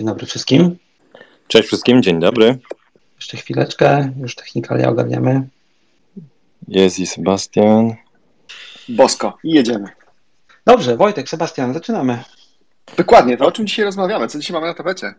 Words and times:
Dzień 0.00 0.06
dobry 0.06 0.26
wszystkim. 0.26 0.76
Cześć 1.48 1.66
wszystkim, 1.66 2.02
dzień 2.02 2.20
dobry. 2.20 2.58
Jeszcze 3.16 3.36
chwileczkę, 3.36 4.12
już 4.20 4.34
technikalia 4.34 4.88
ogarniamy. 4.88 5.48
Jest 6.68 6.98
i 6.98 7.06
Sebastian. 7.06 7.94
Bosko 8.88 9.38
i 9.44 9.50
jedziemy. 9.50 9.88
Dobrze, 10.66 10.96
Wojtek, 10.96 11.28
Sebastian, 11.28 11.74
zaczynamy. 11.74 12.24
Dokładnie, 12.96 13.36
to 13.36 13.46
o 13.46 13.52
czym 13.52 13.66
dzisiaj 13.66 13.84
rozmawiamy? 13.84 14.28
Co 14.28 14.38
dzisiaj 14.38 14.54
mamy 14.54 14.66
na 14.66 14.74
tapecie? 14.74 15.14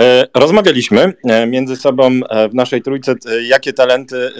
E, 0.00 0.26
rozmawialiśmy 0.34 1.12
e, 1.24 1.46
między 1.46 1.76
sobą 1.76 2.10
e, 2.30 2.48
w 2.48 2.54
naszej 2.54 2.82
trójce, 2.82 3.14
jakie 3.42 3.72
talenty, 3.72 4.30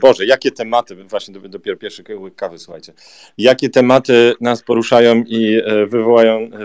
Boże, 0.00 0.26
jakie 0.26 0.50
tematy, 0.50 0.96
właśnie 1.04 1.34
dopiero 1.34 1.76
pierwszy 1.76 2.04
kawy, 2.36 2.58
słuchajcie, 2.58 2.92
jakie 3.38 3.68
tematy 3.68 4.34
nas 4.40 4.62
poruszają 4.62 5.24
i 5.26 5.62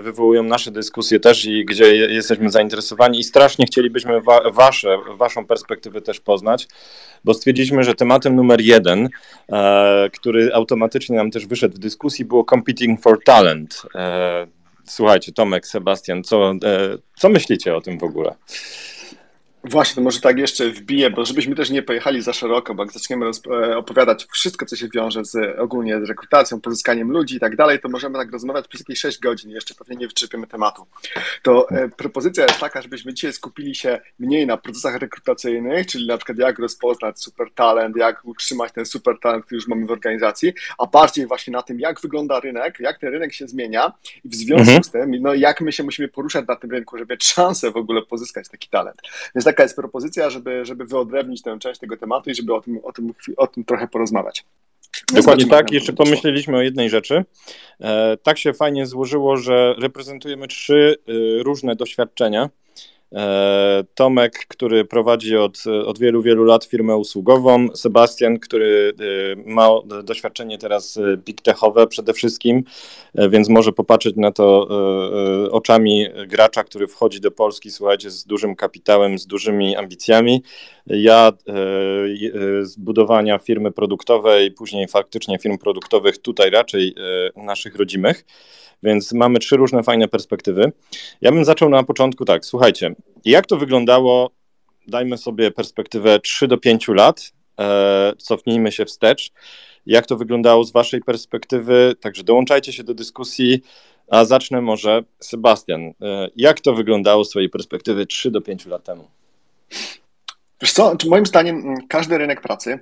wywołują 0.02 0.44
nasze 0.44 0.72
dyskusje 0.72 1.20
też 1.20 1.46
i 1.46 1.66
gdzie 1.66 1.96
jesteśmy 1.96 2.52
zainteresowani 2.52 3.20
i 3.20 3.24
strasznie 3.24 3.66
chcielibyśmy 3.66 4.22
wa 4.22 4.52
wasze, 4.52 4.98
waszą 5.18 5.46
perspektywę 5.46 6.02
też 6.02 6.20
poznać, 6.20 6.68
bo 7.24 7.34
stwierdziliśmy, 7.34 7.84
że 7.84 7.96
tematem 7.96 8.36
numer 8.36 8.62
jeden, 8.62 9.10
który 10.14 10.54
automatycznie 10.54 11.16
nam 11.18 11.32
też 11.32 11.48
wyszedł 11.48 11.76
w 11.76 11.80
dyskusji 11.80 12.26
było 12.26 12.44
Competing 12.44 13.02
for 13.02 13.24
Talent. 13.24 13.82
Słuchajcie, 14.90 15.32
Tomek, 15.32 15.68
Sebastian, 15.68 16.24
co, 16.24 16.52
e, 16.52 16.98
co 17.18 17.30
myślicie 17.30 17.76
o 17.76 17.82
tym 17.82 18.00
w 18.00 18.04
ogóle? 18.04 18.36
Właśnie, 19.64 19.96
to 19.96 20.02
może 20.02 20.22
tak 20.22 20.38
jeszcze 20.38 20.70
wbiję, 20.70 21.10
bo 21.10 21.26
żebyśmy 21.26 21.56
też 21.56 21.70
nie 21.70 21.82
pojechali 21.82 22.22
za 22.22 22.34
szeroko, 22.34 22.76
bo 22.76 22.84
jak 22.84 22.92
zaczniemy 22.92 23.26
e, 23.26 23.78
opowiadać 23.78 24.28
wszystko, 24.32 24.66
co 24.66 24.76
się 24.76 24.88
wiąże 24.94 25.26
z 25.26 25.60
ogólnie 25.60 26.06
z 26.06 26.10
rekrutacją, 26.10 26.62
pozyskaniem 26.62 27.12
ludzi 27.12 27.36
i 27.36 27.40
tak 27.40 27.56
dalej, 27.56 27.80
to 27.80 27.90
możemy 27.90 28.18
tak 28.18 28.32
rozmawiać 28.32 28.68
przez 28.68 28.82
jakieś 28.82 29.00
6 29.00 29.20
godzin 29.20 29.52
i 29.52 29.54
jeszcze 29.54 29.76
pewnie 29.76 29.96
nie 29.96 30.08
wyczerpiemy 30.08 30.48
tematu. 30.48 30.86
To 31.44 31.70
e, 31.70 31.90
propozycja 31.90 32.44
jest 32.44 32.60
taka, 32.60 32.82
żebyśmy 32.82 33.14
dzisiaj 33.14 33.34
skupili 33.34 33.76
się 33.76 34.00
mniej 34.20 34.48
na 34.48 34.58
procesach 34.58 34.96
rekrutacyjnych, 34.96 35.88
czyli 35.88 36.08
na 36.08 36.18
przykład 36.18 36.38
jak 36.38 36.60
rozpoznać 36.60 37.22
super 37.22 37.48
talent, 37.56 37.96
jak 37.98 38.26
utrzymać 38.26 38.72
ten 38.72 38.86
super 38.86 39.20
talent, 39.22 39.46
który 39.46 39.58
już 39.58 39.68
mamy 39.68 39.86
w 39.86 39.92
organizacji, 39.92 40.54
a 40.78 40.86
bardziej 40.86 41.28
właśnie 41.28 41.52
na 41.52 41.62
tym, 41.62 41.80
jak 41.80 42.02
wygląda 42.02 42.40
rynek, 42.40 42.80
jak 42.80 43.00
ten 43.00 43.10
rynek 43.10 43.34
się 43.34 43.48
zmienia 43.48 43.92
i 44.26 44.30
w 44.30 44.36
związku 44.36 44.62
mhm. 44.62 44.84
z 44.84 44.92
tym, 44.92 45.12
no 45.22 45.34
jak 45.34 45.62
my 45.62 45.72
się 45.72 45.84
musimy 45.84 46.08
poruszać 46.08 46.48
na 46.48 46.56
tym 46.56 46.72
rynku, 46.72 46.98
żeby 46.98 47.14
mieć 47.14 47.28
szansę 47.28 47.72
w 47.72 47.78
ogóle 47.78 48.02
pozyskać 48.02 48.50
taki 48.50 48.70
talent. 48.70 49.02
Więc 49.36 49.49
taka 49.50 49.64
jest 49.64 49.76
propozycja, 49.76 50.30
żeby, 50.30 50.66
żeby 50.66 50.86
wyodrębnić 50.86 51.42
tę 51.42 51.60
część 51.60 51.80
tego 51.80 51.98
tematu 51.98 52.30
i 52.30 52.36
żeby 52.36 52.54
o 52.54 52.62
tym, 52.62 52.80
o 52.84 52.92
tym, 52.92 53.14
o 53.38 53.48
tym 53.48 53.64
trochę 53.64 53.88
porozmawiać. 53.88 54.46
Dokładnie 55.14 55.46
tak. 55.46 55.72
Jeszcze 55.72 55.94
pomyśleliśmy 55.94 56.58
o 56.58 56.62
jednej 56.62 56.90
rzeczy. 56.90 57.26
E, 57.82 58.18
tak 58.18 58.38
się 58.38 58.54
fajnie 58.54 58.86
złożyło, 58.86 59.38
że 59.38 59.76
reprezentujemy 59.80 60.48
trzy 60.48 60.98
y, 61.10 61.44
różne 61.44 61.76
doświadczenia. 61.76 62.50
E, 63.16 63.84
Tomek, 63.96 64.46
który 64.48 64.86
prowadzi 64.86 65.38
od, 65.38 65.64
od 65.86 66.00
wielu, 66.00 66.22
wielu 66.22 66.44
lat 66.44 66.66
firmę 66.66 66.96
usługową, 66.98 67.68
Sebastian, 67.76 68.40
który 68.40 68.94
e, 69.00 69.54
ma 69.54 69.70
doświadczenie 70.04 70.58
teraz 70.58 70.98
e, 70.98 71.18
big 71.18 71.42
techowe 71.42 71.88
przede 71.88 72.14
wszystkim, 72.14 72.64
więc 73.30 73.50
może 73.50 73.72
popatrzeć 73.72 74.16
na 74.16 74.32
to 74.32 74.68
oczami 75.52 76.06
gracza, 76.28 76.64
który 76.64 76.88
wchodzi 76.88 77.22
do 77.22 77.32
Polski, 77.32 77.72
słuchajcie, 77.72 78.12
z 78.12 78.26
dużym 78.26 78.56
kapitałem, 78.56 79.20
z 79.20 79.28
dużymi 79.28 79.76
ambicjami. 79.76 80.44
Ja 80.88 81.32
z 82.62 82.76
budowania 82.78 83.38
firmy 83.38 83.72
produktowej, 83.72 84.52
później 84.52 84.88
faktycznie 84.88 85.40
firm 85.40 85.58
produktowych 85.58 86.18
tutaj 86.18 86.50
raczej 86.50 86.96
naszych 87.36 87.76
rodzimych. 87.76 88.26
Więc 88.84 89.14
mamy 89.14 89.40
trzy 89.40 89.58
różne 89.58 89.84
fajne 89.84 90.08
perspektywy. 90.08 90.72
Ja 91.22 91.32
bym 91.32 91.46
zaczął 91.46 91.70
na 91.70 91.84
początku 91.84 92.26
tak, 92.26 92.46
słuchajcie, 92.46 92.96
jak 93.26 93.46
to 93.46 93.58
wyglądało, 93.58 94.32
dajmy 94.88 95.18
sobie 95.18 95.52
perspektywę 95.52 96.20
3 96.20 96.48
do 96.48 96.58
5 96.58 96.88
lat, 96.88 97.32
e, 97.60 98.14
cofnijmy 98.18 98.72
się 98.72 98.86
wstecz, 98.86 99.32
jak 99.86 100.06
to 100.06 100.18
wyglądało 100.18 100.64
z 100.64 100.72
waszej 100.72 101.02
perspektywy, 101.02 101.96
także 102.02 102.24
dołączajcie 102.24 102.74
się 102.74 102.84
do 102.84 102.94
dyskusji, 102.94 103.62
a 104.10 104.26
zacznę 104.26 104.62
może 104.62 105.04
Sebastian, 105.20 105.82
e, 105.82 105.94
jak 106.36 106.60
to 106.60 106.74
wyglądało 106.74 107.26
z 107.26 107.30
twojej 107.30 107.50
perspektywy 107.50 108.06
3 108.06 108.32
do 108.32 108.42
5 108.42 108.66
lat 108.66 108.84
temu? 108.84 109.08
Wiesz 110.62 110.72
co, 110.72 110.96
moim 111.08 111.26
zdaniem 111.26 111.76
każdy 111.88 112.18
rynek 112.18 112.42
pracy, 112.42 112.80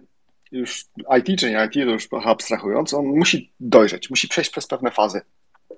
już 0.51 0.85
IT 1.19 1.39
czy 1.39 1.51
nie 1.51 1.65
IT, 1.65 1.73
to 1.73 1.79
już 1.79 2.07
abstrahując, 2.25 2.93
on 2.93 3.05
musi 3.05 3.51
dojrzeć, 3.59 4.09
musi 4.09 4.27
przejść 4.27 4.51
przez 4.51 4.67
pewne 4.67 4.91
fazy. 4.91 5.21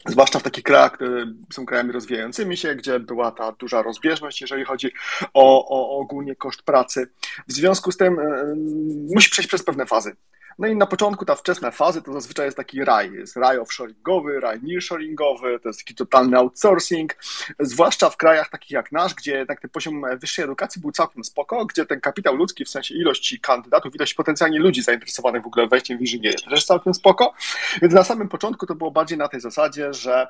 Zwłaszcza 0.05 0.39
w 0.39 0.43
takich 0.43 0.63
krajach, 0.63 0.91
które 0.91 1.25
są 1.53 1.65
krajami 1.65 1.91
rozwijającymi 1.91 2.57
się, 2.57 2.75
gdzie 2.75 2.99
była 2.99 3.31
ta 3.31 3.51
duża 3.51 3.81
rozbieżność, 3.81 4.41
jeżeli 4.41 4.65
chodzi 4.65 4.91
o, 5.33 5.69
o 5.69 5.99
ogólnie 5.99 6.35
koszt 6.35 6.61
pracy. 6.61 7.09
W 7.47 7.51
związku 7.51 7.91
z 7.91 7.97
tym 7.97 8.19
y, 8.19 8.55
musi 9.15 9.29
przejść 9.29 9.47
przez 9.47 9.63
pewne 9.63 9.85
fazy. 9.85 10.15
No 10.59 10.67
i 10.67 10.75
na 10.75 10.85
początku 10.85 11.25
ta 11.25 11.35
wczesna 11.35 11.71
fazy 11.71 12.01
to 12.01 12.13
zazwyczaj 12.13 12.45
jest 12.45 12.57
taki 12.57 12.85
raj. 12.85 13.13
Jest 13.13 13.35
raj 13.35 13.57
offshoringowy, 13.57 14.39
raj 14.39 14.59
nearshoringowy, 14.63 15.59
to 15.59 15.69
jest 15.69 15.79
taki 15.79 15.95
totalny 15.95 16.37
outsourcing, 16.37 17.15
zwłaszcza 17.59 18.09
w 18.09 18.17
krajach 18.17 18.49
takich 18.49 18.71
jak 18.71 18.91
nasz, 18.91 19.13
gdzie 19.13 19.45
tak 19.45 19.61
ten 19.61 19.69
poziom 19.69 20.03
wyższej 20.17 20.45
edukacji 20.45 20.81
był 20.81 20.91
całkiem 20.91 21.23
spoko, 21.23 21.65
gdzie 21.65 21.85
ten 21.85 22.01
kapitał 22.01 22.35
ludzki, 22.35 22.65
w 22.65 22.69
sensie 22.69 22.95
ilości 22.95 23.39
kandydatów, 23.39 23.95
ilość 23.95 24.13
potencjalnie 24.13 24.59
ludzi 24.59 24.81
zainteresowanych 24.81 25.43
w 25.43 25.47
ogóle 25.47 25.67
wejściem 25.67 25.97
w 25.97 26.01
inżynierię 26.01 26.37
też 26.37 26.51
jest 26.51 26.67
całkiem 26.67 26.93
spoko. 26.93 27.33
Więc 27.81 27.93
na 27.93 28.03
samym 28.03 28.29
początku 28.29 28.65
to 28.65 28.75
było 28.75 28.91
bardziej 28.91 29.17
na 29.17 29.27
tej 29.27 29.39
zasadzie, 29.39 29.93
że 29.93 30.27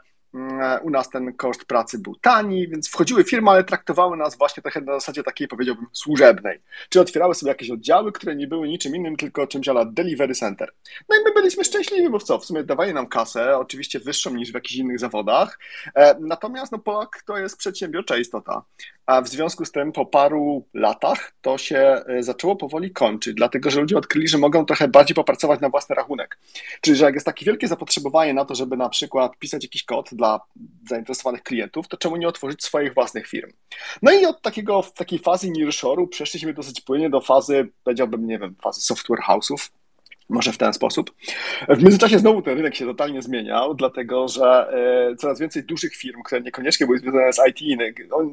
u 0.82 0.90
nas 0.90 1.10
ten 1.10 1.34
koszt 1.34 1.66
pracy 1.66 2.00
był 2.00 2.16
tani, 2.16 2.68
więc 2.68 2.90
wchodziły 2.90 3.24
firmy, 3.24 3.52
ale 3.52 3.64
traktowały 3.64 4.18
nas 4.18 4.38
właśnie 4.38 4.64
trochę 4.64 4.82
na 4.82 4.94
zasadzie 4.94 5.24
takiej, 5.24 5.48
powiedziałbym, 5.48 5.86
służebnej. 5.94 6.60
Czy 6.90 7.02
otwierały 7.02 7.36
sobie 7.36 7.50
jakieś 7.50 7.72
oddziały, 7.72 8.12
które 8.12 8.36
nie 8.36 8.48
były 8.48 8.68
niczym 8.68 8.96
innym, 8.96 9.16
tylko 9.16 9.48
czymś 9.48 9.68
ala 9.68 9.86
delivery 9.86 10.36
center. 10.36 10.72
No 11.10 11.16
i 11.16 11.20
my 11.26 11.34
byliśmy 11.34 11.64
szczęśliwi, 11.64 12.10
bo 12.10 12.20
co? 12.20 12.40
W 12.40 12.46
sumie 12.46 12.64
dawali 12.64 12.94
nam 12.94 13.08
kasę, 13.08 13.58
oczywiście 13.58 14.00
wyższą 14.00 14.36
niż 14.36 14.52
w 14.52 14.54
jakichś 14.54 14.76
innych 14.76 15.00
zawodach. 15.00 15.60
E, 15.96 16.16
natomiast 16.20 16.72
no, 16.72 16.80
Polak 16.80 17.24
to 17.26 17.38
jest 17.38 17.58
przedsiębiorcza 17.58 18.18
istota. 18.18 18.64
A 19.06 19.22
w 19.22 19.28
związku 19.28 19.66
z 19.66 19.72
tym 19.72 19.92
po 19.92 20.06
paru 20.06 20.68
latach 20.74 21.32
to 21.42 21.58
się 21.58 21.78
e, 21.78 22.24
zaczęło 22.24 22.56
powoli 22.56 22.92
kończyć, 22.92 23.34
dlatego 23.34 23.72
że 23.72 23.82
ludzie 23.82 23.98
odkryli, 23.98 24.28
że 24.28 24.38
mogą 24.38 24.66
trochę 24.66 24.88
bardziej 24.88 25.16
popracować 25.16 25.60
na 25.60 25.70
własny 25.70 25.96
rachunek. 25.96 26.40
Czyli, 26.82 26.98
że 26.98 27.06
jak 27.06 27.14
jest 27.14 27.26
takie 27.26 27.46
wielkie 27.46 27.68
zapotrzebowanie 27.68 28.34
na 28.34 28.46
to, 28.46 28.56
żeby 28.56 28.78
na 28.78 28.90
przykład 28.90 29.38
pisać 29.38 29.64
jakiś 29.64 29.84
kod 29.84 30.10
dla 30.20 30.40
zainteresowanych 30.90 31.44
klientów, 31.44 31.88
to 31.88 31.98
czemu 31.98 32.16
nie 32.16 32.28
otworzyć 32.28 32.64
swoich 32.64 32.94
własnych 32.94 33.28
firm? 33.28 33.52
No 34.02 34.12
i 34.12 34.26
od 34.26 34.42
takiego, 34.42 34.84
takiej 34.96 35.20
fazy 35.20 35.48
nearshore'u 35.48 36.08
przeszliśmy 36.08 36.54
dosyć 36.54 36.82
płynnie 36.82 37.10
do 37.10 37.22
fazy, 37.22 37.70
powiedziałbym, 37.84 38.28
nie 38.28 38.40
wiem, 38.40 38.56
fazy 38.62 38.82
software 38.82 39.22
house'ów, 39.28 39.70
Może 40.30 40.52
w 40.52 40.58
ten 40.58 40.74
sposób. 40.74 41.12
W 41.70 41.84
międzyczasie 41.84 42.20
znowu 42.20 42.42
ten 42.42 42.58
rynek 42.58 42.76
się 42.76 42.86
totalnie 42.86 43.22
zmieniał, 43.22 43.76
dlatego 43.76 44.28
że 44.28 44.74
e, 45.12 45.16
coraz 45.16 45.40
więcej 45.40 45.64
dużych 45.64 45.96
firm, 45.96 46.22
które 46.24 46.42
niekoniecznie 46.42 46.86
były 46.86 47.00
związane 47.00 47.34
z 47.34 47.40
IT, 47.50 47.80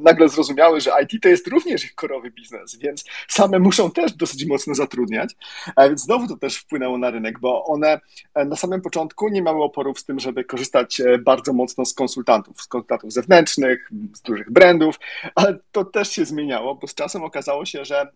nagle 0.03 0.29
zrozumiały, 0.29 0.81
że 0.81 0.91
IT 1.03 1.23
to 1.23 1.29
jest 1.29 1.47
również 1.47 1.85
ich 1.85 1.95
korowy 1.95 2.31
biznes, 2.31 2.79
więc 2.79 3.05
same 3.29 3.59
muszą 3.59 3.91
też 3.91 4.13
dosyć 4.13 4.47
mocno 4.47 4.75
zatrudniać. 4.75 5.37
Więc 5.79 6.03
znowu 6.03 6.29
to 6.29 6.37
też 6.37 6.57
wpłynęło 6.57 6.99
na 6.99 7.11
rynek, 7.11 7.41
bo 7.41 7.65
one 7.65 8.01
e, 8.35 8.45
na 8.45 8.57
samym 8.57 8.81
początku 8.81 9.29
nie 9.29 9.43
miały 9.43 9.63
oporów 9.63 10.01
z 10.01 10.05
tym, 10.05 10.21
żeby 10.21 10.45
korzystać 10.45 11.01
e, 11.01 11.19
bardzo 11.19 11.53
mocno 11.53 11.85
z 11.85 11.95
konsultantów, 11.95 12.61
z 12.61 12.67
konsultantów 12.67 13.13
zewnętrznych, 13.13 13.91
z 14.15 14.23
dużych 14.23 14.53
brandów, 14.53 14.99
ale 15.35 15.59
to 15.73 15.85
też 15.85 16.11
się 16.11 16.25
zmieniało, 16.25 16.75
bo 16.75 16.87
z 16.87 16.95
czasem 16.95 17.25
okazało 17.25 17.65
się, 17.65 17.85
że 17.85 18.13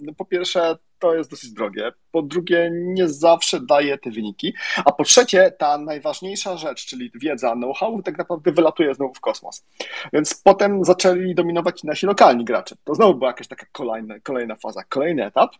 no, 0.00 0.14
po 0.14 0.24
pierwsze 0.24 0.76
to 1.04 1.14
jest 1.14 1.30
dosyć 1.30 1.52
drogie. 1.52 1.92
Po 2.12 2.22
drugie, 2.22 2.70
nie 2.72 3.08
zawsze 3.08 3.60
daje 3.60 3.98
te 3.98 4.10
wyniki. 4.10 4.54
A 4.84 4.92
po 4.92 5.04
trzecie, 5.04 5.50
ta 5.58 5.78
najważniejsza 5.78 6.56
rzecz, 6.56 6.86
czyli 6.86 7.10
wiedza, 7.14 7.52
know-how, 7.52 8.02
tak 8.02 8.18
naprawdę 8.18 8.52
wylatuje 8.52 8.94
znowu 8.94 9.14
w 9.14 9.20
kosmos. 9.20 9.64
Więc 10.12 10.34
potem 10.34 10.84
zaczęli 10.84 11.34
dominować 11.34 11.84
nasi 11.84 12.06
lokalni 12.06 12.44
gracze. 12.44 12.76
To 12.84 12.94
znowu 12.94 13.14
była 13.14 13.30
jakaś 13.30 13.48
taka 13.48 13.66
kolejna, 13.72 14.14
kolejna 14.20 14.56
faza, 14.56 14.84
kolejny 14.84 15.24
etap. 15.24 15.50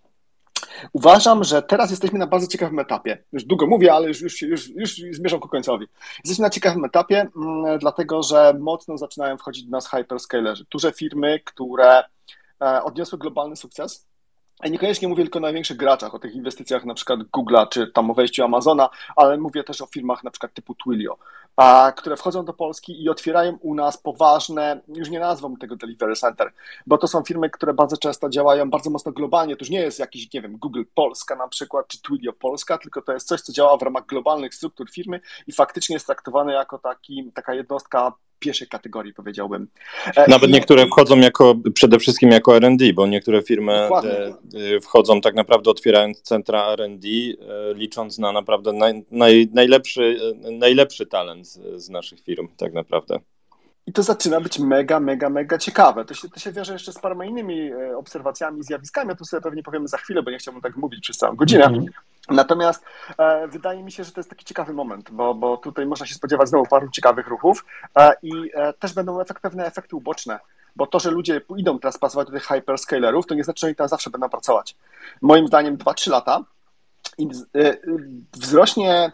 Uważam, 0.92 1.44
że 1.44 1.62
teraz 1.62 1.90
jesteśmy 1.90 2.18
na 2.18 2.26
bardzo 2.26 2.46
ciekawym 2.46 2.78
etapie. 2.78 3.24
Już 3.32 3.44
długo 3.44 3.66
mówię, 3.66 3.92
ale 3.92 4.08
już, 4.08 4.20
już, 4.20 4.42
już, 4.42 4.68
już 4.68 4.90
zmierzam 5.12 5.40
ku 5.40 5.48
końcowi. 5.48 5.86
Jesteśmy 6.24 6.42
na 6.42 6.50
ciekawym 6.50 6.84
etapie, 6.84 7.26
mm, 7.36 7.78
dlatego 7.78 8.22
że 8.22 8.54
mocno 8.60 8.98
zaczynają 8.98 9.38
wchodzić 9.38 9.64
do 9.64 9.70
nas 9.70 9.90
hyperscalerzy. 9.90 10.64
Duże 10.70 10.92
firmy, 10.92 11.40
które 11.44 12.02
e, 12.62 12.82
odniosły 12.82 13.18
globalny 13.18 13.56
sukces, 13.56 14.06
i 14.64 14.70
niekoniecznie 14.70 15.08
mówię 15.08 15.22
tylko 15.22 15.38
o 15.38 15.42
największych 15.42 15.76
graczach, 15.76 16.14
o 16.14 16.18
tych 16.18 16.34
inwestycjach 16.34 16.84
na 16.84 16.94
przykład 16.94 17.20
Google'a, 17.20 17.68
czy 17.68 17.86
tam 17.86 18.10
o 18.10 18.14
wejściu 18.14 18.44
Amazona, 18.44 18.88
ale 19.16 19.38
mówię 19.38 19.64
też 19.64 19.80
o 19.80 19.86
firmach 19.86 20.24
na 20.24 20.30
przykład 20.30 20.54
typu 20.54 20.74
Twilio, 20.74 21.18
a, 21.56 21.92
które 21.96 22.16
wchodzą 22.16 22.44
do 22.44 22.52
Polski 22.52 23.02
i 23.02 23.08
otwierają 23.08 23.58
u 23.60 23.74
nas 23.74 23.96
poważne, 23.96 24.80
już 24.88 25.10
nie 25.10 25.20
nazwą 25.20 25.56
tego 25.56 25.76
delivery 25.76 26.16
center, 26.16 26.52
bo 26.86 26.98
to 26.98 27.08
są 27.08 27.22
firmy, 27.22 27.50
które 27.50 27.74
bardzo 27.74 27.96
często 27.96 28.28
działają 28.28 28.70
bardzo 28.70 28.90
mocno 28.90 29.12
globalnie. 29.12 29.56
To 29.56 29.64
już 29.64 29.70
nie 29.70 29.80
jest 29.80 29.98
jakiś, 29.98 30.32
nie 30.32 30.42
wiem, 30.42 30.56
Google 30.58 30.82
Polska 30.94 31.36
na 31.36 31.48
przykład, 31.48 31.88
czy 31.88 32.02
Twilio 32.02 32.32
Polska, 32.32 32.78
tylko 32.78 33.02
to 33.02 33.12
jest 33.12 33.28
coś, 33.28 33.40
co 33.40 33.52
działa 33.52 33.76
w 33.76 33.82
ramach 33.82 34.06
globalnych 34.06 34.54
struktur 34.54 34.90
firmy 34.90 35.20
i 35.46 35.52
faktycznie 35.52 35.96
jest 35.96 36.06
traktowane 36.06 36.52
jako 36.52 36.78
taki, 36.78 37.30
taka 37.34 37.54
jednostka 37.54 38.12
pierwszej 38.38 38.68
kategorii, 38.68 39.14
powiedziałbym. 39.14 39.68
E, 40.16 40.30
Nawet 40.30 40.50
niektóre 40.50 40.86
wchodzą 40.86 41.18
jako, 41.18 41.54
przede 41.74 41.98
wszystkim 41.98 42.30
jako 42.30 42.56
R&D, 42.56 42.92
bo 42.92 43.06
niektóre 43.06 43.42
firmy 43.42 43.72
e, 43.72 43.88
e, 44.76 44.80
wchodzą 44.80 45.20
tak 45.20 45.34
naprawdę 45.34 45.70
otwierając 45.70 46.22
centra 46.22 46.66
R&D, 46.72 47.08
licząc 47.74 48.18
na 48.18 48.32
naprawdę 48.32 48.72
naj, 48.72 49.04
naj, 49.10 49.48
najlepszy, 49.54 50.34
najlepszy 50.52 51.06
talent 51.06 51.46
z 51.76 51.88
naszych 51.88 52.20
firm 52.20 52.48
tak 52.56 52.72
naprawdę. 52.72 53.18
I 53.86 53.92
to 53.92 54.02
zaczyna 54.02 54.40
być 54.40 54.58
mega, 54.58 55.00
mega, 55.00 55.30
mega 55.30 55.58
ciekawe. 55.58 56.04
To 56.04 56.14
się, 56.14 56.28
to 56.28 56.40
się 56.40 56.52
wiąże 56.52 56.72
jeszcze 56.72 56.92
z 56.92 56.98
paroma 56.98 57.24
innymi 57.24 57.70
obserwacjami, 57.96 58.62
zjawiskami. 58.62 59.12
O 59.12 59.16
tym 59.16 59.26
sobie 59.26 59.40
pewnie 59.40 59.62
powiemy 59.62 59.88
za 59.88 59.98
chwilę, 59.98 60.22
bo 60.22 60.30
nie 60.30 60.38
chciałbym 60.38 60.62
tak 60.62 60.76
mówić 60.76 61.00
przez 61.00 61.16
całą 61.16 61.36
godzinę. 61.36 61.64
Mm 61.64 61.80
-hmm. 61.80 61.88
Natomiast 62.30 62.84
e, 63.18 63.48
wydaje 63.48 63.82
mi 63.82 63.92
się, 63.92 64.04
że 64.04 64.12
to 64.12 64.20
jest 64.20 64.30
taki 64.30 64.44
ciekawy 64.44 64.72
moment, 64.72 65.10
bo, 65.10 65.34
bo 65.34 65.56
tutaj 65.56 65.86
można 65.86 66.06
się 66.06 66.14
spodziewać 66.14 66.48
znowu 66.48 66.66
paru 66.66 66.90
ciekawych 66.90 67.26
ruchów 67.26 67.64
e, 67.98 68.12
i 68.22 68.32
e, 68.54 68.72
też 68.72 68.92
będą 68.92 69.20
efekt, 69.20 69.42
pewne 69.42 69.66
efekty 69.66 69.96
uboczne, 69.96 70.40
bo 70.76 70.86
to, 70.86 71.00
że 71.00 71.10
ludzie 71.10 71.40
idą 71.56 71.78
teraz 71.78 71.98
pracować 71.98 72.26
do 72.26 72.32
tych 72.32 72.46
hyperscalerów, 72.46 73.26
to 73.26 73.34
nie 73.34 73.44
znaczy, 73.44 73.60
że 73.60 73.66
oni 73.66 73.76
tam 73.76 73.88
zawsze 73.88 74.10
będą 74.10 74.28
pracować. 74.28 74.76
Moim 75.22 75.46
zdaniem 75.46 75.76
2-3 75.76 76.10
lata 76.10 76.44
i 77.18 77.28
e, 77.56 77.76
wzrośnie, 78.32 79.12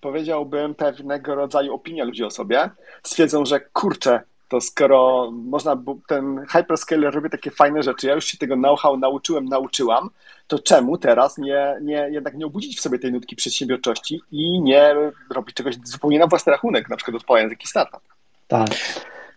powiedziałbym, 0.00 0.74
pewnego 0.74 1.34
rodzaju 1.34 1.74
opinia 1.74 2.04
ludzi 2.04 2.24
o 2.24 2.30
sobie, 2.30 2.70
stwierdzą, 3.02 3.44
że 3.44 3.60
kurczę, 3.60 4.22
to 4.50 4.60
skoro 4.60 5.30
można, 5.30 5.82
ten 6.08 6.46
hyperscaler 6.48 7.14
robi 7.14 7.30
takie 7.30 7.50
fajne 7.50 7.82
rzeczy, 7.82 8.06
ja 8.06 8.14
już 8.14 8.24
się 8.24 8.38
tego 8.38 8.54
know-how 8.54 8.96
nauczyłem, 8.96 9.44
nauczyłam, 9.44 10.10
to 10.46 10.58
czemu 10.58 10.98
teraz 10.98 11.38
nie, 11.38 11.76
nie, 11.82 12.08
jednak 12.10 12.34
nie 12.34 12.46
obudzić 12.46 12.78
w 12.78 12.80
sobie 12.80 12.98
tej 12.98 13.12
nutki 13.12 13.36
przedsiębiorczości 13.36 14.20
i 14.32 14.60
nie 14.60 14.94
robić 15.30 15.56
czegoś 15.56 15.74
zupełnie 15.84 16.18
na 16.18 16.26
własny 16.26 16.52
rachunek, 16.52 16.88
na 16.88 16.96
przykład 16.96 17.16
odpalając 17.16 17.52
jakiś 17.52 17.70
startup? 17.70 18.00
Tak. 18.48 18.70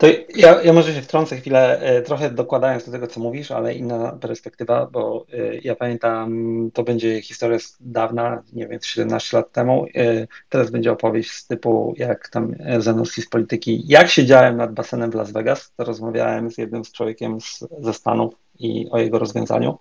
To 0.03 0.09
ja, 0.35 0.61
ja 0.61 0.73
może 0.73 0.93
się 0.93 1.01
wtrącę 1.01 1.37
chwilę, 1.37 1.79
e, 1.79 2.01
trochę 2.01 2.29
dokładając 2.29 2.85
do 2.85 2.91
tego, 2.91 3.07
co 3.07 3.19
mówisz, 3.19 3.51
ale 3.51 3.73
inna 3.73 4.11
perspektywa, 4.11 4.87
bo 4.91 5.25
e, 5.33 5.57
ja 5.57 5.75
pamiętam, 5.75 6.69
to 6.73 6.83
będzie 6.83 7.21
historia 7.21 7.59
z 7.59 7.77
dawna, 7.79 8.43
nie 8.53 8.67
wiem, 8.67 8.79
17 8.83 9.37
lat 9.37 9.51
temu. 9.51 9.85
E, 9.95 10.27
teraz 10.49 10.71
będzie 10.71 10.91
opowieść 10.91 11.31
z 11.31 11.47
typu, 11.47 11.93
jak 11.97 12.29
tam 12.29 12.55
Zanussi 12.79 13.21
z 13.21 13.29
polityki. 13.29 13.83
Jak 13.87 14.09
siedziałem 14.09 14.57
nad 14.57 14.73
basenem 14.73 15.11
w 15.11 15.15
Las 15.15 15.31
Vegas, 15.31 15.73
to 15.77 15.83
rozmawiałem 15.83 16.51
z 16.51 16.57
jednym 16.57 16.85
z 16.85 16.91
człowiekiem 16.91 17.41
z, 17.41 17.65
ze 17.79 17.93
Stanów 17.93 18.33
i 18.59 18.87
o 18.91 18.97
jego 18.97 19.19
rozwiązaniu. 19.19 19.77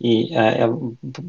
I 0.00 0.32
ja 0.32 0.76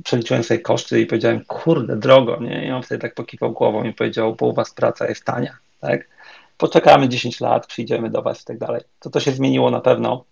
przeliczyłem 0.04 0.44
sobie 0.44 0.60
koszty 0.60 1.02
i 1.02 1.06
powiedziałem, 1.06 1.46
kurde, 1.48 1.96
drogo, 1.96 2.40
nie? 2.42 2.68
I 2.68 2.72
on 2.72 2.84
wtedy 2.84 3.02
tak 3.02 3.14
pokiwał 3.14 3.52
głową 3.52 3.84
i 3.84 3.94
powiedział, 3.94 4.36
bo 4.36 4.48
u 4.48 4.54
was 4.54 4.74
praca 4.74 5.08
jest 5.08 5.26
tania, 5.26 5.58
tak? 5.82 6.13
Poczekamy 6.58 7.10
10 7.10 7.42
lat, 7.42 7.68
przyjdziemy 7.68 8.10
do 8.10 8.22
Was 8.22 8.42
i 8.42 8.46
tak 8.46 8.58
dalej. 8.58 8.82
To 9.00 9.10
to 9.10 9.20
się 9.20 9.32
zmieniło 9.32 9.72
na 9.72 9.82
pewno. 9.82 10.26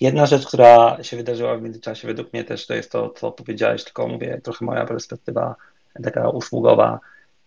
Jedna 0.00 0.26
rzecz, 0.26 0.46
która 0.46 1.02
się 1.02 1.16
wydarzyła 1.16 1.56
w 1.56 1.62
międzyczasie, 1.62 2.08
według 2.08 2.32
mnie 2.32 2.44
też 2.44 2.66
to 2.66 2.74
jest 2.74 2.92
to, 2.92 3.10
co 3.10 3.32
powiedziałeś, 3.32 3.84
tylko 3.84 4.08
mówię 4.08 4.40
trochę 4.44 4.64
moja 4.64 4.86
perspektywa 4.86 5.56
taka 6.04 6.28
usługowa. 6.28 7.00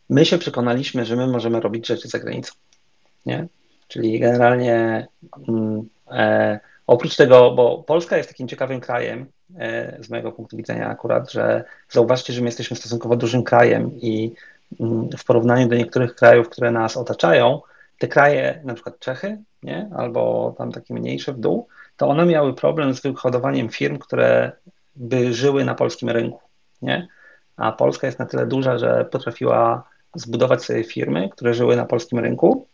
My 0.09 0.25
się 0.25 0.37
przekonaliśmy, 0.37 1.05
że 1.05 1.15
my 1.15 1.27
możemy 1.27 1.59
robić 1.59 1.87
rzeczy 1.87 2.07
za 2.07 2.19
granicą. 2.19 2.53
Nie? 3.25 3.47
Czyli 3.87 4.19
generalnie 4.19 5.07
mm, 5.47 5.89
e, 6.11 6.59
oprócz 6.87 7.15
tego, 7.15 7.51
bo 7.51 7.83
Polska 7.83 8.17
jest 8.17 8.29
takim 8.29 8.47
ciekawym 8.47 8.79
krajem, 8.79 9.25
e, 9.57 9.97
z 10.03 10.09
mojego 10.09 10.31
punktu 10.31 10.57
widzenia 10.57 10.89
akurat, 10.89 11.31
że 11.31 11.63
zauważcie, 11.89 12.33
że 12.33 12.41
my 12.41 12.47
jesteśmy 12.47 12.77
stosunkowo 12.77 13.15
dużym 13.15 13.43
krajem 13.43 13.91
i 14.01 14.33
w 15.17 15.25
porównaniu 15.25 15.67
do 15.67 15.75
niektórych 15.75 16.15
krajów, 16.15 16.49
które 16.49 16.71
nas 16.71 16.97
otaczają, 16.97 17.61
te 17.99 18.07
kraje, 18.07 18.61
na 18.63 18.73
przykład 18.73 18.99
Czechy, 18.99 19.37
nie? 19.63 19.89
albo 19.95 20.53
tam 20.57 20.71
takie 20.71 20.93
mniejsze 20.93 21.33
w 21.33 21.39
dół, 21.39 21.67
to 21.97 22.07
one 22.07 22.25
miały 22.25 22.53
problem 22.53 22.93
z 22.93 23.01
wyhodowaniem 23.01 23.69
firm, 23.69 23.97
które 23.97 24.51
by 24.95 25.33
żyły 25.33 25.65
na 25.65 25.75
polskim 25.75 26.09
rynku. 26.09 26.39
Nie? 26.81 27.07
A 27.57 27.71
Polska 27.71 28.07
jest 28.07 28.19
na 28.19 28.25
tyle 28.25 28.45
duża, 28.45 28.77
że 28.77 29.05
potrafiła 29.11 29.83
zbudować 30.15 30.65
sobie 30.65 30.83
firmy, 30.83 31.29
które 31.29 31.53
żyły 31.53 31.75
na 31.75 31.85
polskim 31.85 32.19
rynku. 32.19 32.67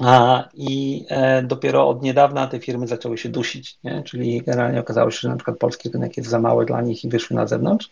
A, 0.00 0.44
I 0.54 1.04
e, 1.08 1.42
dopiero 1.42 1.88
od 1.88 2.02
niedawna 2.02 2.46
te 2.46 2.60
firmy 2.60 2.86
zaczęły 2.86 3.18
się 3.18 3.28
dusić, 3.28 3.78
nie? 3.84 4.02
czyli 4.02 4.42
generalnie 4.42 4.80
okazało 4.80 5.10
się, 5.10 5.18
że 5.20 5.28
na 5.28 5.36
przykład 5.36 5.58
polski 5.58 5.88
rynek 5.88 6.16
jest 6.16 6.30
za 6.30 6.38
mały 6.38 6.66
dla 6.66 6.80
nich 6.80 7.04
i 7.04 7.08
wyszły 7.08 7.36
na 7.36 7.46
zewnątrz. 7.46 7.90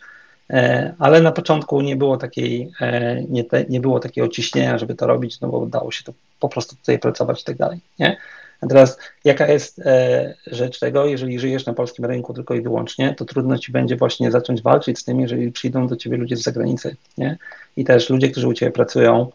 E, 0.50 0.94
ale 0.98 1.22
na 1.22 1.32
początku 1.32 1.80
nie 1.80 1.96
było 1.96 2.16
takiej, 2.16 2.70
e, 2.80 3.22
nie, 3.22 3.44
te, 3.44 3.64
nie 3.64 3.80
było 3.80 4.00
takiego 4.00 4.28
ciśnienia, 4.28 4.78
żeby 4.78 4.94
to 4.94 5.06
robić, 5.06 5.40
no 5.40 5.48
bo 5.48 5.66
dało 5.66 5.90
się 5.90 6.04
to 6.04 6.12
po 6.40 6.48
prostu 6.48 6.76
tutaj 6.76 6.98
pracować 6.98 7.42
i 7.42 7.44
tak 7.44 7.56
dalej, 7.56 7.80
nie? 7.98 8.16
A 8.60 8.66
teraz 8.66 8.98
jaka 9.24 9.46
jest 9.46 9.78
e, 9.78 10.34
rzecz 10.46 10.78
tego, 10.78 11.06
jeżeli 11.06 11.38
żyjesz 11.38 11.66
na 11.66 11.72
polskim 11.72 12.04
rynku 12.04 12.34
tylko 12.34 12.54
i 12.54 12.60
wyłącznie, 12.60 13.14
to 13.14 13.24
trudno 13.24 13.58
ci 13.58 13.72
będzie 13.72 13.96
właśnie 13.96 14.30
zacząć 14.30 14.62
walczyć 14.62 14.98
z 14.98 15.04
tym, 15.04 15.20
jeżeli 15.20 15.52
przyjdą 15.52 15.86
do 15.86 15.96
ciebie 15.96 16.16
ludzie 16.16 16.36
z 16.36 16.42
zagranicy, 16.42 16.96
nie? 17.18 17.38
I 17.76 17.84
też 17.84 18.10
ludzie, 18.10 18.30
którzy 18.30 18.48
u 18.48 18.54
ciebie 18.54 18.72
pracują, 18.72 19.32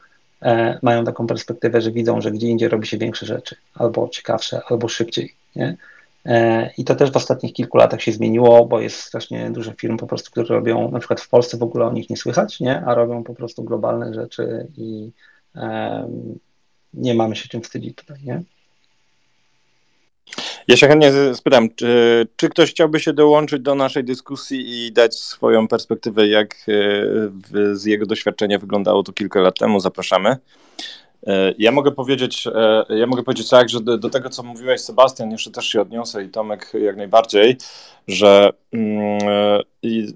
mają 0.81 1.05
taką 1.05 1.27
perspektywę, 1.27 1.81
że 1.81 1.91
widzą, 1.91 2.21
że 2.21 2.31
gdzie 2.31 2.47
indziej 2.47 2.69
robi 2.69 2.87
się 2.87 2.97
większe 2.97 3.25
rzeczy, 3.25 3.55
albo 3.73 4.09
ciekawsze, 4.09 4.61
albo 4.69 4.87
szybciej, 4.87 5.33
nie? 5.55 5.77
E, 6.25 6.69
I 6.77 6.83
to 6.83 6.95
też 6.95 7.11
w 7.11 7.17
ostatnich 7.17 7.53
kilku 7.53 7.77
latach 7.77 8.01
się 8.01 8.11
zmieniło, 8.11 8.65
bo 8.65 8.79
jest 8.79 8.97
strasznie 8.97 9.51
dużo 9.51 9.71
firm 9.71 9.97
po 9.97 10.07
prostu, 10.07 10.31
które 10.31 10.47
robią, 10.47 10.91
na 10.91 10.99
przykład 10.99 11.21
w 11.21 11.29
Polsce 11.29 11.57
w 11.57 11.63
ogóle 11.63 11.85
o 11.85 11.93
nich 11.93 12.09
nie 12.09 12.17
słychać, 12.17 12.59
nie? 12.59 12.81
a 12.85 12.95
robią 12.95 13.23
po 13.23 13.35
prostu 13.35 13.63
globalne 13.63 14.13
rzeczy 14.13 14.67
i 14.77 15.11
um, 15.55 16.39
nie 16.93 17.15
mamy 17.15 17.35
się 17.35 17.49
czym 17.49 17.61
wstydzić 17.61 17.95
tutaj, 17.95 18.17
nie? 18.23 18.43
Ja 20.67 20.77
się 20.77 20.87
chętnie 20.87 21.11
spytam, 21.35 21.69
czy, 21.75 22.27
czy, 22.35 22.49
ktoś 22.49 22.71
chciałby 22.71 22.99
się 22.99 23.13
dołączyć 23.13 23.61
do 23.61 23.75
naszej 23.75 24.03
dyskusji 24.03 24.87
i 24.87 24.91
dać 24.91 25.15
swoją 25.15 25.67
perspektywę, 25.67 26.27
jak 26.27 26.53
e, 26.53 27.75
z 27.75 27.85
jego 27.85 28.05
doświadczenia 28.05 28.59
wyglądało 28.59 29.03
to 29.03 29.13
kilka 29.13 29.39
lat 29.39 29.59
temu? 29.59 29.79
Zapraszamy. 29.79 30.37
E, 31.27 31.53
ja 31.57 31.71
mogę 31.71 31.91
powiedzieć, 31.91 32.47
e, 32.47 32.85
ja 32.89 33.07
mogę 33.07 33.23
powiedzieć 33.23 33.49
tak, 33.49 33.69
że 33.69 33.81
do, 33.81 33.97
do, 33.97 34.09
tego, 34.09 34.29
co 34.29 34.43
mówiłeś, 34.43 34.81
Sebastian, 34.81 35.31
jeszcze 35.31 35.51
też 35.51 35.67
się 35.67 35.81
odniosę 35.81 36.23
i 36.23 36.29
Tomek 36.29 36.71
jak 36.81 36.97
najbardziej, 36.97 37.57
że 38.07 38.51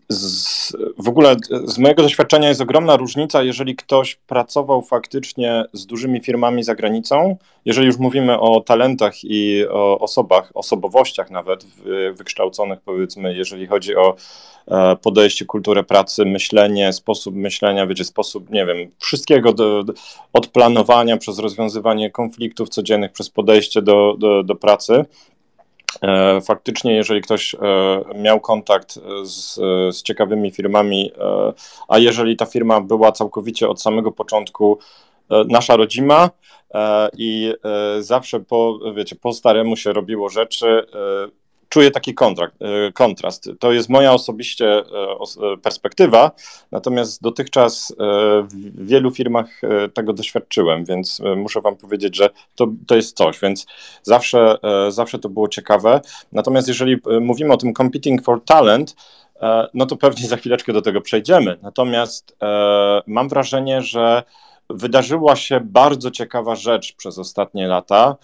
z, 0.09 0.77
w 0.97 1.09
ogóle 1.09 1.35
z 1.65 1.77
mojego 1.77 2.03
doświadczenia 2.03 2.49
jest 2.49 2.61
ogromna 2.61 2.97
różnica, 2.97 3.43
jeżeli 3.43 3.75
ktoś 3.75 4.15
pracował 4.15 4.81
faktycznie 4.81 5.63
z 5.73 5.85
dużymi 5.85 6.21
firmami 6.21 6.63
za 6.63 6.75
granicą, 6.75 7.37
jeżeli 7.65 7.87
już 7.87 7.97
mówimy 7.97 8.39
o 8.39 8.61
talentach 8.61 9.13
i 9.23 9.65
o 9.71 9.99
osobach, 9.99 10.51
osobowościach 10.53 11.31
nawet 11.31 11.65
wykształconych, 12.13 12.79
powiedzmy, 12.85 13.35
jeżeli 13.35 13.67
chodzi 13.67 13.95
o 13.95 14.15
e, 14.67 14.95
podejście, 14.95 15.45
kulturę 15.45 15.83
pracy, 15.83 16.25
myślenie, 16.25 16.93
sposób 16.93 17.35
myślenia, 17.35 17.87
wiecie, 17.87 18.03
sposób, 18.05 18.49
nie 18.49 18.65
wiem, 18.65 18.77
wszystkiego 18.97 19.53
do, 19.53 19.83
od 20.33 20.47
planowania 20.47 21.17
przez 21.17 21.39
rozwiązywanie 21.39 22.11
konfliktów 22.11 22.69
codziennych, 22.69 23.11
przez 23.11 23.29
podejście 23.29 23.81
do, 23.81 24.15
do, 24.17 24.43
do 24.43 24.55
pracy 24.55 25.05
faktycznie, 26.45 26.95
jeżeli 26.95 27.21
ktoś 27.21 27.55
e, 27.55 27.59
miał 28.15 28.39
kontakt 28.39 28.99
z, 29.23 29.55
z, 29.95 30.03
ciekawymi 30.03 30.51
firmami, 30.51 31.11
e, 31.17 31.53
a 31.87 31.97
jeżeli 31.97 32.37
ta 32.37 32.45
firma 32.45 32.81
była 32.81 33.11
całkowicie 33.11 33.69
od 33.69 33.81
samego 33.81 34.11
początku 34.11 34.79
nasza 35.47 35.75
rodzima 35.75 36.29
i 37.17 37.53
zawsze 37.99 38.39
po, 38.39 38.79
wiecie, 38.95 39.15
po 39.15 39.33
staremu 39.33 39.75
się 39.75 39.93
robiło 39.93 40.29
rzeczy, 40.29 40.85
czuję 41.69 41.91
taki 41.91 42.13
kontrakt, 42.13 42.55
e, 42.61 42.91
kontrast. 42.91 43.49
To 43.59 43.71
jest 43.71 43.89
moja 43.89 44.13
osobiście 44.13 44.67
e, 44.67 44.81
e, 45.53 45.57
perspektywa, 45.57 46.31
natomiast 46.71 47.21
dotychczas 47.21 47.95
w 48.43 48.87
wielu 48.87 49.11
firmach 49.11 49.61
tego 49.93 50.13
doświadczyłem, 50.13 50.85
więc 50.85 51.21
muszę 51.37 51.61
Wam 51.61 51.75
powiedzieć, 51.75 52.15
że 52.15 52.29
to, 52.55 52.67
to 52.87 52.95
jest 52.95 53.17
coś, 53.17 53.39
więc 53.39 53.65
zawsze, 54.03 54.57
zawsze 54.89 55.19
to 55.19 55.29
było 55.29 55.47
ciekawe. 55.47 56.01
Natomiast 56.31 56.67
jeżeli 56.67 56.97
mówimy 57.21 57.53
o 57.53 57.57
tym 57.57 57.73
competing 57.73 58.23
for 58.23 58.43
talent, 58.45 58.95
no 59.73 59.85
to 59.85 59.95
pewnie 59.95 60.27
za 60.27 60.37
chwileczkę 60.37 60.73
do 60.73 60.81
tego 60.81 61.01
przejdziemy. 61.01 61.57
Natomiast 61.61 62.37
mam 63.07 63.29
wrażenie, 63.29 63.81
że 63.81 64.23
wydarzyła 64.69 65.35
się 65.35 65.59
bardzo 65.59 66.11
ciekawa 66.11 66.55
rzecz 66.55 66.95
przez 66.95 67.17
ostatnie 67.17 67.67
lata. 67.67 68.15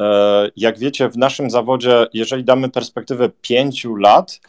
E, 0.00 0.50
jak 0.56 0.78
wiecie, 0.78 1.08
w 1.08 1.16
naszym 1.16 1.50
zawodzie, 1.50 2.06
jeżeli 2.12 2.44
damy 2.44 2.68
perspektywę 2.68 3.30
pięciu 3.42 3.96
lat, 3.96 4.40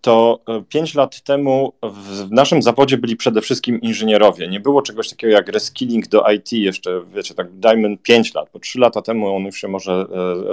to 0.00 0.40
e, 0.48 0.62
pięć 0.62 0.94
lat 0.94 1.22
temu 1.22 1.72
w 1.82 2.30
naszym 2.30 2.62
zawodzie 2.62 2.98
byli 2.98 3.16
przede 3.16 3.40
wszystkim 3.40 3.80
inżynierowie. 3.80 4.48
Nie 4.48 4.60
było 4.60 4.82
czegoś 4.82 5.08
takiego 5.10 5.32
jak 5.32 5.48
reskilling 5.48 6.08
do 6.08 6.30
IT 6.30 6.52
jeszcze, 6.52 7.02
wiecie, 7.14 7.34
tak 7.34 7.58
dajmy 7.58 7.96
pięć 7.96 8.34
lat, 8.34 8.48
bo 8.52 8.58
trzy 8.58 8.80
lata 8.80 9.02
temu 9.02 9.36
on 9.36 9.42
już 9.42 9.56
się 9.56 9.68
może 9.68 9.92
e, 9.92 10.04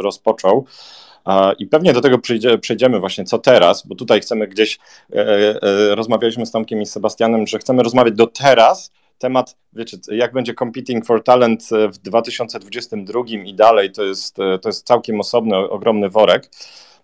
rozpoczął. 0.01 0.65
I 1.59 1.67
pewnie 1.67 1.93
do 1.93 2.01
tego 2.01 2.19
przejdziemy 2.61 2.99
właśnie, 2.99 3.23
co 3.23 3.37
teraz, 3.37 3.87
bo 3.87 3.95
tutaj 3.95 4.21
chcemy 4.21 4.47
gdzieś, 4.47 4.79
rozmawialiśmy 5.91 6.45
z 6.45 6.51
Tomkiem 6.51 6.81
i 6.81 6.85
Sebastianem, 6.85 7.47
że 7.47 7.59
chcemy 7.59 7.83
rozmawiać 7.83 8.13
do 8.13 8.27
teraz, 8.27 8.91
temat, 9.17 9.57
wiecie, 9.73 9.97
jak 10.11 10.33
będzie 10.33 10.53
Competing 10.53 11.05
for 11.05 11.23
Talent 11.23 11.69
e, 11.71 11.87
w 11.87 11.97
2022 11.97 13.21
i 13.45 13.53
dalej, 13.53 13.91
to 13.91 14.03
jest, 14.03 14.39
e, 14.39 14.59
to 14.59 14.69
jest 14.69 14.87
całkiem 14.87 15.19
osobny, 15.19 15.57
ogromny 15.57 16.09
worek. 16.09 16.49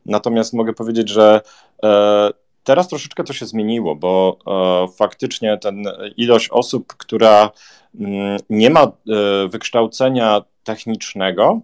Natomiast 0.05 0.53
mogę 0.53 0.73
powiedzieć, 0.73 1.09
że 1.09 1.41
e, 1.83 2.29
teraz 2.63 2.87
troszeczkę 2.87 3.23
to 3.23 3.33
się 3.33 3.45
zmieniło, 3.45 3.95
bo 3.95 4.37
faktycznie 4.97 5.57
ten 5.57 5.83
ilość 6.17 6.49
osób, 6.49 6.93
która 6.97 7.51
mm, 7.99 8.39
nie 8.49 8.69
ma 8.69 8.91
wykształcenia 9.49 10.41
technicznego, 10.63 11.61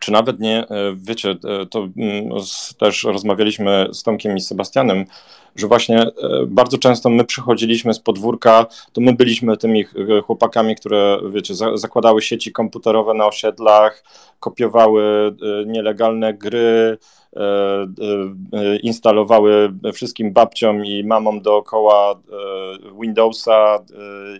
czy 0.00 0.12
nawet 0.12 0.40
nie, 0.40 0.64
wiecie, 0.96 1.34
to 1.70 1.88
mm, 1.96 2.30
też 2.78 3.04
rozmawialiśmy 3.04 3.88
z 3.92 4.02
Tomkiem 4.02 4.36
i 4.36 4.40
Sebastianem, 4.40 5.04
że 5.58 5.66
właśnie 5.66 6.02
e, 6.02 6.12
bardzo 6.46 6.78
często 6.78 7.10
my 7.10 7.24
przychodziliśmy 7.24 7.94
z 7.94 8.00
podwórka, 8.00 8.66
to 8.92 9.00
my 9.00 9.12
byliśmy 9.12 9.56
tymi 9.56 9.80
e, 9.80 10.20
chłopakami, 10.22 10.76
które, 10.76 11.18
wiecie, 11.30 11.54
zakładały 11.74 12.22
sieci 12.22 12.52
komputerowe 12.52 13.14
na 13.14 13.26
osiedlach, 13.26 14.04
kopiowały 14.40 15.02
e, 15.02 15.66
nielegalne 15.66 16.34
gry, 16.34 16.98
instalowały 18.82 19.72
wszystkim 19.94 20.32
babciom 20.32 20.84
i 20.84 21.04
mamom 21.04 21.40
dookoła 21.40 22.20
Windowsa 23.00 23.78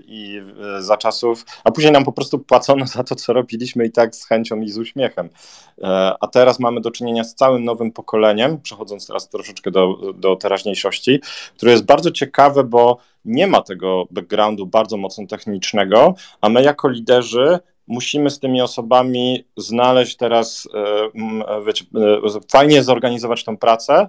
i 0.07 0.43
za 0.79 0.97
czasów, 0.97 1.45
a 1.65 1.71
później 1.71 1.93
nam 1.93 2.05
po 2.05 2.13
prostu 2.13 2.39
płacono 2.39 2.87
za 2.87 3.05
to, 3.05 3.15
co 3.15 3.33
robiliśmy 3.33 3.87
i 3.87 3.91
tak 3.91 4.17
z 4.17 4.27
chęcią 4.27 4.61
i 4.61 4.69
z 4.69 4.79
uśmiechem. 4.79 5.29
A 6.21 6.27
teraz 6.27 6.61
mamy 6.61 6.81
do 6.81 6.91
czynienia 6.91 7.25
z 7.25 7.35
całym 7.35 7.65
nowym 7.65 7.93
pokoleniem, 7.93 8.61
przechodząc 8.61 9.07
teraz 9.07 9.29
troszeczkę 9.29 9.71
do, 9.71 10.13
do 10.15 10.37
teraźniejszości, 10.37 11.21
które 11.57 11.73
jest 11.73 11.85
bardzo 11.85 12.11
ciekawe, 12.11 12.65
bo 12.65 12.99
nie 13.25 13.47
ma 13.47 13.63
tego 13.63 14.05
backgroundu 14.11 14.67
bardzo 14.67 14.97
mocno 14.97 15.27
technicznego, 15.27 16.15
a 16.41 16.49
my 16.49 16.63
jako 16.63 16.89
liderzy 16.89 17.59
musimy 17.89 18.31
z 18.31 18.39
tymi 18.39 18.63
osobami 18.63 19.45
znaleźć 19.57 20.17
teraz, 20.17 20.69
e, 20.75 21.63
wiecie, 21.67 21.85
e, 22.37 22.41
fajnie 22.53 22.83
zorganizować 22.83 23.45
tą 23.45 23.57
pracę 23.57 24.09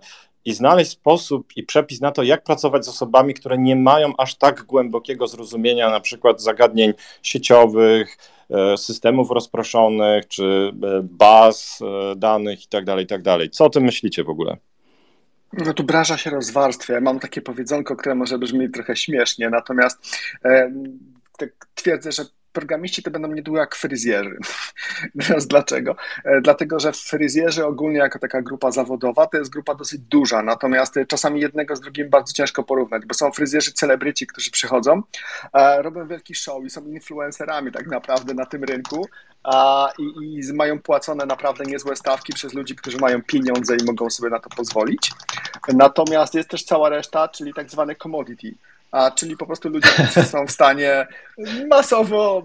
i 0.50 0.53
znaleźć 0.53 0.91
sposób 0.91 1.58
i 1.58 1.63
przepis 1.63 2.01
na 2.01 2.12
to, 2.12 2.24
jak 2.24 2.44
pracować 2.44 2.86
z 2.86 2.89
osobami, 2.89 3.34
które 3.34 3.58
nie 3.58 3.75
mają 3.75 4.13
aż 4.18 4.36
tak 4.36 4.63
głębokiego 4.63 5.27
zrozumienia 5.27 5.89
na 5.89 6.00
przykład 6.00 6.41
zagadnień 6.41 6.94
sieciowych, 7.24 8.18
e, 8.50 8.77
systemów 8.77 9.32
rozproszonych, 9.32 10.27
czy 10.27 10.72
baz 11.03 11.79
danych 12.15 12.62
itd., 12.62 12.86
tak 12.86 13.00
itd. 13.00 13.38
Tak 13.39 13.50
Co 13.51 13.65
o 13.65 13.70
tym 13.70 13.84
myślicie 13.84 14.24
w 14.24 14.29
ogóle? 14.29 14.58
No 15.53 15.74
tu 15.74 15.84
branża 15.84 16.18
się 16.18 16.29
rozwarstwia. 16.29 17.01
Mam 17.01 17.20
takie 17.20 17.41
powiedzonko, 17.41 17.96
które 17.96 18.15
może 18.15 18.38
brzmi 18.38 18.70
trochę 18.70 18.96
śmiesznie, 18.96 19.50
natomiast 19.50 20.18
e, 20.46 20.72
tak 21.38 21.50
twierdzę, 21.75 22.12
że 22.12 22.24
programiści 22.53 23.03
to 23.03 23.12
będą 23.12 23.27
niedługo 23.27 23.60
jak 23.60 23.75
fryzjerzy. 23.75 24.38
Teraz 25.27 25.48
dlaczego? 25.48 25.96
E, 26.25 26.41
dlatego, 26.41 26.79
że 26.79 26.91
fryzjerzy 26.91 27.65
ogólnie 27.65 27.98
jako 27.98 28.20
taka 28.20 28.41
grupa 28.41 28.72
zawodowa 28.72 29.27
to 29.27 29.38
jest 29.38 29.51
grupa 29.51 29.75
dosyć 29.75 30.01
duża, 30.01 30.44
natomiast 30.44 30.96
czasami 31.08 31.41
jednego 31.41 31.75
z 31.75 31.82
drugim 31.82 32.10
bardzo 32.10 32.34
ciężko 32.34 32.63
porównać, 32.63 33.06
bo 33.06 33.13
są 33.13 33.32
fryzjerzy 33.32 33.72
celebryci, 33.72 34.27
którzy 34.27 34.51
przychodzą, 34.51 35.01
robią 35.77 36.08
wielki 36.08 36.36
show 36.36 36.63
i 36.65 36.70
są 36.70 36.86
influencerami 36.86 37.72
tak 37.72 37.88
naprawdę 37.88 38.34
na 38.34 38.46
tym 38.46 38.63
rynku 38.63 39.08
i, 40.00 40.03
i 40.50 40.53
mają 40.53 40.79
płacone 40.79 41.25
naprawdę 41.25 41.63
niezłe 41.63 41.96
stawki 41.96 42.34
przez 42.34 42.53
ludzi, 42.53 42.75
którzy 42.75 42.98
mają 42.98 43.22
pieniądze 43.22 43.75
i 43.75 43.86
mogą 43.86 44.10
sobie 44.10 44.29
na 44.29 44.39
to 44.39 44.50
pozwolić. 44.50 45.12
Natomiast 45.74 46.34
jest 46.34 46.50
też 46.50 46.63
cała 46.63 46.89
reszta, 46.89 47.27
czyli 47.27 47.53
tak 47.53 47.70
zwane 47.70 47.96
commodity 47.96 48.56
a 48.91 49.12
czyli 49.12 49.38
po 49.38 49.46
prostu 49.46 49.69
ludzie, 49.69 49.89
są 50.31 50.48
w 50.48 50.51
stanie 50.51 51.08
masowo 51.69 52.43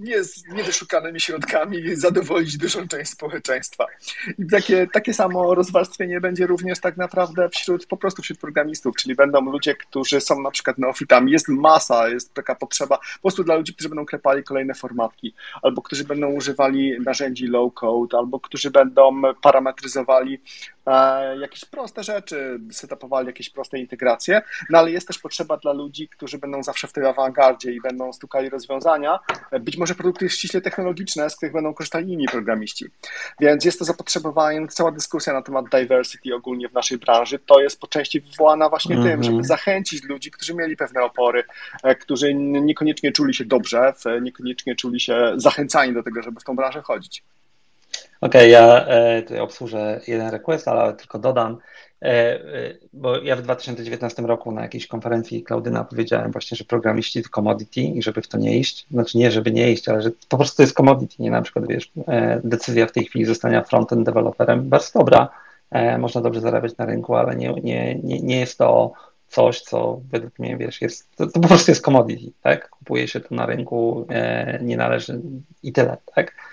nie 0.00 0.24
z 0.24 0.48
niewyszukanymi 0.48 1.20
środkami 1.20 1.96
zadowolić 1.96 2.56
dużą 2.56 2.88
część 2.88 3.10
społeczeństwa. 3.10 3.86
I 4.38 4.46
takie, 4.46 4.86
takie 4.92 5.14
samo 5.14 5.54
rozwarstwienie 5.54 6.20
będzie 6.20 6.46
również 6.46 6.80
tak 6.80 6.96
naprawdę 6.96 7.48
wśród, 7.48 7.86
po 7.86 7.96
prostu 7.96 8.22
wśród 8.22 8.38
programistów, 8.38 8.96
czyli 8.96 9.14
będą 9.14 9.40
ludzie, 9.40 9.74
którzy 9.74 10.20
są 10.20 10.42
na 10.42 10.50
przykład 10.50 10.78
neofitami. 10.78 11.32
Jest 11.32 11.48
masa, 11.48 12.08
jest 12.08 12.34
taka 12.34 12.54
potrzeba 12.54 12.98
po 12.98 13.22
prostu 13.22 13.44
dla 13.44 13.54
ludzi, 13.54 13.74
którzy 13.74 13.88
będą 13.88 14.06
klepali 14.06 14.44
kolejne 14.44 14.74
formatki, 14.74 15.34
albo 15.62 15.82
którzy 15.82 16.04
będą 16.04 16.28
używali 16.30 17.00
narzędzi 17.00 17.46
low 17.46 17.74
code, 17.74 18.18
albo 18.18 18.40
którzy 18.40 18.70
będą 18.70 19.22
parametryzowali 19.42 20.40
e, 20.86 21.38
jakieś 21.38 21.64
proste 21.64 22.04
rzeczy, 22.04 22.60
setupowali 22.72 23.26
jakieś 23.26 23.50
proste 23.50 23.78
integracje, 23.78 24.42
no 24.70 24.78
ale 24.78 24.90
jest 24.90 25.06
też 25.06 25.18
potrzeba 25.18 25.56
dla 25.56 25.72
ludzi, 25.72 26.08
którzy 26.08 26.38
będą 26.38 26.62
zawsze 26.62 26.88
w 26.88 26.92
tej 26.92 27.06
awangardzie 27.06 27.72
i 27.72 27.80
będą 27.80 28.12
stukali 28.12 28.48
rozwiązania, 28.48 29.18
być 29.60 29.76
może 29.76 29.87
produkty 29.94 30.28
ściśle 30.28 30.60
technologiczne, 30.60 31.30
z 31.30 31.36
których 31.36 31.52
będą 31.52 31.74
korzystali 31.74 32.12
inni 32.12 32.26
programiści. 32.26 32.86
Więc 33.40 33.64
jest 33.64 33.78
to 33.78 33.84
zapotrzebowanie, 33.84 34.68
cała 34.68 34.92
dyskusja 34.92 35.32
na 35.32 35.42
temat 35.42 35.64
diversity 35.72 36.34
ogólnie 36.34 36.68
w 36.68 36.72
naszej 36.72 36.98
branży, 36.98 37.38
to 37.38 37.60
jest 37.60 37.80
po 37.80 37.86
części 37.86 38.20
wywołana 38.20 38.68
właśnie 38.68 38.94
mm 38.94 39.06
-hmm. 39.06 39.10
tym, 39.10 39.22
żeby 39.22 39.36
mhm. 39.36 39.44
zachęcić 39.44 40.04
ludzi, 40.04 40.30
którzy 40.30 40.54
mieli 40.54 40.76
pewne 40.76 41.02
opory, 41.02 41.44
e, 41.82 41.94
którzy 41.94 42.34
niekoniecznie 42.34 43.12
czuli 43.12 43.34
się 43.34 43.44
dobrze, 43.44 43.94
niekoniecznie 44.22 44.76
czuli 44.76 45.00
się 45.00 45.32
zachęcani 45.36 45.94
do 45.94 46.02
tego, 46.02 46.22
żeby 46.22 46.40
w 46.40 46.44
tą 46.44 46.56
branżę 46.56 46.82
chodzić. 46.82 47.22
Okej, 48.20 48.40
okay, 48.40 48.48
ja 48.48 48.86
e, 48.86 49.22
tutaj 49.22 49.40
obsłużę 49.40 50.00
jeden 50.06 50.28
request, 50.28 50.68
ale 50.68 50.92
tylko 50.92 51.18
dodam, 51.18 51.58
bo 52.92 53.16
ja 53.16 53.36
w 53.36 53.42
2019 53.42 54.22
roku 54.22 54.52
na 54.52 54.62
jakiejś 54.62 54.86
konferencji 54.86 55.42
Klaudyna 55.42 55.84
powiedziałem 55.84 56.32
właśnie, 56.32 56.56
że 56.56 56.64
programiści 56.64 57.22
to 57.22 57.28
commodity 57.28 57.80
i 57.80 58.02
żeby 58.02 58.22
w 58.22 58.28
to 58.28 58.38
nie 58.38 58.58
iść, 58.58 58.86
znaczy 58.90 59.18
nie, 59.18 59.30
żeby 59.30 59.50
nie 59.50 59.72
iść, 59.72 59.88
ale 59.88 60.02
że 60.02 60.10
po 60.28 60.36
prostu 60.36 60.56
to 60.56 60.62
jest 60.62 60.74
commodity, 60.74 61.14
nie? 61.18 61.30
Na 61.30 61.42
przykład, 61.42 61.66
wiesz, 61.68 61.92
e, 62.08 62.40
decyzja 62.44 62.86
w 62.86 62.92
tej 62.92 63.04
chwili 63.04 63.24
zostania 63.24 63.64
frontend 63.64 64.06
deweloperem, 64.06 64.68
bardzo 64.68 64.98
dobra, 64.98 65.28
można 65.98 66.20
dobrze 66.20 66.40
zarabiać 66.40 66.76
na 66.76 66.86
rynku, 66.86 67.14
ale 67.14 67.36
nie, 67.36 67.52
nie, 67.52 67.94
nie, 67.94 68.20
nie 68.20 68.40
jest 68.40 68.58
to 68.58 68.92
coś, 69.28 69.60
co 69.60 70.00
według 70.10 70.38
mnie, 70.38 70.56
wiesz, 70.56 70.82
jest, 70.82 71.16
to, 71.16 71.26
to 71.26 71.40
po 71.40 71.48
prostu 71.48 71.70
jest 71.70 71.82
commodity, 71.82 72.32
tak, 72.42 72.68
kupuje 72.68 73.08
się 73.08 73.20
to 73.20 73.34
na 73.34 73.46
rynku, 73.46 74.06
nie 74.60 74.76
należy 74.76 75.20
i 75.62 75.72
tyle, 75.72 75.96
tak, 76.14 76.34
E, 76.34 76.47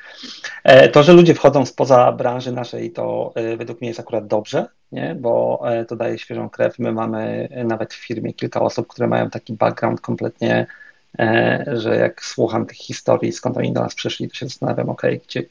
to, 0.92 1.04
że 1.04 1.14
ludzie 1.14 1.34
wchodzą 1.34 1.66
spoza 1.66 2.12
branży 2.12 2.52
naszej, 2.52 2.92
to 2.92 3.32
e, 3.36 3.58
według 3.58 3.82
mnie 3.82 3.88
jest 3.88 4.00
akurat 4.00 4.28
dobrze, 4.28 4.66
nie? 4.92 5.16
bo 5.20 5.62
e, 5.66 5.86
to 5.86 5.96
daje 5.96 6.18
świeżą 6.18 6.50
krew. 6.50 6.80
My 6.80 6.92
mamy 6.92 7.50
nawet 7.66 7.94
w 7.94 8.08
firmie 8.08 8.34
kilka 8.34 8.62
osób, 8.62 8.88
które 8.88 9.08
mają 9.08 9.30
taki 9.30 9.54
background 9.54 10.02
kompletnie, 10.02 10.68
że 11.68 11.96
jak 11.96 12.26
słucham 12.26 12.66
tych 12.66 12.78
historii, 12.78 13.32
skąd 13.32 13.58
oni 13.58 13.74
do 13.74 13.82
nas 13.82 13.96
przyszli, 13.96 14.30
to 14.30 14.36
się 14.36 14.46
zastanawiam, 14.46 14.90
ok, 14.90 15.02
gdzie, 15.28 15.44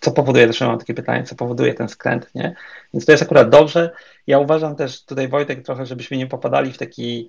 co 0.00 0.10
powoduje, 0.10 0.46
też 0.46 0.60
mam 0.60 0.78
takie 0.78 0.94
pytanie, 0.94 1.24
co 1.24 1.34
powoduje 1.34 1.74
ten 1.74 1.88
skręt, 1.88 2.34
nie? 2.34 2.54
Więc 2.94 3.06
to 3.06 3.12
jest 3.12 3.22
akurat 3.22 3.50
dobrze. 3.50 3.90
Ja 4.26 4.38
uważam 4.38 4.76
też 4.76 5.04
tutaj, 5.04 5.28
Wojtek, 5.28 5.62
trochę, 5.62 5.86
żebyśmy 5.86 6.16
nie 6.16 6.26
popadali 6.26 6.72
w 6.72 6.78
taki, 6.78 7.28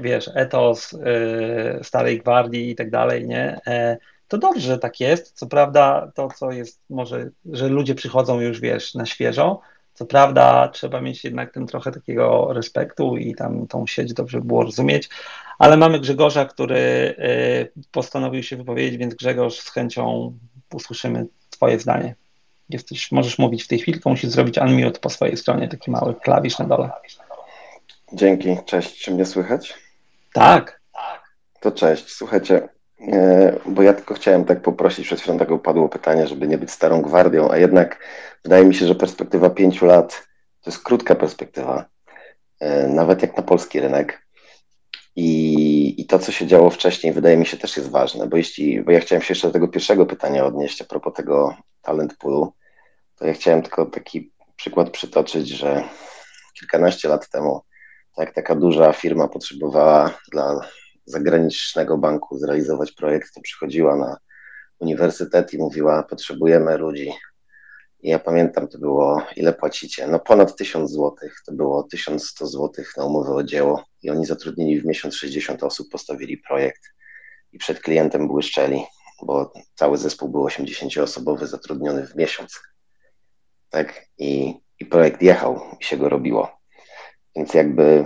wiesz, 0.00 0.30
etos 0.34 0.96
starej 1.82 2.18
gwardii 2.18 2.70
i 2.70 2.74
tak 2.74 2.90
dalej, 2.90 3.26
nie? 3.26 3.60
To 4.32 4.38
dobrze, 4.38 4.60
że 4.60 4.78
tak 4.78 5.00
jest. 5.00 5.38
Co 5.38 5.46
prawda, 5.46 6.12
to 6.14 6.28
co 6.36 6.50
jest 6.50 6.80
może, 6.90 7.30
że 7.44 7.68
ludzie 7.68 7.94
przychodzą 7.94 8.40
już, 8.40 8.60
wiesz, 8.60 8.94
na 8.94 9.06
świeżo. 9.06 9.60
Co 9.94 10.06
prawda, 10.06 10.68
trzeba 10.68 11.00
mieć 11.00 11.24
jednak 11.24 11.54
ten 11.54 11.66
trochę 11.66 11.92
takiego 11.92 12.52
respektu 12.52 13.16
i 13.16 13.34
tam 13.34 13.66
tą 13.66 13.86
sieć 13.86 14.12
dobrze 14.12 14.40
było 14.40 14.62
rozumieć, 14.62 15.08
ale 15.58 15.76
mamy 15.76 16.00
Grzegorza, 16.00 16.44
który 16.44 16.76
y, 16.76 17.82
postanowił 17.90 18.42
się 18.42 18.56
wypowiedzieć, 18.56 18.96
więc 18.96 19.14
Grzegorz 19.14 19.60
z 19.60 19.70
chęcią 19.70 20.38
usłyszymy 20.74 21.26
Twoje 21.50 21.78
zdanie. 21.78 22.14
Jesteś, 22.68 23.12
możesz 23.12 23.38
mówić 23.38 23.64
w 23.64 23.68
tej 23.68 23.78
chwili, 23.78 23.92
tylko 23.92 24.10
musisz 24.10 24.30
zrobić 24.30 24.58
unmute 24.58 25.00
po 25.00 25.10
swojej 25.10 25.36
stronie, 25.36 25.68
taki 25.68 25.90
mały 25.90 26.14
klawisz 26.14 26.58
na 26.58 26.64
dole. 26.64 26.90
Dzięki, 28.12 28.56
cześć, 28.66 29.02
czy 29.02 29.10
mnie 29.10 29.26
słychać? 29.26 29.74
Tak. 30.32 30.80
To 31.60 31.72
cześć, 31.72 32.08
słuchajcie, 32.12 32.68
bo 33.66 33.82
ja 33.82 33.92
tylko 33.92 34.14
chciałem 34.14 34.44
tak 34.44 34.62
poprosić, 34.62 35.06
przed 35.06 35.20
chwilą 35.20 35.38
tak 35.38 35.62
padło 35.62 35.88
pytanie, 35.88 36.26
żeby 36.26 36.48
nie 36.48 36.58
być 36.58 36.70
starą 36.70 37.02
gwardią, 37.02 37.50
a 37.50 37.56
jednak 37.56 37.98
wydaje 38.44 38.64
mi 38.64 38.74
się, 38.74 38.86
że 38.86 38.94
perspektywa 38.94 39.50
pięciu 39.50 39.86
lat 39.86 40.28
to 40.60 40.70
jest 40.70 40.82
krótka 40.82 41.14
perspektywa, 41.14 41.84
e, 42.60 42.88
nawet 42.88 43.22
jak 43.22 43.36
na 43.36 43.42
polski 43.42 43.80
rynek. 43.80 44.26
I, 45.16 46.00
I 46.00 46.06
to, 46.06 46.18
co 46.18 46.32
się 46.32 46.46
działo 46.46 46.70
wcześniej, 46.70 47.12
wydaje 47.12 47.36
mi 47.36 47.46
się 47.46 47.56
też 47.56 47.76
jest 47.76 47.90
ważne, 47.90 48.26
bo 48.26 48.36
jeśli, 48.36 48.82
bo 48.82 48.92
ja 48.92 49.00
chciałem 49.00 49.22
się 49.22 49.32
jeszcze 49.32 49.48
do 49.48 49.52
tego 49.52 49.68
pierwszego 49.68 50.06
pytania 50.06 50.46
odnieść 50.46 50.82
a 50.82 50.84
propos 50.84 51.14
tego 51.14 51.56
talent 51.82 52.16
poolu, 52.16 52.52
to 53.18 53.26
ja 53.26 53.32
chciałem 53.32 53.62
tylko 53.62 53.86
taki 53.86 54.32
przykład 54.56 54.90
przytoczyć, 54.90 55.48
że 55.48 55.84
kilkanaście 56.60 57.08
lat 57.08 57.28
temu, 57.28 57.60
tak 58.16 58.34
taka 58.34 58.54
duża 58.54 58.92
firma 58.92 59.28
potrzebowała 59.28 60.18
dla 60.32 60.60
zagranicznego 61.04 61.98
banku 61.98 62.38
zrealizować 62.38 62.92
projekt, 62.92 63.34
to 63.34 63.40
przychodziła 63.40 63.96
na 63.96 64.16
uniwersytet 64.78 65.54
i 65.54 65.58
mówiła, 65.58 66.02
potrzebujemy 66.02 66.78
ludzi. 66.78 67.12
I 68.00 68.08
ja 68.10 68.18
pamiętam, 68.18 68.68
to 68.68 68.78
było, 68.78 69.22
ile 69.36 69.52
płacicie? 69.52 70.06
No 70.06 70.18
ponad 70.18 70.56
1000 70.56 70.90
złotych, 70.90 71.42
to 71.46 71.52
było 71.52 71.82
1100 71.82 72.46
złotych 72.46 72.96
na 72.96 73.04
umowę 73.04 73.34
o 73.34 73.42
dzieło 73.42 73.84
i 74.02 74.10
oni 74.10 74.26
zatrudnili 74.26 74.80
w 74.80 74.84
miesiąc 74.84 75.14
60 75.14 75.62
osób, 75.62 75.90
postawili 75.90 76.38
projekt 76.38 76.82
i 77.52 77.58
przed 77.58 77.80
klientem 77.80 78.28
błyszczeli, 78.28 78.84
bo 79.22 79.52
cały 79.74 79.98
zespół 79.98 80.28
był 80.28 80.44
80-osobowy, 80.44 81.46
zatrudniony 81.46 82.06
w 82.06 82.16
miesiąc. 82.16 82.60
Tak, 83.70 84.06
i, 84.18 84.54
i 84.80 84.86
projekt 84.86 85.22
jechał 85.22 85.60
i 85.80 85.84
się 85.84 85.96
go 85.96 86.08
robiło. 86.08 86.50
Więc 87.36 87.54
jakby 87.54 88.04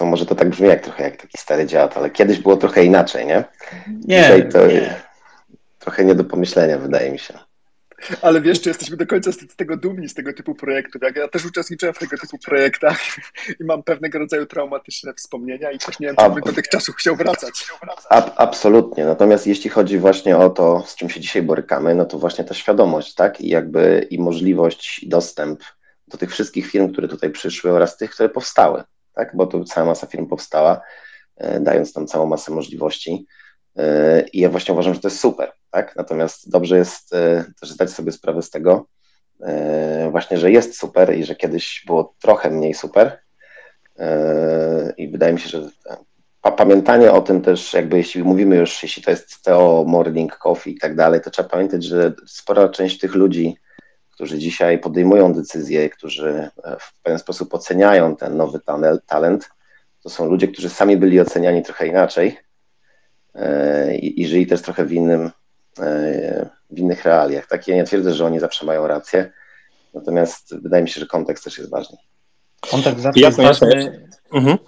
no 0.00 0.06
może 0.06 0.26
to 0.26 0.34
tak 0.34 0.48
brzmi 0.48 0.68
jak 0.68 0.80
trochę 0.80 1.02
jak 1.02 1.16
taki 1.16 1.38
stary 1.38 1.66
dziad, 1.66 1.96
ale 1.96 2.10
kiedyś 2.10 2.38
było 2.38 2.56
trochę 2.56 2.84
inaczej, 2.84 3.26
nie? 3.26 3.44
Nie, 3.88 4.22
Dzisiaj 4.22 4.48
to 4.48 4.66
nie. 4.66 4.94
trochę 5.78 6.04
nie 6.04 6.14
do 6.14 6.24
pomyślenia, 6.24 6.78
wydaje 6.78 7.12
mi 7.12 7.18
się. 7.18 7.38
Ale 8.22 8.40
wiesz, 8.40 8.60
czy 8.60 8.68
jesteśmy 8.68 8.96
do 8.96 9.06
końca 9.06 9.32
z 9.32 9.56
tego 9.56 9.76
dumni, 9.76 10.08
z 10.08 10.14
tego 10.14 10.32
typu 10.32 10.54
projektów. 10.54 11.02
Jak 11.02 11.16
ja 11.16 11.28
też 11.28 11.44
uczestniczyłem 11.44 11.94
w 11.94 11.98
tego 11.98 12.16
typu 12.18 12.38
projektach 12.38 12.98
i 13.60 13.64
mam 13.64 13.82
pewnego 13.82 14.18
rodzaju 14.18 14.46
traumatyczne 14.46 15.14
wspomnienia 15.14 15.70
i 15.70 15.78
też 15.78 16.00
nie 16.00 16.06
wiem, 16.06 16.16
czy 16.16 16.30
bym 16.30 16.40
do 16.40 16.52
tych 16.52 16.68
czasów 16.68 16.96
chciał 16.96 17.16
wracać. 17.16 17.66
Ab, 18.08 18.30
absolutnie. 18.36 19.04
Natomiast 19.04 19.46
jeśli 19.46 19.70
chodzi 19.70 19.98
właśnie 19.98 20.36
o 20.36 20.50
to, 20.50 20.84
z 20.86 20.96
czym 20.96 21.10
się 21.10 21.20
dzisiaj 21.20 21.42
borykamy, 21.42 21.94
no 21.94 22.04
to 22.04 22.18
właśnie 22.18 22.44
ta 22.44 22.54
świadomość, 22.54 23.14
tak? 23.14 23.40
I 23.40 23.48
jakby 23.48 24.06
i 24.10 24.18
możliwość, 24.18 25.02
i 25.02 25.08
dostęp 25.08 25.60
do 26.08 26.18
tych 26.18 26.30
wszystkich 26.30 26.66
firm, 26.70 26.92
które 26.92 27.08
tutaj 27.08 27.30
przyszły 27.30 27.72
oraz 27.72 27.96
tych, 27.96 28.10
które 28.10 28.28
powstały 28.28 28.82
tak? 29.14 29.36
bo 29.36 29.46
tu 29.46 29.64
cała 29.64 29.86
masa 29.86 30.06
firm 30.06 30.26
powstała, 30.26 30.80
e, 31.36 31.60
dając 31.60 31.92
tam 31.92 32.06
całą 32.06 32.26
masę 32.26 32.52
możliwości. 32.52 33.26
E, 33.76 34.20
I 34.32 34.40
ja 34.40 34.48
właśnie 34.48 34.74
uważam, 34.74 34.94
że 34.94 35.00
to 35.00 35.08
jest 35.08 35.20
super, 35.20 35.52
tak? 35.70 35.96
Natomiast 35.96 36.50
dobrze 36.50 36.76
jest 36.76 37.14
e, 37.14 37.44
też 37.60 37.70
zdać 37.70 37.90
sobie 37.90 38.12
sprawę 38.12 38.42
z 38.42 38.50
tego, 38.50 38.86
właśnie, 40.10 40.38
że 40.38 40.50
jest 40.50 40.78
super 40.78 41.16
i 41.16 41.24
że 41.24 41.36
kiedyś 41.36 41.84
było 41.86 42.14
trochę 42.22 42.50
mniej 42.50 42.74
super. 42.74 43.18
I 44.96 45.08
wydaje 45.08 45.32
mi 45.32 45.40
się, 45.40 45.48
że 45.48 45.68
pamiętanie 46.56 47.12
o 47.12 47.20
tym 47.20 47.42
też, 47.42 47.74
jakby 47.74 47.96
jeśli 47.96 48.24
mówimy 48.24 48.56
już, 48.56 48.82
jeśli 48.82 49.02
to 49.02 49.10
jest 49.10 49.42
TO, 49.42 49.84
morning, 49.86 50.38
coffee 50.38 50.70
i 50.70 50.78
tak 50.78 50.96
dalej, 50.96 51.20
to 51.20 51.30
trzeba 51.30 51.48
pamiętać, 51.48 51.84
że 51.84 52.12
spora 52.26 52.68
część 52.68 52.98
tych 52.98 53.14
ludzi, 53.14 53.56
którzy 54.20 54.38
dzisiaj 54.38 54.78
podejmują 54.78 55.32
decyzje, 55.32 55.90
którzy 55.90 56.50
e, 56.64 56.76
w 56.80 57.00
pewien 57.02 57.18
sposób 57.18 57.54
oceniają 57.54 58.16
ten 58.16 58.36
nowy 58.36 58.60
talent, 59.06 59.50
to 60.02 60.10
są 60.10 60.26
ludzie, 60.26 60.48
którzy 60.48 60.68
sami 60.68 60.96
byli 60.96 61.20
oceniani 61.20 61.62
trochę 61.62 61.86
inaczej 61.86 62.38
e, 63.34 63.96
i, 63.96 64.20
i 64.20 64.28
żyli 64.28 64.46
też 64.46 64.62
trochę 64.62 64.84
w, 64.84 64.92
innym, 64.92 65.30
e, 65.78 66.50
w 66.70 66.78
innych 66.78 67.04
realiach. 67.04 67.46
Tak, 67.46 67.68
ja 67.68 67.76
nie 67.76 67.84
twierdzę, 67.84 68.14
że 68.14 68.26
oni 68.26 68.40
zawsze 68.40 68.66
mają 68.66 68.86
rację, 68.86 69.32
natomiast 69.94 70.56
wydaje 70.62 70.82
mi 70.82 70.88
się, 70.88 71.00
że 71.00 71.06
kontekst 71.06 71.44
też 71.44 71.58
jest 71.58 71.70
ważny. 71.70 71.96
Kontekst 72.70 73.00
zawsze 73.00 73.20
jasne, 73.20 73.44
jest 73.44 73.60
ważny. 73.60 74.08
Mhm. 74.32 74.58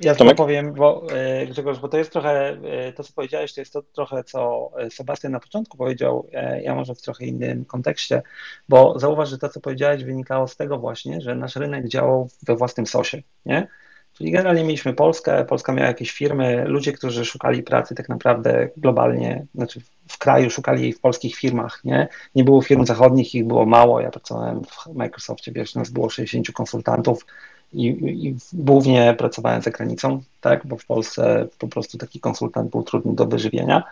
Ja 0.00 0.14
to 0.14 0.34
powiem, 0.34 0.72
bo 0.72 1.06
e, 1.12 1.46
Grzegorz, 1.46 1.78
bo 1.78 1.88
to 1.88 1.98
jest 1.98 2.12
trochę, 2.12 2.56
e, 2.64 2.92
to 2.92 3.04
co 3.04 3.12
powiedziałeś, 3.12 3.54
to 3.54 3.60
jest 3.60 3.72
to 3.72 3.82
trochę, 3.82 4.24
co 4.24 4.70
e, 4.78 4.90
Sebastian 4.90 5.32
na 5.32 5.40
początku 5.40 5.76
powiedział, 5.76 6.28
ja 6.62 6.74
może 6.74 6.94
w 6.94 7.02
trochę 7.02 7.24
innym 7.24 7.64
kontekście, 7.64 8.22
bo 8.68 8.98
zauważ, 8.98 9.30
że 9.30 9.38
to, 9.38 9.48
co 9.48 9.60
powiedziałeś, 9.60 10.04
wynikało 10.04 10.48
z 10.48 10.56
tego 10.56 10.78
właśnie, 10.78 11.20
że 11.20 11.34
nasz 11.34 11.56
rynek 11.56 11.88
działał 11.88 12.28
we 12.42 12.56
własnym 12.56 12.86
sosie, 12.86 13.22
nie? 13.46 13.68
Czyli 14.12 14.30
generalnie 14.30 14.64
mieliśmy 14.64 14.92
Polskę, 14.92 15.44
Polska 15.44 15.72
miała 15.72 15.88
jakieś 15.88 16.12
firmy, 16.12 16.64
ludzie, 16.66 16.92
którzy 16.92 17.24
szukali 17.24 17.62
pracy 17.62 17.94
tak 17.94 18.08
naprawdę 18.08 18.68
globalnie, 18.76 19.46
znaczy 19.54 19.80
w 20.08 20.18
kraju 20.18 20.50
szukali 20.50 20.82
jej 20.82 20.92
w 20.92 21.00
polskich 21.00 21.36
firmach, 21.36 21.80
nie? 21.84 22.08
Nie 22.34 22.44
było 22.44 22.62
firm 22.62 22.86
zachodnich, 22.86 23.34
ich 23.34 23.46
było 23.46 23.66
mało, 23.66 24.00
ja 24.00 24.10
pracowałem 24.10 24.62
w 24.64 24.94
Microsoftie, 24.94 25.52
wiesz, 25.52 25.74
nas 25.74 25.90
było 25.90 26.10
60 26.10 26.52
konsultantów, 26.52 27.26
i, 27.74 27.86
i 28.28 28.36
głównie 28.52 29.14
pracowałem 29.18 29.62
za 29.62 29.70
granicą, 29.70 30.22
tak, 30.40 30.66
bo 30.66 30.76
w 30.76 30.86
Polsce 30.86 31.48
po 31.58 31.68
prostu 31.68 31.98
taki 31.98 32.20
konsultant 32.20 32.70
był 32.70 32.82
trudny 32.82 33.14
do 33.14 33.26
wyżywienia. 33.26 33.82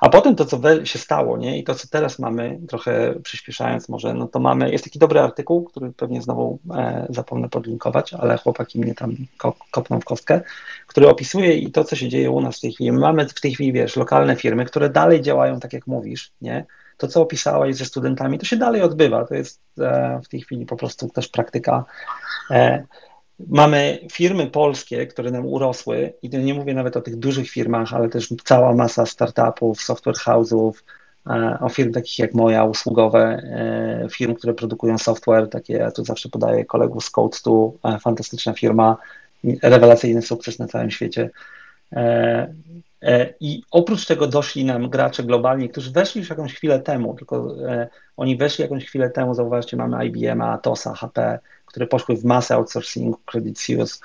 A 0.00 0.08
potem 0.08 0.36
to, 0.36 0.44
co 0.44 0.84
się 0.84 0.98
stało, 0.98 1.36
nie? 1.36 1.58
I 1.58 1.64
to, 1.64 1.74
co 1.74 1.88
teraz 1.88 2.18
mamy, 2.18 2.58
trochę 2.68 3.14
przyspieszając 3.22 3.88
może, 3.88 4.14
no 4.14 4.28
to 4.28 4.38
mamy, 4.40 4.70
jest 4.70 4.84
taki 4.84 4.98
dobry 4.98 5.20
artykuł, 5.20 5.64
który 5.64 5.92
pewnie 5.92 6.22
znowu 6.22 6.58
e, 6.74 7.06
zapomnę 7.10 7.48
podlinkować, 7.48 8.14
ale 8.14 8.38
chłopaki 8.38 8.80
mnie 8.80 8.94
tam 8.94 9.16
kopną 9.70 10.00
w 10.00 10.04
kostkę, 10.04 10.40
który 10.86 11.08
opisuje 11.08 11.52
i 11.52 11.70
to, 11.70 11.84
co 11.84 11.96
się 11.96 12.08
dzieje 12.08 12.30
u 12.30 12.40
nas 12.40 12.56
w 12.56 12.60
tej 12.60 12.72
chwili. 12.72 12.92
My 12.92 12.98
mamy 12.98 13.28
w 13.28 13.40
tej 13.40 13.54
chwili, 13.54 13.72
wiesz, 13.72 13.96
lokalne 13.96 14.36
firmy, 14.36 14.64
które 14.64 14.90
dalej 14.90 15.20
działają 15.22 15.60
tak, 15.60 15.72
jak 15.72 15.86
mówisz, 15.86 16.32
nie? 16.40 16.64
To, 16.96 17.08
co 17.08 17.22
opisałeś 17.22 17.76
ze 17.76 17.84
studentami, 17.84 18.38
to 18.38 18.46
się 18.46 18.56
dalej 18.56 18.82
odbywa. 18.82 19.24
To 19.24 19.34
jest 19.34 19.60
e, 19.78 20.20
w 20.24 20.28
tej 20.28 20.40
chwili 20.40 20.66
po 20.66 20.76
prostu 20.76 21.08
też 21.08 21.28
praktyka 21.28 21.84
E, 22.50 22.84
mamy 23.48 23.98
firmy 24.12 24.46
polskie, 24.46 25.06
które 25.06 25.30
nam 25.30 25.46
urosły 25.46 26.12
i 26.22 26.28
nie 26.28 26.54
mówię 26.54 26.74
nawet 26.74 26.96
o 26.96 27.00
tych 27.00 27.16
dużych 27.16 27.50
firmach, 27.50 27.94
ale 27.94 28.08
też 28.08 28.34
cała 28.44 28.74
masa 28.74 29.06
startupów, 29.06 29.82
software 29.82 30.16
house'ów, 30.16 30.72
e, 31.26 31.58
o 31.60 31.68
firm 31.68 31.92
takich 31.92 32.18
jak 32.18 32.34
moja, 32.34 32.64
usługowe, 32.64 33.42
firm, 34.12 34.34
które 34.34 34.54
produkują 34.54 34.98
software, 34.98 35.48
takie 35.48 35.74
ja 35.74 35.90
tu 35.90 36.04
zawsze 36.04 36.28
podaję 36.28 36.64
kolegów 36.64 37.04
z 37.04 37.12
Code2, 37.12 37.72
fantastyczna 38.00 38.52
firma, 38.52 38.96
rewelacyjny 39.62 40.22
sukces 40.22 40.58
na 40.58 40.68
całym 40.68 40.90
świecie. 40.90 41.30
I 43.40 43.62
oprócz 43.70 44.06
tego 44.06 44.26
doszli 44.26 44.64
nam 44.64 44.90
gracze 44.90 45.22
globalni, 45.22 45.68
którzy 45.68 45.90
weszli 45.90 46.18
już 46.20 46.30
jakąś 46.30 46.54
chwilę 46.54 46.80
temu, 46.80 47.14
tylko 47.14 47.54
oni 48.16 48.36
weszli 48.36 48.62
jakąś 48.62 48.84
chwilę 48.84 49.10
temu, 49.10 49.34
zauważcie, 49.34 49.76
mamy 49.76 50.06
IBM, 50.06 50.40
Atosa, 50.42 50.94
HP, 50.94 51.38
które 51.66 51.86
poszły 51.86 52.16
w 52.16 52.24
masę 52.24 52.54
outsourcingu, 52.54 53.18
Credit 53.26 53.60
Suisse. 53.60 53.98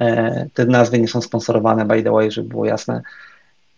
E, 0.00 0.46
te 0.54 0.64
nazwy 0.64 0.98
nie 0.98 1.08
są 1.08 1.20
sponsorowane, 1.20 1.84
by 1.84 2.02
the 2.02 2.10
way, 2.10 2.30
żeby 2.30 2.48
było 2.48 2.64
jasne. 2.64 3.02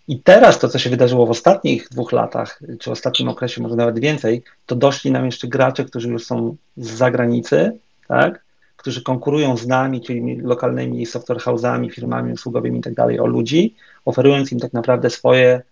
I 0.09 0.19
teraz 0.19 0.59
to, 0.59 0.69
co 0.69 0.79
się 0.79 0.90
wydarzyło 0.90 1.27
w 1.27 1.31
ostatnich 1.31 1.88
dwóch 1.88 2.12
latach, 2.12 2.61
czy 2.81 2.90
ostatnim 2.90 3.29
okresie, 3.29 3.62
może 3.62 3.77
nawet 3.77 3.99
więcej, 3.99 4.43
to 4.66 4.77
doszli 4.77 5.11
nam 5.11 5.27
jeszcze 5.27 5.49
gracze, 5.49 5.85
którzy 5.85 6.09
już 6.09 6.27
są 6.27 6.57
z 6.77 6.90
zagranicy, 6.90 7.79
tak? 8.09 8.45
Którzy 8.81 9.03
konkurują 9.03 9.57
z 9.57 9.66
nami, 9.66 10.01
czyli 10.01 10.37
lokalnymi 10.37 11.07
software 11.07 11.38
house'ami, 11.38 11.90
firmami 11.90 12.33
usługowymi 12.33 12.79
i 12.79 12.83
tak 12.83 12.95
o 13.21 13.27
ludzi, 13.27 13.77
oferując 14.05 14.53
im 14.53 14.61
tak 14.61 14.73
naprawdę 14.73 15.11
swoje 15.11 15.62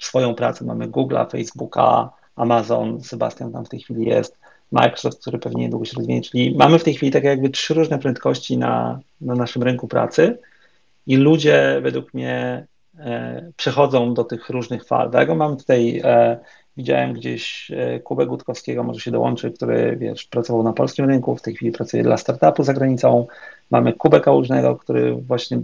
swoją 0.00 0.34
pracę. 0.34 0.64
Mamy 0.64 0.88
Google'a, 0.88 1.30
Facebooka, 1.30 2.10
Amazon, 2.36 3.00
Sebastian 3.02 3.52
tam 3.52 3.64
w 3.64 3.68
tej 3.68 3.80
chwili 3.80 4.06
jest, 4.06 4.38
Microsoft, 4.72 5.20
który 5.20 5.38
pewnie 5.38 5.62
niedługo 5.62 5.84
się 5.84 5.96
rozwinie, 5.96 6.22
czyli 6.22 6.56
mamy 6.56 6.78
w 6.78 6.84
tej 6.84 6.94
chwili 6.94 7.12
tak 7.12 7.24
jakby 7.24 7.50
trzy 7.50 7.74
różne 7.74 7.98
prędkości 7.98 8.58
na, 8.58 9.00
na 9.20 9.34
naszym 9.34 9.62
rynku 9.62 9.88
pracy 9.88 10.38
i 11.06 11.16
ludzie 11.16 11.80
według 11.82 12.14
mnie 12.14 12.66
e, 12.98 13.52
przechodzą 13.56 14.14
do 14.14 14.24
tych 14.24 14.50
różnych 14.50 14.84
fal. 14.84 15.10
Tak? 15.10 15.36
Mamy 15.36 15.56
tutaj, 15.56 16.00
e, 16.04 16.38
widziałem 16.76 17.12
gdzieś 17.12 17.70
e, 17.70 18.00
Kubę 18.00 18.26
Gutkowskiego, 18.26 18.82
może 18.82 19.00
się 19.00 19.10
dołączy, 19.10 19.50
który 19.50 19.96
wiesz, 19.96 20.24
pracował 20.24 20.62
na 20.62 20.72
polskim 20.72 21.04
rynku, 21.04 21.36
w 21.36 21.42
tej 21.42 21.54
chwili 21.54 21.72
pracuje 21.72 22.02
dla 22.02 22.16
startupu 22.16 22.62
za 22.62 22.74
granicą. 22.74 23.26
Mamy 23.70 23.92
Kubę 23.92 24.20
Kałużnego, 24.20 24.76
który 24.76 25.14
właśnie 25.14 25.56
e, 25.56 25.62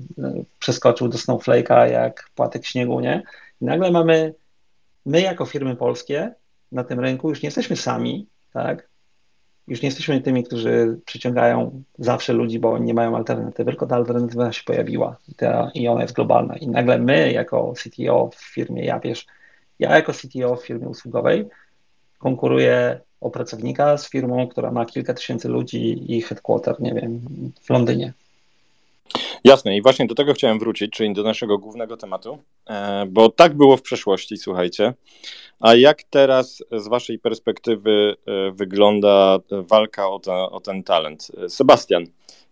przeskoczył 0.59 1.09
do 1.09 1.19
Snowflake'a 1.19 1.91
jak 1.91 2.31
płatek 2.35 2.67
śniegu, 2.67 3.01
nie? 3.01 3.23
I 3.61 3.65
nagle 3.65 3.91
mamy, 3.91 4.35
my 5.07 5.21
jako 5.21 5.45
firmy 5.45 5.77
polskie 5.77 6.35
na 6.73 6.85
tym 6.85 7.01
rynku 7.01 7.29
już 7.29 7.43
nie 7.43 7.47
jesteśmy 7.47 7.77
sami, 7.77 8.27
tak? 8.53 8.89
Już 9.69 9.83
nie 9.83 9.89
jesteśmy 9.89 10.21
tymi, 10.21 10.45
którzy 10.45 11.01
przyciągają 11.05 11.83
zawsze 11.99 12.33
ludzi, 12.33 12.59
bo 12.59 12.79
nie 12.79 12.95
mają 12.95 13.17
alternatywy, 13.17 13.71
tylko 13.71 13.87
ta 13.87 13.97
alternatywa 13.97 14.53
się 14.53 14.63
pojawiła 14.65 15.17
i, 15.29 15.35
ta, 15.35 15.71
i 15.75 15.89
ona 15.89 16.03
jest 16.03 16.15
globalna. 16.15 16.57
I 16.57 16.69
nagle 16.69 16.99
my, 16.99 17.33
jako 17.33 17.73
CTO 17.77 18.31
w 18.37 18.55
firmie, 18.55 18.85
ja 18.85 19.01
wiesz, 19.01 19.27
ja 19.79 19.97
jako 19.97 20.13
CTO 20.13 20.57
w 20.57 20.67
firmie 20.67 20.89
usługowej 20.89 21.47
konkuruję 22.19 23.01
o 23.21 23.31
pracownika 23.31 23.99
z 23.99 24.11
firmą, 24.11 24.49
która 24.49 24.71
ma 24.71 24.87
kilka 24.87 25.15
tysięcy 25.15 25.49
ludzi 25.49 26.13
i 26.17 26.23
headquarter, 26.23 26.77
nie 26.81 26.95
wiem, 26.95 27.21
w 27.63 27.71
Londynie. 27.71 28.13
Jasne, 29.45 29.77
i 29.77 29.83
właśnie 29.83 30.07
do 30.07 30.15
tego 30.15 30.35
chciałem 30.35 30.59
wrócić, 30.59 30.93
czyli 30.93 31.15
do 31.15 31.23
naszego 31.23 31.59
głównego 31.59 31.97
tematu, 31.97 32.39
e, 32.67 33.07
bo 33.07 33.29
tak 33.29 33.55
było 33.55 33.77
w 33.77 33.83
przeszłości, 33.83 34.37
słuchajcie. 34.37 34.95
A 35.61 35.75
jak 35.75 36.03
teraz 36.03 36.65
z 36.73 36.89
Waszej 36.89 37.19
perspektywy 37.19 38.17
e, 38.27 38.51
wygląda 38.51 39.39
walka 39.51 40.09
o, 40.09 40.21
o 40.51 40.61
ten 40.61 40.83
talent? 40.83 41.29
Sebastian, 41.49 42.05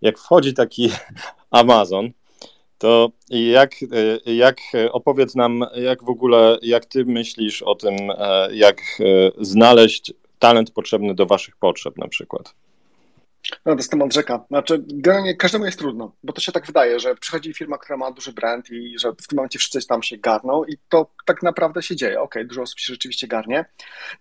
jak 0.02 0.18
wchodzi 0.18 0.54
taki 0.54 0.90
Amazon, 1.50 2.10
to 2.84 3.10
jak, 3.30 3.74
e, 4.26 4.32
jak 4.32 4.56
opowiedz 4.92 5.34
nam, 5.34 5.64
jak 5.74 6.04
w 6.04 6.08
ogóle, 6.08 6.58
jak 6.62 6.86
Ty 6.86 7.04
myślisz 7.04 7.62
o 7.62 7.74
tym, 7.74 7.96
jak 8.52 8.80
znaleźć 9.40 10.12
talent 10.38 10.70
potrzebny 10.70 11.14
do 11.14 11.26
Waszych 11.26 11.56
potrzeb 11.56 11.98
na 11.98 12.08
przykład? 12.08 12.54
No, 13.50 13.72
to 13.72 13.78
jest 13.78 13.90
temat 13.90 14.14
rzeka. 14.14 14.44
Znaczy, 14.48 14.84
generalnie 14.88 15.36
każdemu 15.36 15.64
jest 15.64 15.78
trudno, 15.78 16.14
bo 16.22 16.32
to 16.32 16.40
się 16.40 16.52
tak 16.52 16.66
wydaje, 16.66 17.00
że 17.00 17.14
przychodzi 17.14 17.54
firma, 17.54 17.78
która 17.78 17.96
ma 17.96 18.10
duży 18.10 18.32
brand 18.32 18.70
i 18.70 18.98
że 18.98 19.12
w 19.12 19.26
tym 19.26 19.36
momencie 19.36 19.58
wszyscy 19.58 19.86
tam 19.86 20.02
się 20.02 20.18
garną 20.18 20.64
i 20.64 20.78
to 20.88 21.10
tak 21.24 21.42
naprawdę 21.42 21.82
się 21.82 21.96
dzieje. 21.96 22.20
Okej, 22.20 22.42
okay, 22.42 22.44
dużo 22.44 22.62
osób 22.62 22.78
się 22.78 22.92
rzeczywiście 22.92 23.26
garnie, 23.26 23.64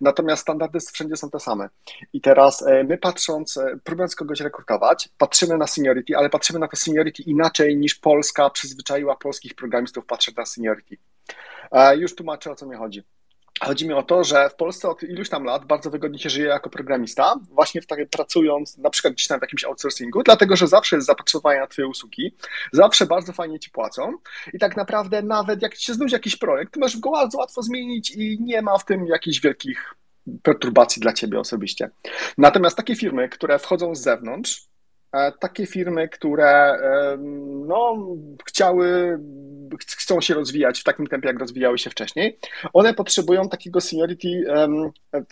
natomiast 0.00 0.42
standardy 0.42 0.78
wszędzie 0.92 1.16
są 1.16 1.30
te 1.30 1.40
same. 1.40 1.68
I 2.12 2.20
teraz 2.20 2.62
e, 2.62 2.84
my 2.84 2.98
patrząc, 2.98 3.56
e, 3.56 3.78
próbując 3.84 4.16
kogoś 4.16 4.40
rekrutować, 4.40 5.08
patrzymy 5.18 5.56
na 5.58 5.66
seniority, 5.66 6.16
ale 6.16 6.30
patrzymy 6.30 6.58
na 6.58 6.68
to 6.68 6.76
seniority 6.76 7.22
inaczej 7.22 7.76
niż 7.76 7.94
Polska 7.94 8.50
przyzwyczaiła 8.50 9.16
polskich 9.16 9.54
programistów 9.54 10.06
patrzeć 10.06 10.36
na 10.36 10.46
seniority. 10.46 10.96
Już 11.96 12.14
tłumaczę, 12.14 12.50
o 12.50 12.54
co 12.54 12.66
mi 12.66 12.76
chodzi. 12.76 13.02
Chodzi 13.60 13.88
mi 13.88 13.94
o 13.94 14.02
to, 14.02 14.24
że 14.24 14.50
w 14.50 14.54
Polsce 14.54 14.88
od 14.88 15.02
iluś 15.02 15.28
tam 15.28 15.44
lat 15.44 15.64
bardzo 15.64 15.90
wygodnie 15.90 16.18
się 16.18 16.30
żyje 16.30 16.46
jako 16.46 16.70
programista, 16.70 17.34
właśnie 17.50 17.80
w 17.80 17.86
takiej, 17.86 18.06
pracując 18.06 18.78
na 18.78 18.90
przykład 18.90 19.14
gdzieś 19.14 19.26
tam 19.26 19.38
w 19.38 19.42
jakimś 19.42 19.64
outsourcingu, 19.64 20.22
dlatego 20.22 20.56
że 20.56 20.66
zawsze 20.66 20.96
jest 20.96 21.06
zapotrzebowanie 21.06 21.60
na 21.60 21.66
Twoje 21.66 21.88
usługi, 21.88 22.36
zawsze 22.72 23.06
bardzo 23.06 23.32
fajnie 23.32 23.58
Ci 23.58 23.70
płacą 23.70 24.12
i 24.52 24.58
tak 24.58 24.76
naprawdę 24.76 25.22
nawet 25.22 25.62
jak 25.62 25.76
Ci 25.76 25.86
się 25.86 25.94
znudzi 25.94 26.14
jakiś 26.14 26.36
projekt, 26.36 26.74
to 26.74 26.80
możesz 26.80 27.00
go 27.00 27.10
bardzo 27.10 27.38
łatwo 27.38 27.62
zmienić 27.62 28.10
i 28.10 28.38
nie 28.40 28.62
ma 28.62 28.78
w 28.78 28.84
tym 28.84 29.06
jakichś 29.06 29.40
wielkich 29.40 29.94
perturbacji 30.42 31.02
dla 31.02 31.12
Ciebie 31.12 31.40
osobiście. 31.40 31.90
Natomiast 32.38 32.76
takie 32.76 32.96
firmy, 32.96 33.28
które 33.28 33.58
wchodzą 33.58 33.94
z 33.94 34.00
zewnątrz, 34.00 34.68
takie 35.40 35.66
firmy, 35.66 36.08
które 36.08 36.78
no, 37.66 38.06
chciały, 38.46 39.18
chcą 39.96 40.20
się 40.20 40.34
rozwijać 40.34 40.80
w 40.80 40.84
takim 40.84 41.06
tempie, 41.06 41.28
jak 41.28 41.38
rozwijały 41.38 41.78
się 41.78 41.90
wcześniej, 41.90 42.38
one 42.72 42.94
potrzebują 42.94 43.48
takiego 43.48 43.80
seniority 43.80 44.44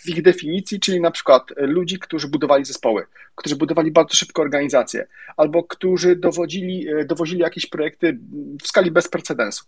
w 0.04 0.08
ich 0.08 0.22
definicji, 0.22 0.80
czyli 0.80 1.00
na 1.00 1.10
przykład 1.10 1.42
ludzi, 1.56 1.98
którzy 1.98 2.28
budowali 2.28 2.64
zespoły, 2.64 3.06
którzy 3.34 3.56
budowali 3.56 3.90
bardzo 3.90 4.14
szybko 4.14 4.42
organizacje, 4.42 5.06
albo 5.36 5.64
którzy 5.64 6.16
dowodzili, 6.16 6.88
e, 6.88 7.04
dowozili 7.04 7.40
jakieś 7.40 7.66
projekty 7.66 8.18
w 8.62 8.66
skali 8.66 8.90
bez 8.90 9.08
precedensu. 9.08 9.64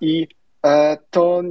I 0.00 0.28
E, 0.41 0.41
to 1.10 1.42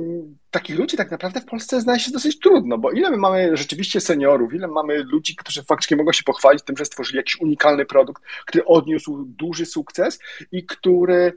takich 0.51 0.79
ludzi 0.79 0.97
tak 0.97 1.11
naprawdę 1.11 1.41
w 1.41 1.45
Polsce 1.45 1.81
znaleźć 1.81 2.05
jest 2.05 2.15
dosyć 2.15 2.39
trudno, 2.39 2.77
bo 2.77 2.91
ile 2.91 3.09
my 3.09 3.17
mamy 3.17 3.57
rzeczywiście 3.57 4.01
seniorów, 4.01 4.53
ile 4.53 4.67
mamy 4.67 5.03
ludzi, 5.03 5.35
którzy 5.35 5.63
faktycznie 5.63 5.97
mogą 5.97 6.11
się 6.11 6.23
pochwalić 6.23 6.63
tym, 6.63 6.77
że 6.77 6.85
stworzyli 6.85 7.17
jakiś 7.17 7.41
unikalny 7.41 7.85
produkt, 7.85 8.23
który 8.45 8.65
odniósł 8.65 9.23
duży 9.27 9.65
sukces 9.65 10.19
i 10.51 10.65
który 10.65 11.33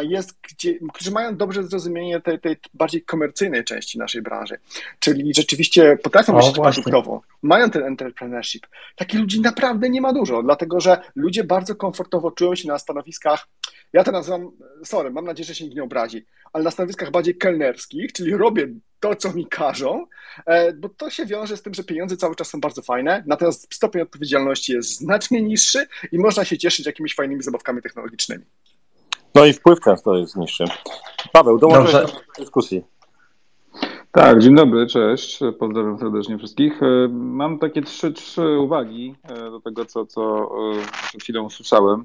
jest, 0.00 0.38
gdzie, 0.50 0.78
którzy 0.94 1.10
mają 1.10 1.36
dobrze 1.36 1.62
zrozumienie 1.62 2.20
tej, 2.20 2.40
tej 2.40 2.56
bardziej 2.74 3.02
komercyjnej 3.02 3.64
części 3.64 3.98
naszej 3.98 4.22
branży, 4.22 4.58
czyli 4.98 5.34
rzeczywiście 5.34 5.98
potrafią 6.02 6.36
myśleć 6.36 6.54
produktowo, 6.54 7.22
mają 7.42 7.70
ten 7.70 7.82
entrepreneurship. 7.82 8.66
Takich 8.96 9.20
ludzi 9.20 9.40
naprawdę 9.40 9.90
nie 9.90 10.00
ma 10.00 10.12
dużo, 10.12 10.42
dlatego 10.42 10.80
że 10.80 11.00
ludzie 11.16 11.44
bardzo 11.44 11.74
komfortowo 11.74 12.30
czują 12.30 12.54
się 12.54 12.68
na 12.68 12.78
stanowiskach, 12.78 13.48
ja 13.92 14.04
to 14.04 14.12
nazywam, 14.12 14.50
sorry, 14.84 15.10
mam 15.10 15.24
nadzieję, 15.24 15.46
że 15.46 15.54
się 15.54 15.64
nikt 15.64 15.76
nie 15.76 15.82
obrazi, 15.82 16.26
ale 16.52 16.64
na 16.64 16.70
stanowiskach 16.70 17.10
bardziej 17.10 17.36
kelnerskich, 17.36 18.12
czyli 18.12 18.36
robię 18.36 18.68
to, 19.00 19.16
co 19.16 19.32
mi 19.32 19.46
każą, 19.46 20.06
e, 20.46 20.72
bo 20.72 20.88
to 20.88 21.10
się 21.10 21.26
wiąże 21.26 21.56
z 21.56 21.62
tym, 21.62 21.74
że 21.74 21.84
pieniądze 21.84 22.16
cały 22.16 22.36
czas 22.36 22.48
są 22.48 22.60
bardzo 22.60 22.82
fajne, 22.82 23.24
natomiast 23.26 23.74
stopień 23.74 24.02
odpowiedzialności 24.02 24.72
jest 24.72 24.96
znacznie 24.96 25.42
niższy 25.42 25.86
i 26.12 26.18
można 26.18 26.44
się 26.44 26.58
cieszyć 26.58 26.86
jakimiś 26.86 27.14
fajnymi 27.14 27.42
zabawkami 27.42 27.82
technologicznymi. 27.82 28.44
No 29.34 29.46
i 29.46 29.52
wpływ 29.52 29.80
często 29.80 30.16
jest 30.16 30.36
niższy. 30.36 30.64
Paweł, 31.32 31.58
dołączyłeś 31.58 32.12
do 32.12 32.20
dyskusji. 32.38 32.84
Tak, 34.12 34.38
dzień 34.38 34.54
dobry, 34.54 34.86
cześć. 34.86 35.40
Pozdrawiam 35.58 35.98
serdecznie 35.98 36.38
wszystkich. 36.38 36.82
E, 36.82 37.08
mam 37.08 37.58
takie 37.58 37.82
trzy, 37.82 38.12
trzy 38.12 38.58
uwagi 38.58 39.14
e, 39.22 39.50
do 39.50 39.60
tego, 39.60 39.84
co, 39.84 40.06
co 40.06 40.50
przed 41.10 41.22
chwilą 41.22 41.44
usłyszałem. 41.44 42.04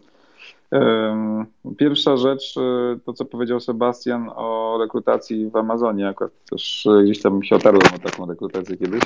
Pierwsza 1.77 2.17
rzecz, 2.17 2.55
e, 2.57 2.99
to 3.05 3.13
co 3.13 3.25
powiedział 3.25 3.59
Sebastian 3.59 4.29
o 4.35 4.77
rekrutacji 4.81 5.49
w 5.49 5.55
Amazonie, 5.55 6.07
akurat 6.07 6.31
też 6.51 6.85
e, 6.85 7.03
gdzieś 7.03 7.21
tam 7.21 7.43
się 7.43 7.55
otarłem 7.55 7.81
o 7.95 8.09
taką 8.09 8.25
rekrutację 8.25 8.77
kiedyś. 8.77 9.03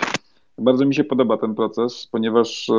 Bardzo 0.57 0.85
mi 0.85 0.95
się 0.95 1.03
podoba 1.03 1.37
ten 1.37 1.55
proces, 1.55 2.07
ponieważ 2.11 2.69
e, 2.69 2.73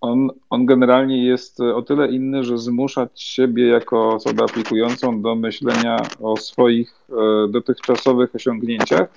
on, 0.00 0.30
on 0.50 0.66
generalnie 0.66 1.24
jest 1.24 1.60
o 1.60 1.82
tyle 1.82 2.08
inny, 2.08 2.44
że 2.44 2.58
zmusza 2.58 3.08
siebie 3.14 3.68
jako 3.68 4.08
osobę 4.14 4.44
aplikującą 4.44 5.22
do 5.22 5.34
myślenia 5.34 5.96
o 6.20 6.36
swoich 6.36 7.06
dotychczasowych 7.48 8.34
osiągnięciach, 8.34 9.08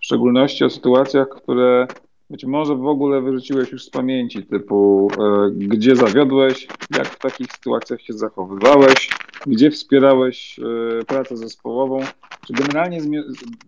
w 0.00 0.04
szczególności 0.04 0.64
o 0.64 0.70
sytuacjach, 0.70 1.28
które 1.28 1.86
być 2.34 2.44
może 2.44 2.76
w 2.76 2.86
ogóle 2.86 3.20
wyrzuciłeś 3.20 3.72
już 3.72 3.84
z 3.84 3.90
pamięci, 3.90 4.42
typu 4.42 5.08
e, 5.18 5.50
gdzie 5.50 5.96
zawiodłeś, 5.96 6.68
jak 6.96 7.06
w 7.06 7.18
takich 7.18 7.52
sytuacjach 7.52 8.02
się 8.02 8.12
zachowywałeś, 8.12 9.10
gdzie 9.46 9.70
wspierałeś 9.70 10.58
e, 10.58 11.04
pracę 11.04 11.36
zespołową, 11.36 12.00
czy 12.46 12.52
generalnie 12.52 13.00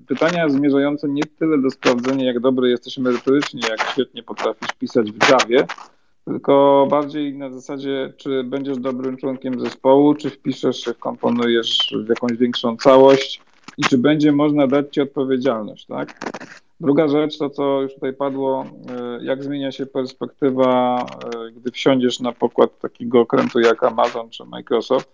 pytania 0.07 0.49
zmierzające 0.49 1.09
nie 1.09 1.23
tyle 1.23 1.59
do 1.59 1.71
sprawdzenia, 1.71 2.25
jak 2.25 2.41
dobry 2.41 2.71
jesteś 2.71 2.99
merytorycznie, 2.99 3.61
jak 3.71 3.91
świetnie 3.91 4.23
potrafisz 4.23 4.73
pisać 4.79 5.13
w 5.13 5.31
Javie, 5.31 5.67
tylko 6.25 6.87
bardziej 6.91 7.35
na 7.35 7.51
zasadzie, 7.51 8.13
czy 8.17 8.45
będziesz 8.45 8.79
dobrym 8.79 9.17
członkiem 9.17 9.61
zespołu, 9.61 10.15
czy 10.15 10.31
wpiszesz 10.31 10.81
się, 10.81 10.95
komponujesz 10.95 11.95
w 12.07 12.09
jakąś 12.09 12.33
większą 12.33 12.77
całość 12.77 13.43
i 13.79 13.83
czy 13.83 13.99
będzie 13.99 14.33
można 14.33 14.67
dać 14.67 14.87
ci 14.95 15.01
odpowiedzialność, 15.01 15.87
tak? 15.87 16.21
Druga 16.81 17.09
rzecz, 17.09 17.39
to 17.39 17.51
co 17.51 17.83
już 17.83 17.95
tutaj 17.95 18.13
padło, 18.13 18.65
e, 18.91 19.25
jak 19.25 19.45
zmienia 19.45 19.73
się 19.73 19.87
perspektywa, 19.87 20.99
e, 21.05 21.51
gdy 21.51 21.71
wsiądziesz 21.71 22.21
na 22.21 22.33
pokład 22.33 22.79
takiego 22.79 23.21
okrętu 23.21 23.61
jak 23.61 23.85
Amazon 23.85 24.31
czy 24.31 24.45
Microsoft. 24.45 25.11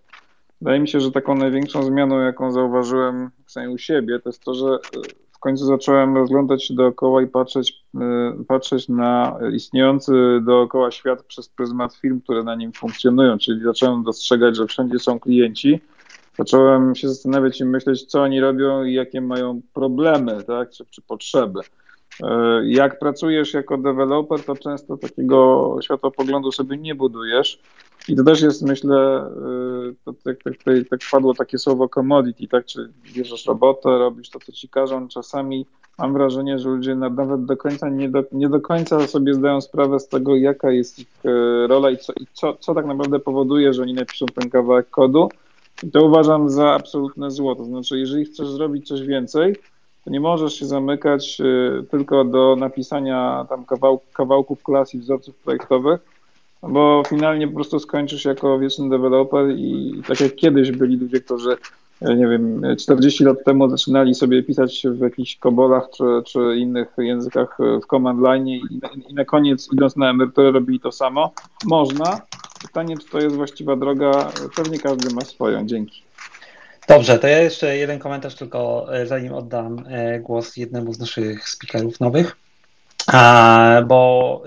Wydaje 0.61 0.81
mi 0.81 0.89
się, 0.89 1.01
że 1.01 1.11
taką 1.11 1.35
największą 1.35 1.83
zmianą, 1.83 2.21
jaką 2.21 2.53
zauważyłem 2.53 3.31
przynajmniej 3.47 3.75
u 3.75 3.79
siebie, 3.79 4.21
to 4.21 4.29
jest 4.29 4.45
to, 4.45 4.55
że 4.55 4.67
e, 4.67 4.79
w 5.33 5.39
końcu 5.39 5.65
zacząłem 5.65 6.17
rozglądać 6.17 6.65
się 6.65 6.75
dookoła 6.75 7.23
i 7.23 7.27
patrzeć, 7.27 7.85
patrzeć 8.49 8.89
na 8.89 9.39
istniejący 9.53 10.13
dookoła 10.43 10.91
świat 10.91 11.23
przez 11.23 11.49
pryzmat 11.49 11.95
firm, 11.95 12.21
które 12.21 12.43
na 12.43 12.55
nim 12.55 12.73
funkcjonują, 12.73 13.39
czyli 13.39 13.63
zacząłem 13.63 14.03
dostrzegać, 14.03 14.57
że 14.57 14.67
wszędzie 14.67 14.99
są 14.99 15.21
klienci, 15.21 15.81
zacząłem 16.39 16.95
się 16.95 17.09
zastanawiać 17.09 17.61
i 17.61 17.65
myśleć, 17.65 18.05
co 18.05 18.23
oni 18.23 18.41
robią 18.41 18.85
i 18.85 18.95
jakie 18.95 19.21
mają 19.21 19.61
problemy, 19.75 20.43
tak, 20.43 20.71
czy, 20.71 20.85
czy 20.91 21.03
potrzeby. 21.03 21.61
E, 22.23 22.61
jak 22.65 22.99
pracujesz 22.99 23.55
jako 23.55 23.79
deweloper, 23.79 24.45
to 24.45 24.57
często 24.57 24.97
takiego 24.97 25.77
światopoglądu 25.83 26.53
sobie 26.53 26.77
nie 26.77 26.95
budujesz 26.95 27.59
I 28.09 28.17
to 28.17 28.25
też 28.25 28.41
jest, 28.41 28.63
myślę, 28.63 29.31
to 30.05 30.13
tak, 30.25 30.43
tak, 30.43 30.55
tak, 30.65 30.75
tak 30.91 31.01
padło 31.11 31.35
takie 31.35 31.59
słowo 31.59 31.89
commodity, 31.89 32.49
tak? 32.49 32.65
Czy 32.65 32.91
bierzesz 33.15 33.47
robotę, 33.47 33.89
robisz 33.89 34.31
to, 34.31 34.39
co 34.41 34.53
ci 34.53 34.69
każą. 34.69 35.09
Czasami 35.09 35.67
mam 35.99 36.13
wrażenie, 36.13 36.59
że 36.59 36.69
ludzie 36.69 36.95
nawet 36.95 37.45
do 37.45 37.57
końca 37.57 37.89
nie 37.89 38.09
do, 38.09 38.25
nie 38.33 38.49
do 38.49 38.61
końca 38.61 39.07
sobie 39.07 39.35
zdają 39.35 39.61
sprawę 39.61 40.01
z 40.01 40.09
tego, 40.09 40.37
jaka 40.37 40.71
jest 40.71 40.99
ich 40.99 41.09
rola 41.67 41.91
i 41.91 41.97
co, 41.99 42.13
i 42.13 42.27
co, 42.33 42.57
co 42.61 42.75
tak 42.75 42.87
naprawdę 42.87 43.19
powoduje, 43.19 43.75
że 43.75 43.83
oni 43.83 43.95
napiszą 43.95 44.27
ten 44.27 44.51
kawałek 44.51 44.91
kodu. 44.91 45.29
I 45.83 45.91
to 45.91 46.05
uważam 46.05 46.51
za 46.51 46.73
absolutne 46.73 47.31
zło. 47.31 47.55
To 47.55 47.65
znaczy, 47.65 47.99
jeżeli 47.99 48.25
chcesz 48.25 48.49
zrobić 48.49 48.89
coś 48.89 49.03
więcej, 49.03 49.57
to 50.05 50.11
nie 50.11 50.21
możesz 50.21 50.55
się 50.55 50.67
zamykać 50.67 51.41
y, 51.41 51.85
tylko 51.91 52.25
do 52.25 52.57
napisania 52.57 53.47
tam 53.49 53.65
kawał, 53.65 54.01
kawałków 54.13 54.63
klas 54.63 54.95
i 54.95 54.99
wzorców 54.99 55.37
projektowych, 55.37 56.01
bo 56.63 57.03
finalnie 57.09 57.49
po 57.49 57.55
prostu 57.55 57.79
skończysz 57.79 58.25
jako 58.25 58.59
wieczny 58.59 58.89
deweloper 58.89 59.51
i, 59.51 60.03
tak 60.09 60.21
jak 60.21 60.35
kiedyś 60.35 60.71
byli 60.71 60.97
ludzie, 60.97 61.21
którzy 61.21 61.57
nie 62.17 62.29
wiem, 62.29 62.63
40 62.79 63.25
lat 63.25 63.45
temu 63.45 63.69
zaczynali 63.69 64.15
sobie 64.15 64.43
pisać 64.43 64.87
w 64.91 65.01
jakichś 65.01 65.37
kobolach 65.37 65.89
czy, 65.97 66.05
czy 66.27 66.57
innych 66.57 66.89
językach 66.99 67.59
w 67.83 67.87
command 67.87 68.21
line 68.21 68.49
i, 68.49 68.63
i 69.09 69.15
na 69.15 69.25
koniec 69.25 69.69
idąc 69.73 69.97
na 69.97 70.11
emeryturę 70.11 70.51
robili 70.51 70.81
to 70.81 70.93
samo. 70.93 71.33
Można. 71.65 72.21
Pytanie, 72.63 72.99
czy 72.99 73.09
to 73.09 73.21
jest 73.21 73.37
właściwa 73.37 73.77
droga? 73.77 74.31
Pewnie 74.57 74.79
każdy 74.79 75.15
ma 75.15 75.21
swoją. 75.21 75.67
Dzięki. 75.67 76.03
Dobrze, 76.89 77.19
to 77.19 77.27
ja 77.27 77.39
jeszcze 77.39 77.77
jeden 77.77 77.99
komentarz 77.99 78.35
tylko, 78.35 78.87
e, 78.97 79.07
zanim 79.07 79.35
oddam 79.35 79.85
e, 79.89 80.21
głos 80.21 80.57
jednemu 80.57 80.95
z 80.95 80.99
naszych 80.99 81.49
speakerów 81.49 82.01
nowych. 82.01 82.37
Bo 83.87 84.43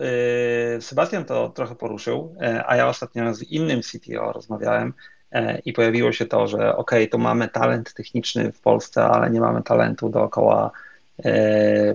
e, 0.78 0.82
Sebastian 0.82 1.26
to 1.26 1.50
trochę 1.50 1.76
poruszył, 1.76 2.36
a 2.66 2.76
ja 2.76 2.88
ostatnio 2.88 3.34
z 3.34 3.44
innym 3.44 3.82
CTO 3.82 4.32
rozmawiałem 4.32 4.94
i 5.66 5.74
pojawiło 5.74 6.12
się 6.12 6.26
to, 6.26 6.48
że 6.48 6.76
ok, 6.76 6.92
tu 7.12 7.20
mamy 7.20 7.48
talent 7.48 7.94
techniczny 7.94 8.52
w 8.52 8.62
Polsce, 8.62 9.06
ale 9.06 9.30
nie 9.30 9.40
mamy 9.40 9.64
talentu 9.64 10.10
dookoła 10.10 10.72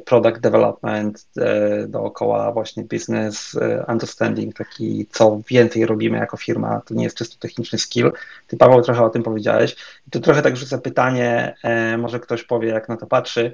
product 0.04 0.40
development, 0.40 1.26
e, 1.38 1.86
dookoła 1.86 2.52
właśnie 2.52 2.84
business 2.84 3.54
e, 3.54 3.84
understanding, 3.88 4.56
taki 4.56 5.06
co 5.10 5.40
więcej 5.48 5.86
robimy 5.86 6.18
jako 6.18 6.36
firma, 6.36 6.80
to 6.86 6.94
nie 6.94 7.04
jest 7.04 7.16
czysto 7.16 7.36
techniczny 7.40 7.78
skill. 7.78 8.12
Ty 8.46 8.56
Paweł 8.56 8.82
trochę 8.82 9.04
o 9.04 9.10
tym 9.10 9.22
powiedziałeś. 9.22 9.76
I 10.06 10.10
tu 10.10 10.20
trochę 10.20 10.42
tak 10.42 10.56
rzucę 10.56 10.78
pytanie, 10.78 11.54
może 11.98 12.20
ktoś 12.20 12.44
powie 12.44 12.68
jak 12.68 12.88
na 12.88 12.96
to 12.96 13.06
patrzy, 13.06 13.52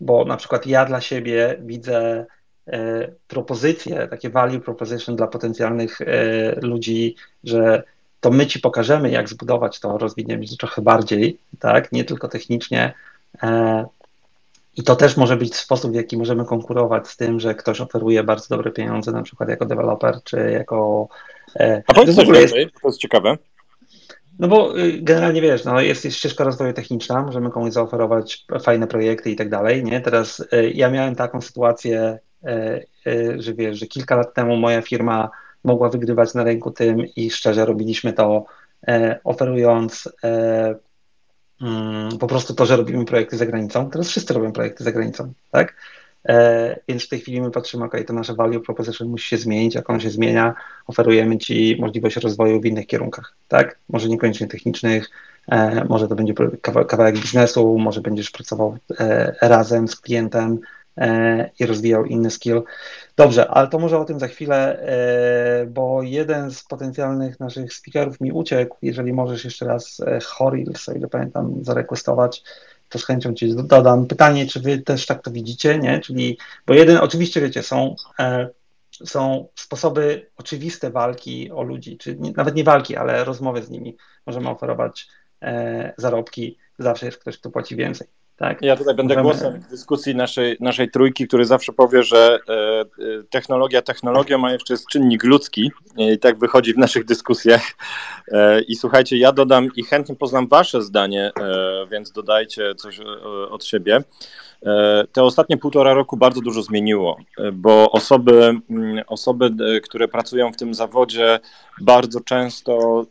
bo 0.00 0.24
na 0.24 0.36
przykład 0.36 0.66
ja 0.66 0.84
dla 0.84 1.00
siebie 1.00 1.56
widzę 1.60 2.26
propozycje, 3.28 4.08
takie 4.08 4.30
value 4.30 4.60
proposition 4.60 5.16
dla 5.16 5.26
potencjalnych 5.26 5.98
ludzi, 6.62 7.16
że 7.44 7.82
to 8.20 8.30
my 8.30 8.46
ci 8.46 8.60
pokażemy, 8.60 9.10
jak 9.10 9.28
zbudować 9.28 9.80
to, 9.80 9.98
rozwiniemy 9.98 10.46
się 10.46 10.56
trochę 10.56 10.82
bardziej, 10.82 11.38
tak, 11.58 11.92
nie 11.92 12.04
tylko 12.04 12.28
technicznie, 12.28 12.94
i 14.76 14.82
to 14.82 14.96
też 14.96 15.16
może 15.16 15.36
być 15.36 15.56
sposób, 15.56 15.92
w 15.92 15.94
jaki 15.94 16.16
możemy 16.18 16.44
konkurować 16.44 17.08
z 17.08 17.16
tym, 17.16 17.40
że 17.40 17.54
ktoś 17.54 17.80
oferuje 17.80 18.24
bardzo 18.24 18.56
dobre 18.56 18.70
pieniądze, 18.70 19.12
na 19.12 19.22
przykład 19.22 19.48
jako 19.48 19.66
deweloper, 19.66 20.18
czy 20.24 20.50
jako. 20.50 21.08
E, 21.56 21.82
A 21.86 21.94
powiedz 21.94 22.16
coś 22.16 22.26
więcej, 22.26 22.60
jest, 22.60 22.74
to 22.82 22.88
jest 22.88 23.00
ciekawe. 23.00 23.36
No 24.38 24.48
bo 24.48 24.78
y, 24.78 24.98
generalnie 25.02 25.40
wiesz, 25.40 25.64
no 25.64 25.80
jest, 25.80 26.04
jest 26.04 26.16
ścieżka 26.16 26.44
rozwoju 26.44 26.72
techniczna, 26.72 27.22
możemy 27.22 27.50
komuś 27.50 27.72
zaoferować 27.72 28.46
fajne 28.62 28.86
projekty 28.86 29.30
i 29.30 29.36
tak 29.36 29.48
dalej, 29.48 29.84
nie? 29.84 30.00
Teraz 30.00 30.40
y, 30.40 30.70
ja 30.74 30.90
miałem 30.90 31.14
taką 31.14 31.40
sytuację, 31.40 32.18
y, 33.06 33.42
że 33.42 33.54
wiesz, 33.54 33.78
że 33.78 33.86
kilka 33.86 34.16
lat 34.16 34.34
temu 34.34 34.56
moja 34.56 34.82
firma 34.82 35.30
mogła 35.64 35.88
wygrywać 35.88 36.34
na 36.34 36.44
rynku 36.44 36.70
tym 36.70 37.06
i 37.16 37.30
szczerze 37.30 37.66
robiliśmy 37.66 38.12
to 38.12 38.44
oferując 39.24 40.08
po 42.20 42.26
prostu 42.26 42.54
to, 42.54 42.66
że 42.66 42.76
robimy 42.76 43.04
projekty 43.04 43.36
za 43.36 43.46
granicą. 43.46 43.90
Teraz 43.90 44.08
wszyscy 44.08 44.34
robią 44.34 44.52
projekty 44.52 44.84
za 44.84 44.92
granicą, 44.92 45.32
tak? 45.50 45.74
E, 46.28 46.78
więc 46.88 47.04
w 47.04 47.08
tej 47.08 47.20
chwili 47.20 47.40
my 47.40 47.50
patrzymy, 47.50 47.84
ok, 47.84 47.96
to 48.06 48.12
nasze 48.12 48.34
value 48.34 48.60
proposition 48.60 49.08
musi 49.08 49.28
się 49.28 49.36
zmienić, 49.36 49.74
jak 49.74 49.90
on 49.90 50.00
się 50.00 50.10
zmienia, 50.10 50.54
oferujemy 50.86 51.38
Ci 51.38 51.76
możliwość 51.80 52.16
rozwoju 52.16 52.60
w 52.60 52.66
innych 52.66 52.86
kierunkach, 52.86 53.34
tak? 53.48 53.78
Może 53.88 54.08
niekoniecznie 54.08 54.46
technicznych, 54.46 55.10
e, 55.48 55.84
może 55.84 56.08
to 56.08 56.14
będzie 56.14 56.34
kawałek 56.62 57.18
biznesu, 57.18 57.78
może 57.78 58.00
będziesz 58.00 58.30
pracował 58.30 58.78
e, 59.00 59.34
razem 59.40 59.88
z 59.88 59.96
klientem, 59.96 60.60
i 61.58 61.66
rozwijał 61.66 62.04
inny 62.04 62.30
skill. 62.30 62.62
Dobrze, 63.16 63.48
ale 63.48 63.68
to 63.68 63.78
może 63.78 63.98
o 63.98 64.04
tym 64.04 64.20
za 64.20 64.28
chwilę, 64.28 64.78
e, 64.80 65.66
bo 65.66 66.02
jeden 66.02 66.50
z 66.50 66.64
potencjalnych 66.64 67.40
naszych 67.40 67.74
speakerów 67.74 68.20
mi 68.20 68.32
uciekł. 68.32 68.76
Jeżeli 68.82 69.12
możesz 69.12 69.44
jeszcze 69.44 69.66
raz 69.66 70.00
e, 70.00 70.20
Horil, 70.20 70.72
o 70.88 70.92
ile 70.92 71.08
pamiętam, 71.08 71.64
zarequestować, 71.64 72.42
to 72.88 72.98
z 72.98 73.04
chęcią 73.04 73.34
Ci 73.34 73.54
dodam. 73.54 74.06
Pytanie, 74.06 74.46
czy 74.46 74.60
Wy 74.60 74.78
też 74.78 75.06
tak 75.06 75.22
to 75.22 75.30
widzicie, 75.30 75.78
nie? 75.78 76.00
Czyli, 76.00 76.38
bo 76.66 76.74
jeden, 76.74 76.96
oczywiście 76.96 77.40
wiecie, 77.40 77.62
są 77.62 77.94
są 79.04 79.48
sposoby 79.54 80.30
oczywiste 80.36 80.90
walki 80.90 81.50
o 81.50 81.62
ludzi, 81.62 81.98
czy 81.98 82.16
nawet 82.36 82.54
nie 82.54 82.64
walki, 82.64 82.96
ale 82.96 83.24
rozmowy 83.24 83.62
z 83.62 83.70
nimi. 83.70 83.96
Możemy 84.26 84.48
oferować 84.48 85.08
e, 85.42 85.94
zarobki, 85.96 86.58
zawsze 86.78 87.06
jest 87.06 87.18
ktoś, 87.18 87.38
kto 87.38 87.50
płaci 87.50 87.76
więcej. 87.76 88.08
Tak? 88.36 88.62
Ja 88.62 88.76
tutaj 88.76 88.94
będę 88.94 89.22
Możemy... 89.22 89.50
głosem 89.50 89.60
w 89.60 89.70
dyskusji 89.70 90.14
naszej, 90.14 90.56
naszej 90.60 90.90
trójki, 90.90 91.28
który 91.28 91.44
zawsze 91.44 91.72
powie, 91.72 92.02
że 92.02 92.38
e, 92.48 92.52
e, 92.52 92.84
technologia 93.30 93.82
technologią, 93.82 94.44
a 94.44 94.52
jeszcze 94.52 94.74
jest 94.74 94.88
czynnik 94.88 95.24
ludzki 95.24 95.72
i 95.96 96.18
tak 96.18 96.38
wychodzi 96.38 96.74
w 96.74 96.78
naszych 96.78 97.04
dyskusjach. 97.04 97.62
E, 98.32 98.60
I 98.60 98.76
słuchajcie, 98.76 99.16
ja 99.16 99.32
dodam 99.32 99.68
i 99.76 99.84
chętnie 99.84 100.16
poznam 100.16 100.48
wasze 100.48 100.82
zdanie, 100.82 101.32
e, 101.40 101.86
więc 101.90 102.12
dodajcie 102.12 102.74
coś 102.74 103.00
e, 103.00 103.04
od 103.50 103.64
siebie. 103.64 104.02
E, 104.64 105.04
te 105.12 105.22
ostatnie 105.22 105.56
półtora 105.56 105.94
roku 105.94 106.16
bardzo 106.16 106.40
dużo 106.40 106.62
zmieniło, 106.62 107.16
e, 107.38 107.52
bo 107.52 107.90
osoby, 107.90 108.60
mm, 108.70 109.04
osoby, 109.06 109.50
e, 109.76 109.80
które 109.80 110.08
pracują 110.08 110.52
w 110.52 110.56
tym 110.56 110.74
zawodzie, 110.74 111.40
bardzo 111.80 112.20
często 112.20 113.04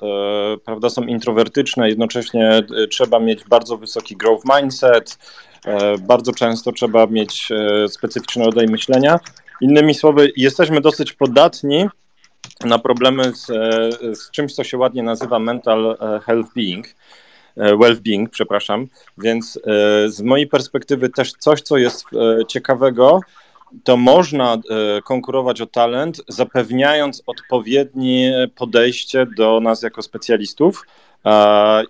prawda, 0.65 0.89
są 0.89 1.01
introwertyczne, 1.01 1.89
jednocześnie 1.89 2.63
trzeba 2.89 3.19
mieć 3.19 3.43
bardzo 3.43 3.77
wysoki 3.77 4.15
growth 4.15 4.43
mindset, 4.55 5.17
bardzo 6.07 6.31
często 6.31 6.71
trzeba 6.71 7.07
mieć 7.07 7.49
specyficzny 7.87 8.45
rodzaj 8.45 8.67
myślenia. 8.67 9.19
Innymi 9.61 9.93
słowy, 9.93 10.31
jesteśmy 10.37 10.81
dosyć 10.81 11.13
podatni 11.13 11.85
na 12.65 12.79
problemy 12.79 13.35
z, 13.35 13.45
z 14.19 14.31
czymś, 14.31 14.55
co 14.55 14.63
się 14.63 14.77
ładnie 14.77 15.03
nazywa 15.03 15.39
mental 15.39 15.97
health 16.25 16.53
being. 16.55 16.87
E, 17.57 17.75
well-being, 17.75 18.29
przepraszam. 18.29 18.87
Więc 19.17 19.57
e, 19.57 20.09
z 20.09 20.21
mojej 20.21 20.47
perspektywy 20.47 21.09
też 21.09 21.31
coś, 21.31 21.61
co 21.61 21.77
jest 21.77 22.05
e, 22.13 22.45
ciekawego, 22.45 23.19
to 23.83 23.97
można 23.97 24.57
konkurować 25.03 25.61
o 25.61 25.65
talent, 25.65 26.21
zapewniając 26.27 27.23
odpowiednie 27.25 28.47
podejście 28.55 29.25
do 29.37 29.59
nas 29.59 29.81
jako 29.81 30.01
specjalistów 30.01 30.85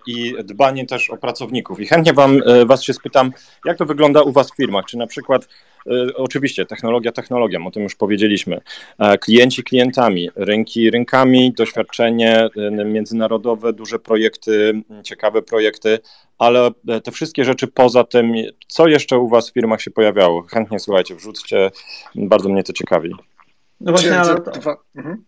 i 0.06 0.34
dbanie 0.44 0.86
też 0.86 1.10
o 1.10 1.16
pracowników. 1.16 1.80
I 1.80 1.86
chętnie 1.86 2.12
wam, 2.12 2.40
Was 2.66 2.82
się 2.82 2.92
spytam, 2.92 3.32
jak 3.64 3.78
to 3.78 3.86
wygląda 3.86 4.22
u 4.22 4.32
Was 4.32 4.52
w 4.52 4.56
firmach? 4.56 4.84
Czy 4.84 4.98
na 4.98 5.06
przykład 5.06 5.48
E, 5.86 6.16
oczywiście 6.16 6.66
technologia 6.66 7.12
technologią, 7.12 7.66
o 7.66 7.70
tym 7.70 7.82
już 7.82 7.94
powiedzieliśmy. 7.94 8.60
E, 8.98 9.18
klienci 9.18 9.64
klientami, 9.64 10.30
rynki 10.36 10.90
rynkami, 10.90 11.52
doświadczenie 11.52 12.48
e, 12.56 12.84
międzynarodowe, 12.84 13.72
duże 13.72 13.98
projekty, 13.98 14.82
ciekawe 15.02 15.42
projekty, 15.42 15.98
ale 16.38 16.70
te 17.04 17.10
wszystkie 17.10 17.44
rzeczy 17.44 17.66
poza 17.66 18.04
tym, 18.04 18.32
co 18.66 18.88
jeszcze 18.88 19.18
u 19.18 19.28
Was 19.28 19.50
w 19.50 19.52
firmach 19.52 19.82
się 19.82 19.90
pojawiało? 19.90 20.42
Chętnie 20.42 20.78
słuchajcie, 20.78 21.14
wrzućcie, 21.14 21.70
bardzo 22.14 22.48
mnie 22.48 22.62
to 22.62 22.72
ciekawi. 22.72 23.14
No 23.80 23.92
właśnie, 23.92 24.20
ale 24.20 24.40
to... 24.40 24.76
Mhm. 24.96 25.24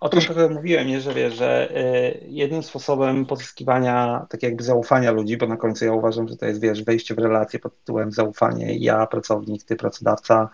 O 0.00 0.08
tym 0.08 0.20
trochę 0.20 0.48
mówiłem, 0.48 0.86
nie, 0.86 1.00
że 1.00 1.14
wiesz, 1.14 1.34
że 1.34 1.70
y, 1.70 2.26
jednym 2.28 2.62
sposobem 2.62 3.26
pozyskiwania 3.26 4.26
tak 4.30 4.42
jakby 4.42 4.64
zaufania 4.64 5.10
ludzi, 5.10 5.36
bo 5.36 5.46
na 5.46 5.56
końcu 5.56 5.84
ja 5.84 5.92
uważam, 5.92 6.28
że 6.28 6.36
to 6.36 6.46
jest 6.46 6.60
wiesz, 6.60 6.82
wejście 6.82 7.14
w 7.14 7.18
relację 7.18 7.58
pod 7.58 7.78
tytułem 7.78 8.12
zaufanie, 8.12 8.78
ja 8.78 9.06
pracownik, 9.06 9.64
ty 9.64 9.76
pracodawca, 9.76 10.48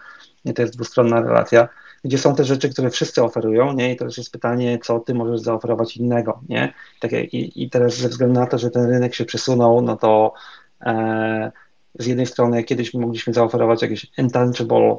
nie, 0.44 0.55
to 0.55 0.62
jest 0.62 0.74
dwustronna 0.74 1.20
relacja, 1.20 1.68
gdzie 2.05 2.18
są 2.18 2.35
te 2.35 2.44
rzeczy, 2.44 2.68
które 2.68 2.90
wszyscy 2.90 3.22
oferują, 3.22 3.72
nie? 3.72 3.92
I 3.92 3.96
teraz 3.96 4.16
jest 4.16 4.33
pytanie, 4.33 4.78
co 4.83 5.00
ty 5.00 5.14
możesz 5.14 5.40
zaoferować 5.40 5.96
innego, 5.96 6.40
nie? 6.48 6.74
Tak, 7.00 7.12
i, 7.12 7.62
I 7.64 7.70
teraz 7.70 7.94
ze 7.94 8.09
względu 8.09 8.40
na 8.40 8.46
to, 8.46 8.59
że 8.59 8.70
ten 8.70 8.90
rynek 8.90 9.14
się 9.14 9.24
przesunął, 9.24 9.83
no 9.83 9.96
to 9.96 10.33
e, 10.81 11.52
z 11.98 12.07
jednej 12.07 12.26
strony 12.26 12.64
kiedyś 12.64 12.94
mogliśmy 12.94 13.33
zaoferować 13.33 13.83
jakieś 13.83 14.07
intangible 14.18 14.96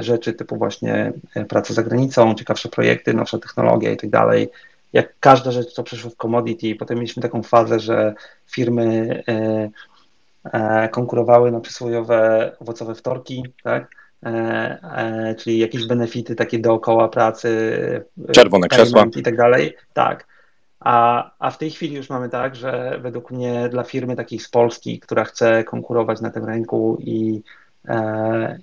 rzeczy 0.00 0.32
typu 0.32 0.56
właśnie 0.56 1.12
e, 1.34 1.44
praca 1.44 1.74
za 1.74 1.82
granicą, 1.82 2.34
ciekawsze 2.34 2.68
projekty, 2.68 3.14
nowsza 3.14 3.38
technologia 3.38 3.92
i 3.92 3.96
tak 3.96 4.10
dalej. 4.10 4.48
Jak 4.92 5.14
każda 5.20 5.50
rzecz, 5.50 5.72
co 5.72 5.82
przeszło 5.82 6.10
w 6.10 6.16
commodity, 6.16 6.74
potem 6.74 6.96
mieliśmy 6.96 7.22
taką 7.22 7.42
fazę, 7.42 7.80
że 7.80 8.14
firmy 8.46 9.22
e, 10.52 10.88
konkurowały 10.88 11.50
na 11.50 11.60
przysłowiowe 11.60 12.52
owocowe 12.60 12.94
wtorki, 12.94 13.44
tak? 13.62 13.88
e, 14.26 14.28
e, 14.96 15.34
czyli 15.34 15.58
jakieś 15.58 15.86
benefity 15.86 16.34
takie 16.34 16.58
dookoła 16.58 17.08
pracy, 17.08 17.50
czerwone 18.32 18.68
krzesła 18.68 19.06
i 19.16 19.22
tak 19.22 19.36
dalej. 19.36 19.76
Tak. 19.92 20.26
A, 20.80 21.30
a 21.38 21.50
w 21.50 21.58
tej 21.58 21.70
chwili 21.70 21.96
już 21.96 22.10
mamy 22.10 22.28
tak, 22.28 22.56
że 22.56 22.98
według 23.02 23.30
mnie 23.30 23.68
dla 23.68 23.82
firmy 23.82 24.16
takiej 24.16 24.38
z 24.38 24.48
Polski, 24.48 25.00
która 25.00 25.24
chce 25.24 25.64
konkurować 25.64 26.20
na 26.20 26.30
tym 26.30 26.44
rynku 26.44 26.98
i, 27.00 27.42
e, 27.42 27.42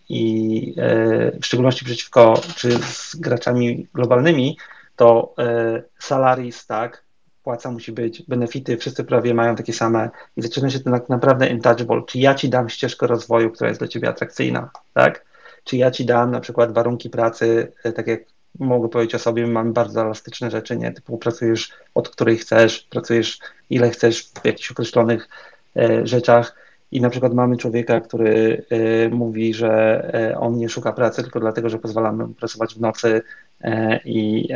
i 0.09 0.75
e, 0.77 1.39
w 1.39 1.45
szczególności 1.45 1.85
przeciwko 1.85 2.41
czy 2.55 2.71
z 2.71 3.15
graczami 3.15 3.87
globalnymi, 3.93 4.57
to 4.95 5.33
e, 5.37 5.83
salaries, 5.99 6.65
tak, 6.65 7.03
płaca 7.43 7.71
musi 7.71 7.91
być, 7.91 8.23
benefity, 8.27 8.77
wszyscy 8.77 9.03
prawie 9.03 9.33
mają 9.33 9.55
takie 9.55 9.73
same 9.73 10.09
i 10.37 10.41
zaczyna 10.41 10.69
się 10.69 10.79
to 10.79 10.91
tak 10.91 11.09
naprawdę 11.09 11.47
intouchable. 11.47 12.01
Czy 12.07 12.19
ja 12.19 12.35
ci 12.35 12.49
dam 12.49 12.69
ścieżkę 12.69 13.07
rozwoju, 13.07 13.51
która 13.51 13.67
jest 13.67 13.79
dla 13.79 13.87
ciebie 13.87 14.09
atrakcyjna, 14.09 14.69
tak? 14.93 15.25
Czy 15.63 15.77
ja 15.77 15.91
ci 15.91 16.05
dam 16.05 16.31
na 16.31 16.39
przykład 16.39 16.73
warunki 16.73 17.09
pracy, 17.09 17.71
tak 17.95 18.07
jak 18.07 18.19
mogę 18.59 18.89
powiedzieć 18.89 19.15
o 19.15 19.19
sobie, 19.19 19.47
mamy 19.47 19.71
bardzo 19.71 20.01
elastyczne 20.01 20.51
rzeczy, 20.51 20.77
nie? 20.77 20.91
Typu 20.91 21.17
pracujesz 21.17 21.71
od 21.93 22.09
której 22.09 22.37
chcesz, 22.37 22.87
pracujesz 22.89 23.39
ile 23.69 23.89
chcesz 23.89 24.23
w 24.23 24.45
jakichś 24.45 24.71
określonych 24.71 25.29
e, 25.75 26.07
rzeczach 26.07 26.62
i 26.93 27.01
na 27.01 27.09
przykład 27.09 27.33
mamy 27.33 27.57
człowieka, 27.57 28.01
który 28.01 28.65
e, 28.69 29.09
mówi, 29.09 29.53
że 29.53 29.71
e, 30.13 30.39
on 30.39 30.57
nie 30.57 30.69
szuka 30.69 30.93
pracy 30.93 31.23
tylko 31.23 31.39
dlatego, 31.39 31.69
że 31.69 31.79
pozwalamy 31.79 32.27
mu 32.27 32.33
pracować 32.33 32.75
w 32.75 32.81
nocy 32.81 33.21
e, 33.61 33.99
i, 34.05 34.49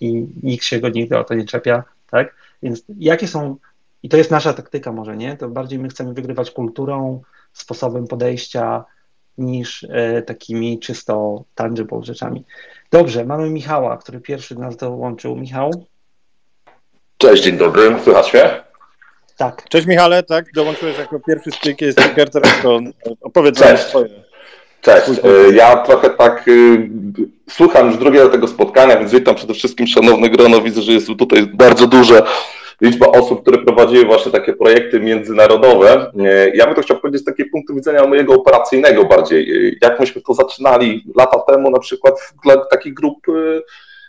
i 0.00 0.26
nikt 0.42 0.64
się 0.64 0.80
go 0.80 0.88
nigdy 0.88 1.18
o 1.18 1.24
to 1.24 1.34
nie 1.34 1.44
czepia, 1.44 1.84
tak? 2.10 2.34
Więc 2.62 2.84
jakie 2.98 3.28
są, 3.28 3.56
i 4.02 4.08
to 4.08 4.16
jest 4.16 4.30
nasza 4.30 4.52
taktyka 4.52 4.92
może, 4.92 5.16
nie? 5.16 5.36
To 5.36 5.48
bardziej 5.48 5.78
my 5.78 5.88
chcemy 5.88 6.14
wygrywać 6.14 6.50
kulturą, 6.50 7.22
sposobem 7.52 8.06
podejścia, 8.06 8.84
niż 9.38 9.86
takimi 10.26 10.78
czysto 10.78 11.44
tangible 11.54 12.02
rzeczami. 12.02 12.44
Dobrze, 12.90 13.24
mamy 13.24 13.50
Michała, 13.50 13.96
który 13.96 14.20
pierwszy 14.20 14.58
nas 14.58 14.76
dołączył. 14.76 15.36
Michał? 15.36 15.70
Cześć, 17.18 17.42
dzień 17.42 17.56
dobry, 17.56 17.96
słychać 18.04 18.34
mnie? 18.34 18.65
Tak. 19.36 19.68
Cześć 19.68 19.86
Michale, 19.86 20.22
tak, 20.22 20.52
dołączyłeś 20.52 20.98
jako 20.98 21.20
pierwszy 21.20 21.50
speaker, 21.50 21.92
speaker 21.92 22.30
teraz 22.30 22.50
to 22.62 22.80
opowiedz 23.20 23.60
nam 23.60 23.78
swoje. 23.78 24.08
Cześć, 24.80 25.08
e, 25.08 25.52
ja 25.54 25.76
trochę 25.76 26.10
tak 26.10 26.48
y, 26.48 26.88
słucham 27.50 27.86
już 27.86 27.96
drugiego 27.96 28.28
tego 28.28 28.48
spotkania, 28.48 28.96
więc 28.96 29.12
witam 29.12 29.34
przede 29.34 29.54
wszystkim 29.54 29.86
szanowne 29.86 30.30
grono, 30.30 30.60
widzę, 30.60 30.82
że 30.82 30.92
jest 30.92 31.06
tutaj 31.18 31.46
bardzo 31.46 31.86
duże 31.86 32.22
liczba 32.80 33.06
osób, 33.06 33.42
które 33.42 33.58
prowadziły 33.58 34.04
właśnie 34.04 34.32
takie 34.32 34.52
projekty 34.52 35.00
międzynarodowe. 35.00 36.12
Ja 36.54 36.66
bym 36.66 36.74
to 36.74 36.82
chciał 36.82 36.98
powiedzieć 36.98 37.22
z 37.22 37.24
takiego 37.24 37.50
punktu 37.52 37.74
widzenia 37.74 38.06
mojego 38.06 38.34
operacyjnego 38.34 39.04
bardziej. 39.04 39.76
Jak 39.82 40.00
myśmy 40.00 40.22
to 40.22 40.34
zaczynali 40.34 41.04
lata 41.16 41.38
temu 41.38 41.70
na 41.70 41.78
przykład 41.78 42.14
dla 42.44 42.56
takich 42.56 42.94
grup 42.94 43.26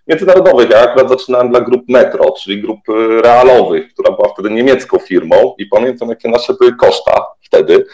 międzynarodowych. 0.08 0.70
Ja 0.70 0.80
akurat 0.80 1.10
zaczynałem 1.10 1.50
dla 1.50 1.62
grup 1.62 1.82
Metro, 1.88 2.32
czyli 2.32 2.62
grup 2.62 2.90
y, 2.90 3.22
realowych, 3.22 3.94
która 3.94 4.12
była 4.12 4.30
wtedy 4.30 4.50
niemiecką 4.50 5.00
firmą 5.00 5.56
i 5.58 5.66
pamiętam 5.66 6.10
jakie 6.10 6.30
nasze 6.30 6.54
były 6.54 6.76
koszta 6.76 7.26
wtedy. 7.42 7.86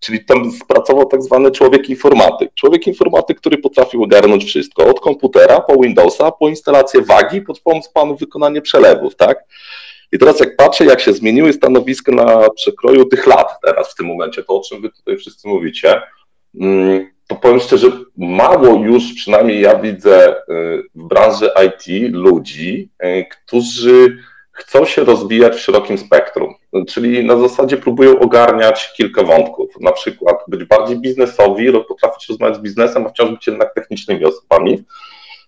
Czyli 0.00 0.24
tam 0.24 0.50
pracował 0.68 1.06
tak 1.06 1.22
zwany 1.22 1.50
człowiek 1.50 1.90
informatyk. 1.90 2.54
Człowiek 2.54 2.86
informatyk, 2.86 3.40
który 3.40 3.58
potrafił 3.58 4.02
ogarnąć 4.02 4.44
wszystko, 4.44 4.84
od 4.84 5.00
komputera 5.00 5.60
po 5.60 5.80
Windowsa, 5.82 6.30
po 6.30 6.48
instalację 6.48 7.02
wagi, 7.02 7.42
pod 7.42 7.60
pomóc 7.60 7.88
panu 7.88 8.16
wykonanie 8.16 8.62
przelewów, 8.62 9.16
tak? 9.16 9.44
I 10.12 10.18
teraz 10.18 10.40
jak 10.40 10.56
patrzę, 10.56 10.84
jak 10.84 11.00
się 11.00 11.12
zmieniły 11.12 11.52
stanowiska 11.52 12.12
na 12.12 12.50
przekroju 12.50 13.04
tych 13.04 13.26
lat 13.26 13.48
teraz 13.64 13.92
w 13.92 13.94
tym 13.94 14.06
momencie, 14.06 14.42
to 14.42 14.56
o 14.56 14.62
czym 14.62 14.82
wy 14.82 14.90
tutaj 14.90 15.16
wszyscy 15.16 15.48
mówicie, 15.48 16.02
mm, 16.60 17.09
powiem 17.42 17.60
szczerze, 17.60 17.86
mało 18.16 18.84
już, 18.84 19.12
przynajmniej 19.12 19.60
ja 19.60 19.78
widzę 19.78 20.36
y, 20.36 20.82
w 20.94 21.02
branży 21.02 21.50
IT 21.66 22.12
ludzi, 22.14 22.90
y, 23.04 23.26
którzy 23.30 24.18
chcą 24.52 24.84
się 24.84 25.04
rozwijać 25.04 25.56
w 25.56 25.60
szerokim 25.60 25.98
spektrum, 25.98 26.54
czyli 26.88 27.24
na 27.24 27.36
zasadzie 27.36 27.76
próbują 27.76 28.18
ogarniać 28.18 28.92
kilka 28.96 29.22
wątków, 29.22 29.70
na 29.80 29.92
przykład 29.92 30.36
być 30.48 30.64
bardziej 30.64 30.98
biznesowi, 30.98 31.72
potrafić 31.88 32.28
rozmawiać 32.28 32.56
z 32.56 32.60
biznesem, 32.60 33.06
a 33.06 33.08
wciąż 33.08 33.30
być 33.30 33.46
jednak 33.46 33.74
technicznymi 33.74 34.24
osobami. 34.24 34.84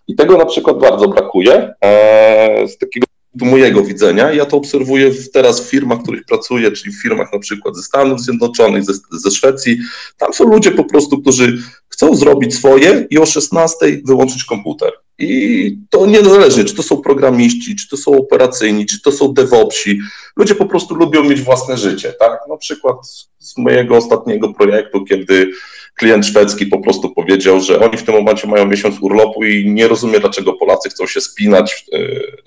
I 0.07 0.15
tego 0.15 0.37
na 0.37 0.45
przykład 0.45 0.79
bardzo 0.79 1.07
brakuje. 1.07 1.73
E, 1.83 2.67
z 2.67 2.77
takiego 2.77 3.05
mojego 3.35 3.83
widzenia. 3.83 4.31
Ja 4.31 4.45
to 4.45 4.57
obserwuję 4.57 5.11
teraz 5.33 5.61
w 5.61 5.69
firmach, 5.69 5.99
w 5.99 6.03
których 6.03 6.25
pracuję, 6.25 6.71
czyli 6.71 6.95
w 6.95 7.01
firmach 7.01 7.33
na 7.33 7.39
przykład 7.39 7.75
ze 7.75 7.83
Stanów 7.83 8.21
Zjednoczonych, 8.21 8.83
ze, 8.83 8.93
ze 9.11 9.31
Szwecji. 9.31 9.77
Tam 10.17 10.33
są 10.33 10.43
ludzie 10.43 10.71
po 10.71 10.83
prostu, 10.83 11.21
którzy 11.21 11.57
chcą 11.89 12.15
zrobić 12.15 12.55
swoje 12.55 13.07
i 13.09 13.17
o 13.17 13.25
16 13.25 14.01
wyłączyć 14.05 14.43
komputer. 14.43 14.91
I 15.19 15.77
to 15.89 16.05
niezależnie, 16.05 16.63
czy 16.63 16.75
to 16.75 16.83
są 16.83 17.01
programiści, 17.01 17.75
czy 17.75 17.89
to 17.89 17.97
są 17.97 18.17
operacyjni, 18.17 18.85
czy 18.85 19.01
to 19.01 19.11
są 19.11 19.33
DevOpsi. 19.33 19.99
Ludzie 20.35 20.55
po 20.55 20.65
prostu 20.65 20.95
lubią 20.95 21.23
mieć 21.23 21.41
własne 21.41 21.77
życie, 21.77 22.13
tak? 22.19 22.39
Na 22.49 22.57
przykład 22.57 22.95
z 23.39 23.57
mojego 23.57 23.97
ostatniego 23.97 24.53
projektu, 24.53 25.05
kiedy 25.05 25.51
klient 25.95 26.25
szwedzki 26.25 26.65
po 26.65 26.79
prostu 26.79 27.09
powiedział, 27.09 27.61
że 27.61 27.79
oni 27.79 27.97
w 27.97 28.03
tym 28.03 28.15
momencie 28.15 28.47
mają 28.47 28.65
miesiąc 28.65 28.95
urlopu 29.01 29.43
i 29.43 29.71
nie 29.71 29.87
rozumie, 29.87 30.19
dlaczego 30.19 30.53
Polacy 30.53 30.89
chcą 30.89 31.07
się 31.07 31.21
spinać, 31.21 31.85
e, 31.93 31.99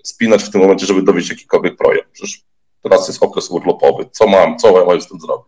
spinać 0.03 0.43
w 0.43 0.51
tym 0.51 0.61
momencie, 0.61 0.87
żeby 0.87 1.03
dowieść 1.03 1.31
jakikolwiek 1.31 1.77
projekt. 1.77 2.09
Przecież 2.13 2.41
teraz 2.83 3.09
jest 3.09 3.23
okres 3.23 3.51
urlopowy. 3.51 4.07
Co 4.13 4.27
mam, 4.27 4.59
co 4.59 4.87
mam 4.87 5.01
z 5.01 5.09
tym 5.09 5.21
zrobić? 5.21 5.47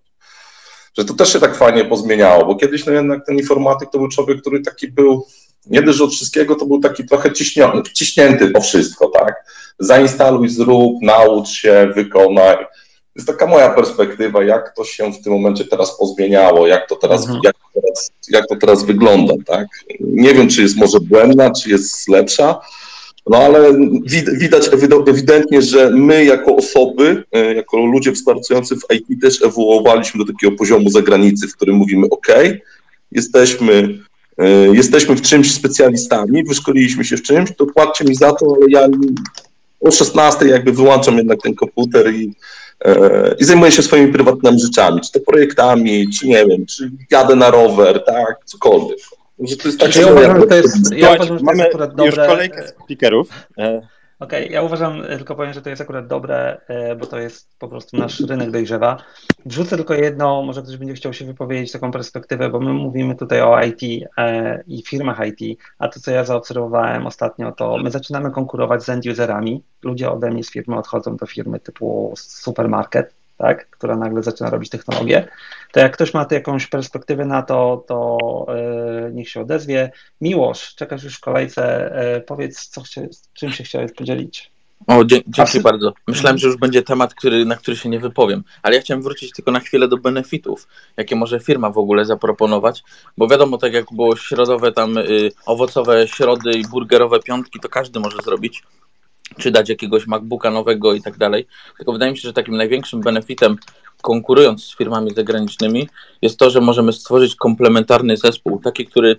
Że 0.99 1.05
to 1.05 1.15
też 1.15 1.33
się 1.33 1.41
tak 1.41 1.57
fajnie 1.57 1.85
pozmieniało, 1.85 2.45
bo 2.45 2.57
kiedyś 2.57 2.87
no 2.87 2.93
jednak 2.93 3.27
ten 3.27 3.39
informatyk 3.39 3.91
to 3.91 3.99
był 3.99 4.09
człowiek, 4.09 4.41
który 4.41 4.61
taki 4.61 4.89
był, 4.89 5.27
nie 5.67 5.83
dość 5.83 6.01
od 6.01 6.13
wszystkiego, 6.13 6.55
to 6.55 6.67
był 6.67 6.81
taki 6.81 7.07
trochę 7.07 7.33
ciśnięty, 7.33 7.93
ciśnięty 7.93 8.51
po 8.51 8.61
wszystko, 8.61 9.09
tak? 9.09 9.35
Zainstaluj, 9.79 10.49
zrób, 10.49 10.95
naucz 11.03 11.49
się, 11.49 11.93
wykonaj 11.95 12.57
jest 13.19 13.29
taka 13.29 13.47
moja 13.47 13.71
perspektywa, 13.71 14.45
jak 14.45 14.75
to 14.75 14.85
się 14.85 15.13
w 15.13 15.23
tym 15.23 15.33
momencie 15.33 15.65
teraz 15.65 15.99
pozmieniało, 15.99 16.67
jak 16.67 16.89
to 16.89 16.97
teraz, 16.97 17.21
mhm. 17.23 17.41
jak, 17.45 17.55
to 17.55 17.81
teraz 17.81 18.11
jak 18.29 18.47
to 18.47 18.57
teraz 18.57 18.85
wygląda, 18.85 19.35
tak? 19.47 19.67
Nie 20.01 20.35
wiem, 20.35 20.49
czy 20.49 20.63
jest 20.63 20.77
może 20.77 21.01
błędna, 21.01 21.51
czy 21.51 21.71
jest 21.71 22.09
lepsza, 22.09 22.61
no 23.29 23.39
ale 23.39 23.73
widać 24.39 24.71
ewidentnie, 25.07 25.63
że 25.63 25.91
my 25.91 26.25
jako 26.25 26.57
osoby, 26.57 27.25
e, 27.33 27.55
jako 27.55 27.77
ludzie 27.87 28.13
współpracujący 28.13 28.77
w 28.77 28.95
IT 28.95 29.23
też 29.23 29.43
ewoluowaliśmy 29.43 30.25
do 30.25 30.33
takiego 30.33 30.57
poziomu 30.57 30.91
zagranicy, 30.91 31.49
w 31.49 31.57
którym 31.57 31.77
mówimy 31.77 32.07
OK, 32.11 32.29
jesteśmy, 33.13 33.99
e, 34.39 34.49
jesteśmy 34.77 35.17
w 35.17 35.23
czymś 35.23 35.53
specjalistami, 35.53 36.45
wyszkoliliśmy 36.45 37.05
się 37.05 37.17
w 37.17 37.23
czymś, 37.23 37.51
to 37.57 37.67
płaccie 37.67 38.05
mi 38.05 38.15
za 38.15 38.33
to, 38.33 38.55
ale 38.57 38.67
ja 38.71 38.89
o 39.81 39.91
16 39.91 40.47
jakby 40.47 40.73
wyłączam 40.73 41.17
jednak 41.17 41.43
ten 41.43 41.55
komputer 41.55 42.15
i 42.15 42.35
i 43.39 43.45
zajmuję 43.45 43.73
się 43.73 43.83
swoimi 43.83 44.13
prywatnymi 44.13 44.61
rzeczami, 44.61 45.01
czy 45.01 45.13
to 45.13 45.21
projektami, 45.21 46.07
czy 46.19 46.29
nie 46.29 46.47
wiem, 46.47 46.67
czy 46.67 46.91
jadę 47.11 47.37
na 47.37 47.51
rower, 47.51 48.05
tak, 48.05 48.37
cokolwiek. 48.45 48.99
Że 49.41 49.57
to 49.57 49.69
jest 49.69 49.81
tak, 49.81 49.97
ja 49.97 50.07
uważam, 50.13 50.41
że 50.41 50.47
to 50.47 50.55
jest, 50.55 50.93
ja 50.93 51.15
uważam, 51.15 51.39
że 51.39 51.45
to 51.45 51.53
jest 51.53 51.67
akurat 51.67 51.91
dobre. 51.91 52.07
Już 52.07 52.17
kolejkę 52.17 52.69
speakerów. 52.69 53.29
E, 54.21 54.25
Okej, 54.25 54.45
okay, 54.45 54.55
ja 54.55 54.63
uważam, 54.63 55.03
tylko 55.03 55.35
powiem, 55.35 55.53
że 55.53 55.63
to 55.63 55.71
jest 55.71 55.83
akurat 55.83 56.07
dobre, 56.07 56.61
e, 56.69 56.97
bo 56.97 57.07
to 57.07 57.19
jest 57.19 57.59
po 57.59 57.69
prostu 57.69 57.97
nasz 57.97 58.21
rynek 58.21 58.51
dojrzewa. 58.51 58.97
Wrzucę 59.47 59.77
tylko 59.77 59.95
jedno, 59.95 60.43
może 60.43 60.63
ktoś 60.63 60.77
będzie 60.77 60.95
chciał 60.95 61.13
się 61.13 61.25
wypowiedzieć 61.25 61.73
taką 61.73 61.91
perspektywę, 61.91 62.49
bo 62.49 62.61
my 62.61 62.73
mówimy 62.73 63.15
tutaj 63.15 63.41
o 63.41 63.61
IT 63.63 64.07
e, 64.19 64.63
i 64.67 64.83
firmach 64.83 65.19
IT, 65.27 65.61
a 65.79 65.89
to, 65.89 66.01
co 66.01 66.11
ja 66.11 66.25
zaobserwowałem 66.25 67.07
ostatnio, 67.07 67.53
to 67.53 67.77
my 67.77 67.91
zaczynamy 67.91 68.31
konkurować 68.31 68.83
z 68.83 68.89
end-userami. 68.89 69.61
Ludzie 69.83 70.11
ode 70.11 70.31
mnie 70.31 70.45
z 70.45 70.51
firmy 70.51 70.77
odchodzą 70.77 71.17
do 71.17 71.27
firmy 71.27 71.61
typu 71.61 72.15
supermarket, 72.17 73.15
tak, 73.39 73.71
która 73.71 73.97
nagle 73.97 74.23
zaczyna 74.23 74.51
robić 74.51 74.71
technologię, 74.71 75.29
to 75.73 75.81
jak 75.81 75.93
ktoś 75.93 76.15
ma 76.15 76.25
tu 76.25 76.35
jakąś 76.35 76.67
perspektywę 76.67 77.25
na 77.25 77.43
to, 77.43 77.85
to 77.89 78.19
yy, 79.05 79.13
niech 79.13 79.29
się 79.29 79.41
odezwie. 79.41 79.91
Miłosz, 80.21 80.75
czekasz 80.75 81.05
już 81.05 81.17
w 81.17 81.21
kolejce, 81.21 81.93
yy, 82.15 82.21
powiedz, 82.21 82.69
co 82.69 82.83
chcie, 82.83 83.09
czym 83.35 83.53
się 83.53 83.65
chciałeś 83.65 83.93
podzielić. 83.93 84.51
O, 84.87 85.05
dzięki 85.05 85.61
bardzo. 85.61 85.93
Myślałem, 86.07 86.39
że 86.39 86.47
już 86.47 86.57
będzie 86.57 86.83
temat, 86.83 87.15
który, 87.15 87.45
na 87.45 87.57
który 87.57 87.77
się 87.77 87.89
nie 87.89 88.01
wypowiem, 88.01 88.45
ale 88.63 88.77
ja 88.77 88.81
chciałem 88.81 89.03
wrócić 89.03 89.33
tylko 89.33 89.51
na 89.51 89.61
chwilę 89.61 89.89
do 89.89 89.97
benefitów, 89.97 90.69
jakie 90.97 91.17
może 91.17 91.41
firma 91.41 91.71
w 91.71 91.79
ogóle 91.79 92.05
zaproponować, 92.05 92.83
bo 93.17 93.29
wiadomo, 93.29 93.59
tak 93.59 93.73
jak 93.73 93.85
było 93.93 94.17
środowe 94.17 94.73
tam 94.73 94.99
y, 94.99 95.31
owocowe 95.47 96.09
środy 96.09 96.53
i 96.53 96.69
burgerowe 96.69 97.21
piątki, 97.21 97.61
to 97.61 97.69
każdy 97.69 98.01
może 98.01 98.17
zrobić, 98.25 98.63
czy 99.39 99.51
dać 99.51 99.69
jakiegoś 99.69 100.07
MacBooka 100.07 100.51
nowego 100.51 100.95
i 100.95 101.03
tak 101.03 101.19
dalej. 101.19 101.47
Tylko 101.77 101.93
wydaje 101.93 102.13
mi 102.13 102.19
się, 102.19 102.29
że 102.29 102.33
takim 102.33 102.57
największym 102.57 103.01
benefitem, 103.01 103.57
konkurując 104.03 104.65
z 104.65 104.77
firmami 104.77 105.15
zagranicznymi, 105.15 105.89
jest 106.23 106.39
to, 106.39 106.51
że 106.51 106.61
możemy 106.61 106.93
stworzyć 106.93 107.37
komplementarny 107.37 108.17
zespół, 108.17 108.61
taki, 108.61 108.87
który 108.87 109.17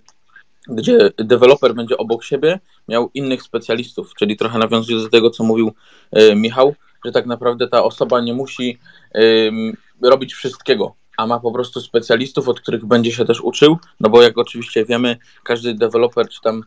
gdzie 0.67 1.11
deweloper 1.17 1.75
będzie 1.75 1.97
obok 1.97 2.23
siebie 2.23 2.59
miał 2.87 3.09
innych 3.13 3.43
specjalistów, 3.43 4.13
czyli 4.19 4.37
trochę 4.37 4.59
nawiązując 4.59 5.03
do 5.03 5.09
tego, 5.09 5.29
co 5.29 5.43
mówił 5.43 5.71
y, 6.17 6.35
Michał, 6.35 6.75
że 7.05 7.11
tak 7.11 7.25
naprawdę 7.25 7.67
ta 7.67 7.83
osoba 7.83 8.21
nie 8.21 8.33
musi 8.33 8.79
robić 10.01 10.33
wszystkiego. 10.33 10.95
a 11.17 11.27
ma 11.27 11.39
po 11.39 11.51
prostu 11.51 11.81
specjalistów, 11.81 12.47
od 12.47 12.61
których 12.61 12.85
będzie 12.85 13.11
się 13.11 13.25
też 13.25 13.41
uczył, 13.41 13.77
no 13.99 14.09
bo 14.09 14.21
jak 14.21 14.37
oczywiście 14.37 14.85
wiemy, 14.85 15.17
każdy 15.43 15.73
deweloper 15.73 16.29
czy 16.29 16.41
tam 16.41 16.63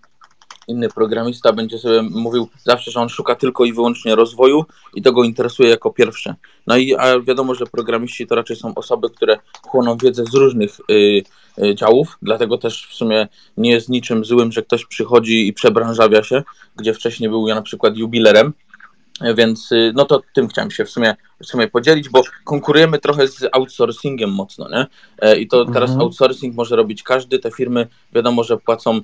inny 0.68 0.88
programista 0.88 1.52
będzie 1.52 1.78
sobie 1.78 2.02
mówił 2.02 2.48
zawsze, 2.64 2.90
że 2.90 3.00
on 3.00 3.08
szuka 3.08 3.34
tylko 3.34 3.64
i 3.64 3.72
wyłącznie 3.72 4.14
rozwoju 4.14 4.64
i 4.94 5.02
to 5.02 5.12
go 5.12 5.24
interesuje 5.24 5.68
jako 5.68 5.90
pierwsze. 5.90 6.34
No 6.66 6.76
i 6.76 6.94
a 6.94 7.20
wiadomo, 7.20 7.54
że 7.54 7.66
programiści 7.66 8.26
to 8.26 8.34
raczej 8.34 8.56
są 8.56 8.74
osoby, 8.74 9.10
które 9.10 9.38
chłoną 9.62 9.96
wiedzę 9.96 10.24
z 10.24 10.34
różnych 10.34 10.80
y, 10.90 11.22
y, 11.64 11.74
działów, 11.74 12.18
dlatego 12.22 12.58
też 12.58 12.86
w 12.90 12.94
sumie 12.94 13.28
nie 13.56 13.70
jest 13.70 13.88
niczym 13.88 14.24
złym, 14.24 14.52
że 14.52 14.62
ktoś 14.62 14.86
przychodzi 14.86 15.48
i 15.48 15.52
przebranżawia 15.52 16.22
się, 16.22 16.42
gdzie 16.76 16.94
wcześniej 16.94 17.30
był 17.30 17.48
ja 17.48 17.54
na 17.54 17.62
przykład 17.62 17.96
jubilerem, 17.96 18.52
więc 19.36 19.72
y, 19.72 19.92
no 19.94 20.04
to 20.04 20.22
tym 20.34 20.48
chciałem 20.48 20.70
się 20.70 20.84
w 20.84 20.90
sumie, 20.90 21.16
w 21.42 21.46
sumie 21.46 21.68
podzielić, 21.68 22.08
bo 22.08 22.22
konkurujemy 22.44 22.98
trochę 22.98 23.28
z 23.28 23.48
outsourcingiem 23.52 24.30
mocno, 24.30 24.68
nie? 24.68 24.86
E, 25.18 25.36
I 25.36 25.48
to 25.48 25.64
teraz 25.64 25.90
Mhm. 25.90 26.00
outsourcing 26.00 26.54
może 26.54 26.76
robić 26.76 27.02
każdy. 27.02 27.38
Te 27.38 27.50
firmy 27.50 27.88
wiadomo, 28.12 28.44
że 28.44 28.56
płacą 28.56 29.00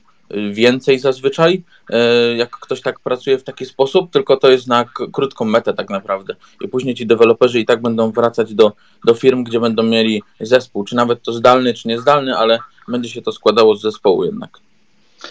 więcej 0.53 0.99
zazwyczaj, 0.99 1.63
e, 1.91 2.37
jak 2.37 2.51
ktoś 2.51 2.81
tak 2.81 3.01
pracuje 3.01 3.39
w 3.39 3.45
taki 3.45 3.67
sposób, 3.67 4.11
tylko 4.11 4.37
to 4.37 4.51
jest 4.51 4.67
na 4.67 4.85
krótką 5.13 5.45
metę 5.45 5.75
tak 5.75 5.91
naprawdę. 5.91 6.37
I 6.65 6.69
później 6.69 6.95
ci 6.95 7.07
deweloperzy 7.07 7.61
i 7.61 7.67
tak 7.67 7.83
będą 7.83 8.13
wracać 8.13 8.55
do, 8.55 8.73
do 9.05 9.15
firm, 9.15 9.45
gdzie 9.45 9.61
będą 9.61 9.83
mieli 9.83 10.23
zespół, 10.41 10.85
czy 10.85 10.97
nawet 10.97 11.23
to 11.23 11.33
zdalny, 11.33 11.75
czy 11.75 11.89
niezdalny, 11.89 12.37
ale 12.37 12.59
będzie 12.89 13.09
się 13.09 13.23
to 13.23 13.33
składało 13.33 13.77
z 13.77 13.83
zespołu 13.83 14.25
jednak. 14.25 14.61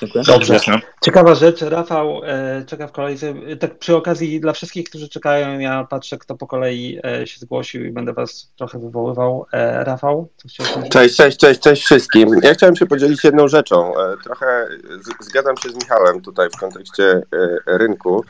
Dziękuję. 0.01 0.23
Dobrze. 0.27 0.59
Ciekawa 1.01 1.35
rzecz, 1.35 1.61
Rafał 1.61 2.21
e, 2.23 2.63
czeka 2.67 2.87
w 2.87 2.91
kolejce. 2.91 3.33
Tak 3.59 3.79
przy 3.79 3.95
okazji 3.95 4.39
dla 4.39 4.53
wszystkich, 4.53 4.89
którzy 4.89 5.09
czekają, 5.09 5.59
ja 5.59 5.87
patrzę, 5.89 6.17
kto 6.17 6.35
po 6.35 6.47
kolei 6.47 6.99
e, 7.03 7.27
się 7.27 7.39
zgłosił 7.39 7.85
i 7.85 7.91
będę 7.91 8.13
was 8.13 8.51
trochę 8.57 8.79
wywoływał. 8.79 9.45
E, 9.53 9.83
Rafał, 9.83 10.29
co 10.37 10.47
chciałeś 10.47 10.71
powiedzieć? 10.71 10.93
Cześć, 10.93 11.15
cześć, 11.17 11.37
cześć, 11.37 11.61
cześć 11.61 11.83
wszystkim. 11.85 12.29
Ja 12.43 12.53
chciałem 12.53 12.75
się 12.75 12.85
podzielić 12.85 13.23
jedną 13.23 13.47
rzeczą. 13.47 13.93
E, 13.99 14.17
Trochę 14.23 14.67
z- 15.01 15.25
zgadzam 15.25 15.57
się 15.57 15.69
z 15.69 15.75
Michałem 15.75 16.21
tutaj 16.21 16.49
w 16.49 16.59
kontekście 16.59 17.03
e, 17.67 17.77
rynku. 17.77 18.25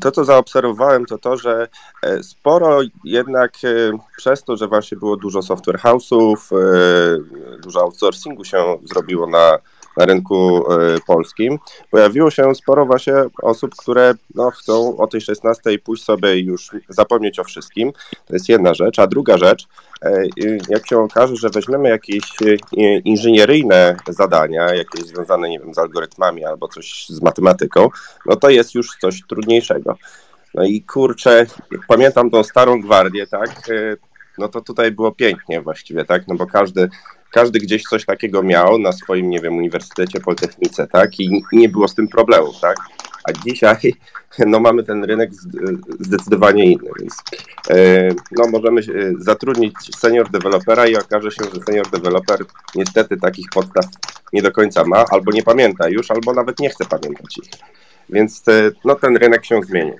To, 0.00 0.10
co 0.10 0.24
zaobserwowałem, 0.24 1.06
to 1.06 1.18
to, 1.18 1.36
że 1.36 1.68
e, 2.02 2.22
sporo 2.22 2.80
jednak 3.04 3.52
e, 3.64 3.68
przez 4.16 4.44
to, 4.44 4.56
że 4.56 4.68
właśnie 4.68 4.98
było 4.98 5.16
dużo 5.16 5.42
software 5.42 5.78
house'ów, 5.78 6.36
e, 6.52 7.58
dużo 7.62 7.80
outsourcingu 7.80 8.44
się 8.44 8.78
zrobiło 8.84 9.26
na, 9.26 9.58
na 9.96 10.04
rynku 10.04 10.72
e, 10.72 10.98
polskim, 11.06 11.58
pojawiło 11.90 12.30
się 12.30 12.54
sporo 12.54 12.86
właśnie 12.86 13.14
osób, 13.42 13.74
które 13.76 14.14
no, 14.34 14.50
chcą 14.50 14.96
o 14.96 15.06
tej 15.06 15.20
16 15.20 15.78
pójść 15.78 16.04
sobie 16.04 16.38
i 16.38 16.44
już 16.44 16.70
zapomnieć 16.88 17.38
o 17.38 17.44
wszystkim. 17.44 17.92
To 18.26 18.34
jest 18.34 18.48
jedna 18.48 18.74
rzecz. 18.74 18.98
A 18.98 19.06
druga 19.06 19.38
rzecz, 19.38 19.66
e, 20.02 20.22
jak 20.68 20.88
się 20.88 20.98
okaże, 20.98 21.36
że 21.36 21.50
weźmiemy 21.50 21.88
jakieś 21.88 22.24
e, 22.42 22.98
inżynieryjne 22.98 23.96
zadania, 24.08 24.74
jakieś 24.74 25.04
związane, 25.04 25.48
nie 25.48 25.58
wiem, 25.58 25.74
z 25.74 25.78
algorytmami 25.78 26.44
albo 26.44 26.68
coś 26.68 27.06
z 27.08 27.22
matematyką, 27.22 27.88
no 28.26 28.36
to 28.36 28.50
jest 28.50 28.74
już 28.74 28.96
coś 29.00 29.22
trudniejszego. 29.28 29.96
No 30.54 30.64
i 30.64 30.82
kurczę, 30.82 31.46
pamiętam 31.88 32.30
tą 32.30 32.42
starą 32.42 32.80
gwardię, 32.80 33.26
tak, 33.26 33.50
no 34.38 34.48
to 34.48 34.60
tutaj 34.60 34.92
było 34.92 35.12
pięknie 35.12 35.60
właściwie, 35.60 36.04
tak, 36.04 36.28
no 36.28 36.34
bo 36.34 36.46
każdy, 36.46 36.88
każdy 37.30 37.58
gdzieś 37.58 37.82
coś 37.82 38.04
takiego 38.04 38.42
miał 38.42 38.78
na 38.78 38.92
swoim, 38.92 39.30
nie 39.30 39.40
wiem, 39.40 39.56
uniwersytecie, 39.56 40.20
politechnice, 40.20 40.86
tak, 40.86 41.20
i 41.20 41.42
nie 41.52 41.68
było 41.68 41.88
z 41.88 41.94
tym 41.94 42.08
problemów, 42.08 42.60
tak, 42.60 42.76
a 43.24 43.32
dzisiaj, 43.32 43.76
no 44.46 44.60
mamy 44.60 44.82
ten 44.82 45.04
rynek 45.04 45.30
zd- 45.32 45.78
zdecydowanie 46.00 46.64
inny, 46.64 46.90
więc 47.00 47.14
e, 47.70 48.08
no 48.32 48.48
możemy 48.48 48.80
e, 48.80 48.84
zatrudnić 49.18 49.74
senior 49.96 50.30
dewelopera 50.30 50.86
i 50.86 50.96
okaże 50.96 51.30
się, 51.30 51.44
że 51.54 51.60
senior 51.60 51.90
deweloper 51.90 52.44
niestety 52.74 53.16
takich 53.16 53.46
podstaw 53.54 53.84
nie 54.32 54.42
do 54.42 54.52
końca 54.52 54.84
ma, 54.84 55.04
albo 55.10 55.32
nie 55.32 55.42
pamięta 55.42 55.88
już, 55.88 56.10
albo 56.10 56.32
nawet 56.32 56.58
nie 56.58 56.70
chce 56.70 56.84
pamiętać 56.84 57.38
ich. 57.38 57.50
Więc 58.08 58.48
e, 58.48 58.70
no, 58.84 58.94
ten 58.94 59.16
rynek 59.16 59.44
się 59.44 59.60
zmieni. 59.62 59.92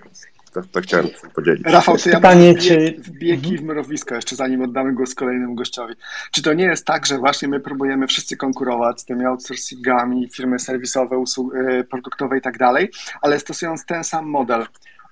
To, 0.56 0.62
to 0.72 0.80
chciałem 0.80 1.06
podzielić. 1.34 1.62
Rafał, 1.66 1.96
to 1.98 2.10
ja 2.10 2.16
Pytanie, 2.16 2.52
może 2.52 2.68
czy- 2.68 2.94
kij 3.42 3.58
w 3.58 3.62
mrowisko 3.62 4.14
jeszcze 4.14 4.36
zanim 4.36 4.62
oddamy 4.62 4.92
głos 4.94 5.14
kolejnemu 5.14 5.54
gościowi. 5.54 5.94
Czy 6.32 6.42
to 6.42 6.52
nie 6.54 6.64
jest 6.64 6.86
tak, 6.86 7.06
że 7.06 7.18
właśnie 7.18 7.48
my 7.48 7.60
próbujemy 7.60 8.06
wszyscy 8.06 8.36
konkurować 8.36 9.00
z 9.00 9.04
tymi 9.04 9.24
outsourcingami, 9.24 10.28
firmy 10.30 10.58
serwisowe, 10.58 11.18
usług, 11.18 11.54
e, 11.54 11.84
produktowe 11.84 12.38
i 12.38 12.40
tak 12.40 12.58
dalej, 12.58 12.90
ale 13.22 13.40
stosując 13.40 13.86
ten 13.86 14.04
sam 14.04 14.26
model? 14.26 14.66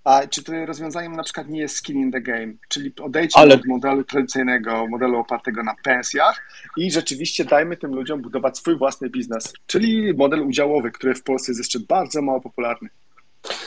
A 0.04 0.26
czy 0.26 0.44
to 0.44 0.66
rozwiązaniem 0.66 1.12
na 1.12 1.22
przykład 1.22 1.48
nie 1.48 1.60
jest 1.60 1.76
skin 1.76 1.96
in 1.98 2.12
the 2.12 2.20
game? 2.20 2.52
Czyli 2.68 2.92
odejdźmy 3.02 3.42
Ale- 3.42 3.54
od 3.54 3.66
modelu 3.66 4.04
tradycyjnego, 4.04 4.86
modelu 4.88 5.18
opartego 5.18 5.62
na 5.62 5.74
pensjach 5.84 6.42
i 6.76 6.90
rzeczywiście 6.90 7.44
dajmy 7.44 7.76
tym 7.76 7.94
ludziom 7.94 8.22
budować 8.22 8.58
swój 8.58 8.78
własny 8.78 9.10
biznes, 9.10 9.52
czyli 9.66 10.14
model 10.14 10.40
udziałowy, 10.42 10.90
który 10.90 11.14
w 11.14 11.22
Polsce 11.22 11.52
jest 11.52 11.60
jeszcze 11.60 11.78
bardzo 11.88 12.22
mało 12.22 12.40
popularny. 12.40 12.88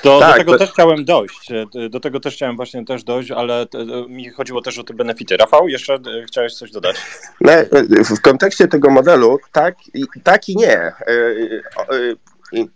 To 0.02 0.20
Tak, 0.20 0.32
do 0.32 0.38
tego 0.38 0.52
to- 0.52 0.58
też 0.58 0.72
chciałem 0.72 1.06
dojść. 1.06 1.52
E, 1.52 1.90
Do 1.90 2.00
tego 2.00 2.20
też 2.20 2.34
chciałem 2.36 2.56
właśnie 2.56 2.86
też 2.86 3.04
dojść, 3.04 3.32
ale 3.32 3.66
te, 3.66 3.78
mi 4.10 4.30
chodziło 4.30 4.62
też 4.62 4.80
o 4.80 4.84
te 4.84 4.94
benefity. 4.94 5.38
Rafał, 5.38 5.68
jeszcze 5.68 5.94
e, 5.94 6.00
chciałeś 6.28 6.54
coś 6.54 6.72
dodać? 6.72 6.96
No, 7.42 7.52
e, 7.52 7.66
w 8.16 8.22
kontekście 8.22 8.68
tego 8.68 8.90
modelu 8.90 9.40
tak 9.52 9.76
i, 9.94 10.04
tak 10.24 10.50
i 10.50 10.56
nie. 10.56 10.78
E, 10.78 10.94
e, 11.08 11.96
e, 11.96 12.16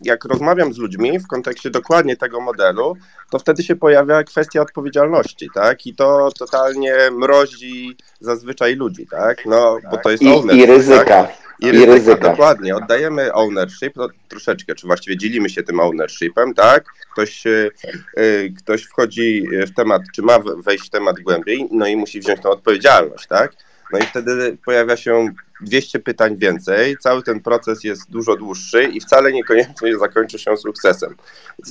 Jak 0.02 0.26
rozmawiam 0.26 0.74
z 0.74 0.78
ludźmi 0.78 1.20
w 1.20 1.28
kontekście 1.28 1.70
dokładnie 1.70 2.18
tego 2.18 2.42
modelu, 2.42 2.98
to 3.32 3.40
wtedy 3.40 3.64
się 3.64 3.76
pojawia 3.76 4.24
kwestia 4.24 4.62
odpowiedzialności, 4.62 5.50
tak? 5.54 5.86
I 5.88 5.96
to 5.96 6.30
totalnie 6.40 6.96
mrozi 7.12 7.98
zazwyczaj 8.20 8.76
ludzi, 8.76 9.08
tak? 9.08 9.46
No, 9.46 9.78
bo 9.92 9.98
to 9.98 10.10
jest 10.12 10.24
I, 10.24 10.28
ownership, 10.28 10.64
i 10.64 10.66
ryzyka. 10.66 11.06
Tak? 11.06 11.30
I 11.62 11.66
I 11.68 11.72
ryzyka, 11.72 11.94
ryzyka. 11.94 12.30
dokładnie. 12.30 12.76
Oddajemy 12.76 13.34
ownership, 13.34 13.96
no, 13.96 14.08
troszeczkę, 14.28 14.76
czy 14.76 14.88
właściwie 14.88 15.18
dzielimy 15.18 15.50
się 15.50 15.64
tym 15.64 15.80
ownershipem, 15.80 16.54
tak? 16.54 16.86
Ktoś, 17.14 17.48
e, 17.48 17.70
e, 18.18 18.50
ktoś 18.50 18.84
wchodzi 18.84 19.48
w 19.68 19.74
temat, 19.76 20.02
czy 20.16 20.22
ma 20.22 20.40
we- 20.40 20.62
wejść 20.62 20.88
w 20.88 20.90
temat 20.90 21.20
głębiej, 21.20 21.68
no 21.72 21.88
i 21.88 21.96
musi 21.96 22.20
wziąć 22.20 22.42
tą 22.42 22.50
odpowiedzialność, 22.50 23.28
tak? 23.28 23.52
No 23.94 24.00
i 24.00 24.04
wtedy 24.04 24.58
pojawia 24.66 24.98
się 24.98 25.28
200 25.62 26.00
pytań 26.00 26.38
więcej, 26.38 26.98
cały 26.98 27.24
ten 27.24 27.40
proces 27.40 27.84
jest 27.84 28.12
dużo 28.12 28.36
dłuższy 28.36 28.84
i 28.84 29.00
wcale 29.02 29.32
niekoniecznie 29.34 29.98
zakończy 29.98 30.40
się 30.40 30.58
sukcesem. 30.58 31.16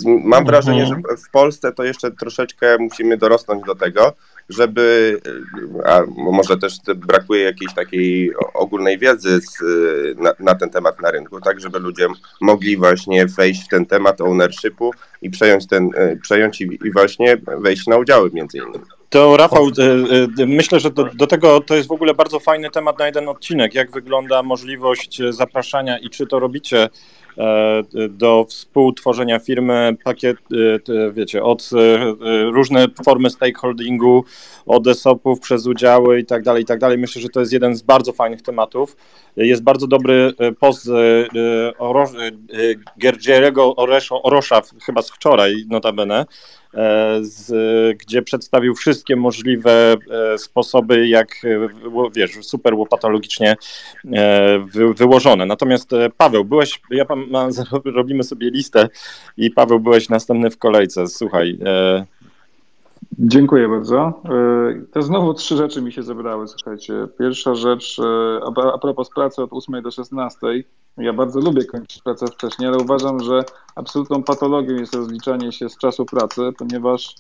Mam 0.05 0.45
wrażenie, 0.45 0.87
że 0.87 0.95
w 1.27 1.31
Polsce 1.31 1.73
to 1.73 1.85
jeszcze 1.85 2.11
troszeczkę 2.11 2.77
musimy 2.79 3.17
dorosnąć 3.17 3.65
do 3.67 3.75
tego, 3.75 4.13
żeby, 4.51 5.21
a 5.85 6.03
może 6.17 6.57
też 6.57 6.79
brakuje 6.97 7.43
jakiejś 7.43 7.75
takiej 7.75 8.33
ogólnej 8.55 8.99
wiedzy 8.99 9.41
z, 9.41 9.59
na, 10.19 10.33
na 10.41 10.55
ten 10.55 10.71
temat 10.71 11.03
na 11.03 11.11
rynku, 11.11 11.41
tak 11.41 11.61
żeby 11.61 11.79
ludzie 11.79 12.07
mogli 12.41 12.77
właśnie 12.77 13.27
wejść 13.27 13.65
w 13.65 13.69
ten 13.69 13.87
temat 13.87 14.21
ownershipu 14.21 14.91
i 15.23 15.31
przejąć 15.31 15.67
ten, 15.67 15.91
przejąć 16.23 16.61
i, 16.61 16.79
i 16.85 16.93
właśnie 16.93 17.37
wejść 17.61 17.87
na 17.87 17.97
udziały 17.97 18.31
między 18.33 18.59
innymi. 18.59 19.00
To 19.11 19.37
Rafał, 19.37 19.67
e, 19.67 20.43
e, 20.43 20.47
myślę, 20.47 20.81
że 20.81 20.91
do, 20.91 21.05
do 21.05 21.27
tego 21.27 21.61
to 21.61 21.77
jest 21.77 21.89
w 21.89 21.93
ogóle 21.93 22.15
bardzo 22.15 22.41
fajny 22.41 22.71
temat 22.71 22.99
na 22.99 23.07
jeden 23.07 23.29
odcinek. 23.29 23.75
Jak 23.75 23.91
wygląda 23.91 24.43
możliwość 24.43 25.23
zapraszania 25.31 25.99
i 25.99 26.11
czy 26.11 26.27
to 26.27 26.39
robicie 26.39 26.89
e, 27.39 27.83
do 28.09 28.47
współtworzenia 28.49 29.39
firmy, 29.39 29.97
pakiet, 30.05 30.37
wiecie, 31.13 31.43
od 31.43 31.71
różne 32.53 32.87
formy 33.05 33.31
stakeholdingu, 33.31 34.25
od 34.67 34.87
ESOP-ów 34.87 35.41
przez 35.41 35.67
udziały 35.67 36.21
i 36.21 36.25
tak 36.25 36.43
dalej, 36.43 36.63
i 36.63 36.67
tak 36.67 36.79
dalej. 36.79 36.99
Myślę, 36.99 37.23
że 37.23 37.29
to 37.29 37.41
jest 37.41 37.53
jeden 37.53 37.77
z 37.77 37.83
bardzo 37.83 38.13
fajnych 38.13 38.43
tematów. 38.43 38.97
Jest 39.37 39.63
bardzo 39.63 39.87
dobry 39.87 40.33
post 40.61 40.91
Gerdzielego 42.97 43.77
Oreszo, 43.77 44.23
Orosza, 44.23 44.63
chyba 44.87 45.03
z 45.03 45.11
wczoraj 45.11 45.55
notabene, 45.69 46.27
z, 47.21 47.49
gdzie 47.99 48.23
przedstawił 48.23 48.75
wszystkie 48.75 49.17
możliwe 49.17 49.97
e, 50.11 50.39
sposoby, 50.39 51.09
jak 51.09 51.29
e, 51.45 51.69
wiesz, 52.15 52.31
super 52.43 52.75
łopatologicznie 52.75 53.57
e, 54.13 54.59
wy, 54.59 54.95
wyłożone. 54.95 55.47
Natomiast 55.47 55.93
e, 55.93 56.11
Paweł, 56.17 56.45
byłeś, 56.45 56.81
ja 56.91 57.05
ma, 57.27 57.49
robimy 57.85 58.23
sobie 58.23 58.51
listę 58.51 58.89
i 59.37 59.51
Paweł, 59.51 59.81
byłeś 59.81 60.09
następny 60.09 60.51
w 60.51 60.59
kolejce. 60.59 61.07
Słuchaj, 61.07 61.59
e, 61.65 62.07
Dziękuję 63.23 63.69
bardzo. 63.69 64.23
E, 64.25 64.85
To 64.93 65.03
znowu 65.03 65.35
trzy 65.35 65.57
rzeczy 65.57 65.83
mi 65.83 65.93
się 65.93 66.03
zebrały, 66.03 66.49
słuchajcie. 66.49 67.09
Pierwsza 67.19 67.55
rzecz, 67.55 67.99
e, 67.99 68.41
a 68.75 68.79
propos 68.79 69.11
pracy 69.11 69.43
od 69.43 69.53
8 69.53 69.83
do 69.83 69.91
16. 69.91 70.65
Ja 70.97 71.13
bardzo 71.13 71.41
lubię 71.41 71.65
kończyć 71.65 72.03
pracę 72.03 72.27
wcześniej, 72.27 72.69
ale 72.69 72.79
uważam, 72.79 73.21
że 73.21 73.45
absolutną 73.75 74.23
patologią 74.23 74.75
jest 74.75 74.95
rozliczanie 74.95 75.53
się 75.53 75.69
z 75.69 75.79
czasu 75.79 76.07
pracy, 76.07 76.41
ponieważ 76.59 77.15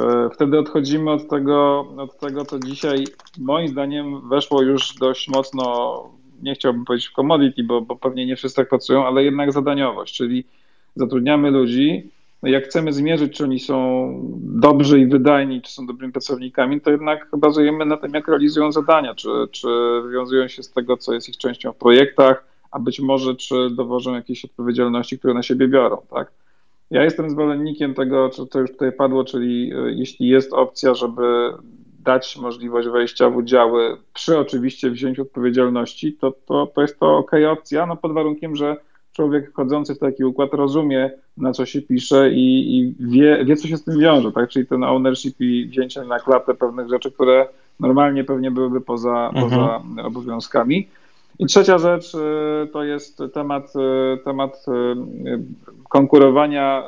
e, 0.00 0.30
wtedy 0.34 0.58
odchodzimy 0.58 1.10
od 1.10 1.28
tego, 1.28 1.86
od 1.98 2.18
tego, 2.18 2.44
co 2.44 2.58
dzisiaj 2.58 3.04
moim 3.38 3.68
zdaniem 3.68 4.28
weszło 4.28 4.62
już 4.62 4.94
dość 4.94 5.28
mocno, 5.28 5.64
nie 6.42 6.54
chciałbym 6.54 6.84
powiedzieć 6.84 7.08
w 7.08 7.12
commodity, 7.12 7.64
bo, 7.64 7.80
bo 7.80 7.96
pewnie 7.96 8.26
nie 8.26 8.36
wszyscy 8.36 8.56
tak 8.56 8.68
pracują, 8.68 9.06
ale 9.06 9.24
jednak 9.24 9.52
zadaniowość, 9.52 10.16
czyli 10.16 10.44
zatrudniamy 10.96 11.50
ludzi, 11.50 12.10
jak 12.50 12.64
chcemy 12.64 12.92
zmierzyć, 12.92 13.36
czy 13.36 13.44
oni 13.44 13.60
są 13.60 14.10
dobrzy 14.40 15.00
i 15.00 15.06
wydajni, 15.06 15.62
czy 15.62 15.72
są 15.72 15.86
dobrymi 15.86 16.12
pracownikami, 16.12 16.80
to 16.80 16.90
jednak 16.90 17.28
bazujemy 17.36 17.86
na 17.86 17.96
tym, 17.96 18.14
jak 18.14 18.28
realizują 18.28 18.72
zadania, 18.72 19.14
czy, 19.14 19.28
czy 19.50 19.68
wywiązują 20.02 20.48
się 20.48 20.62
z 20.62 20.70
tego, 20.70 20.96
co 20.96 21.14
jest 21.14 21.28
ich 21.28 21.36
częścią 21.36 21.72
w 21.72 21.76
projektach, 21.76 22.44
a 22.70 22.78
być 22.78 23.00
może 23.00 23.36
czy 23.36 23.70
dowożą 23.70 24.14
jakiejś 24.14 24.44
odpowiedzialności, 24.44 25.18
które 25.18 25.34
na 25.34 25.42
siebie 25.42 25.68
biorą, 25.68 25.96
tak? 26.10 26.32
Ja 26.90 27.04
jestem 27.04 27.30
zwolennikiem 27.30 27.94
tego, 27.94 28.28
co 28.28 28.46
to 28.46 28.60
już 28.60 28.70
tutaj 28.70 28.92
padło, 28.92 29.24
czyli 29.24 29.72
e, 29.72 29.92
jeśli 29.92 30.28
jest 30.28 30.52
opcja, 30.52 30.94
żeby 30.94 31.52
dać 32.04 32.36
możliwość 32.36 32.88
wejścia 32.88 33.30
w 33.30 33.36
udziały 33.36 33.96
przy 34.14 34.38
oczywiście 34.38 34.90
wzięciu 34.90 35.22
odpowiedzialności, 35.22 36.12
to, 36.12 36.32
to, 36.46 36.66
to 36.74 36.82
jest 36.82 36.98
to 36.98 37.16
ok 37.16 37.30
opcja, 37.48 37.86
no 37.86 37.96
pod 37.96 38.12
warunkiem, 38.12 38.56
że 38.56 38.76
człowiek 39.16 39.50
wchodzący 39.50 39.94
w 39.94 39.98
taki 39.98 40.24
układ 40.24 40.54
rozumie, 40.54 41.10
na 41.36 41.52
co 41.52 41.66
się 41.66 41.82
pisze 41.82 42.30
i, 42.30 42.76
i 42.78 42.94
wie, 43.00 43.44
wie, 43.44 43.56
co 43.56 43.68
się 43.68 43.76
z 43.76 43.84
tym 43.84 43.98
wiąże, 43.98 44.32
tak? 44.32 44.48
Czyli 44.48 44.66
ten 44.66 44.84
ownership 44.84 45.40
i 45.40 45.66
wzięcie 45.66 46.04
na 46.04 46.18
klatę 46.18 46.54
pewnych 46.54 46.88
rzeczy, 46.88 47.10
które 47.10 47.48
normalnie 47.80 48.24
pewnie 48.24 48.50
byłyby 48.50 48.80
poza, 48.80 49.30
mhm. 49.34 49.50
poza 49.50 49.82
obowiązkami. 50.06 50.88
I 51.38 51.46
trzecia 51.46 51.78
rzecz 51.78 52.14
y, 52.14 52.18
to 52.72 52.84
jest 52.84 53.22
temat, 53.34 53.72
y, 53.76 54.24
temat 54.24 54.66
y, 54.68 55.38
konkurowania, 55.88 56.82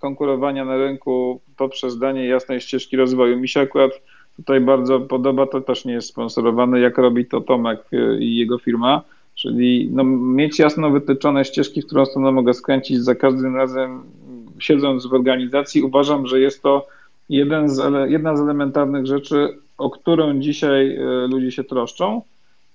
konkurowania 0.00 0.64
na 0.64 0.76
rynku 0.76 1.40
poprzez 1.56 1.98
danie 1.98 2.26
jasnej 2.26 2.60
ścieżki 2.60 2.96
rozwoju. 2.96 3.38
Mi 3.38 3.48
się 3.48 3.60
akurat 3.60 3.90
tutaj 4.36 4.60
bardzo 4.60 5.00
podoba, 5.00 5.46
to 5.46 5.60
też 5.60 5.84
nie 5.84 5.92
jest 5.92 6.08
sponsorowane, 6.08 6.80
jak 6.80 6.98
robi 6.98 7.26
to 7.26 7.40
Tomek 7.40 7.80
i 8.18 8.36
jego 8.36 8.58
firma, 8.58 9.02
czyli 9.42 9.88
no, 9.92 10.04
mieć 10.04 10.58
jasno 10.58 10.90
wytyczone 10.90 11.44
ścieżki, 11.44 11.82
w 11.82 11.86
którą 11.86 12.06
stronę 12.06 12.32
mogę 12.32 12.54
skręcić 12.54 12.98
za 12.98 13.14
każdym 13.14 13.56
razem 13.56 14.02
siedząc 14.58 15.06
w 15.06 15.14
organizacji. 15.14 15.82
Uważam, 15.82 16.26
że 16.26 16.40
jest 16.40 16.62
to 16.62 16.86
jeden 17.28 17.68
z, 17.68 17.82
jedna 18.10 18.36
z 18.36 18.40
elementarnych 18.40 19.06
rzeczy, 19.06 19.48
o 19.78 19.90
którą 19.90 20.40
dzisiaj 20.40 20.98
ludzie 21.28 21.50
się 21.50 21.64
troszczą 21.64 22.22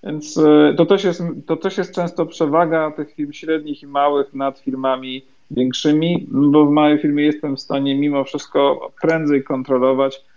więc 0.03 0.37
e, 0.37 0.73
to 0.77 0.85
też, 0.85 1.03
jest, 1.03 1.23
to 1.45 1.57
też 1.57 1.77
jest 1.77 1.95
często 1.95 2.25
przewaga 2.25 2.91
tych 2.91 3.13
firm 3.13 3.31
średnich 3.31 3.83
i 3.83 3.87
małych 3.87 4.33
nad 4.33 4.59
firmami 4.59 5.25
większymi, 5.51 6.27
bo 6.31 6.65
w 6.65 6.71
małej 6.71 6.99
firmie 6.99 7.23
jestem 7.23 7.55
w 7.55 7.59
stanie 7.59 7.95
mimo 7.95 8.23
wszystko 8.23 8.91
prędzej 9.01 9.43
kontrolować 9.43 10.21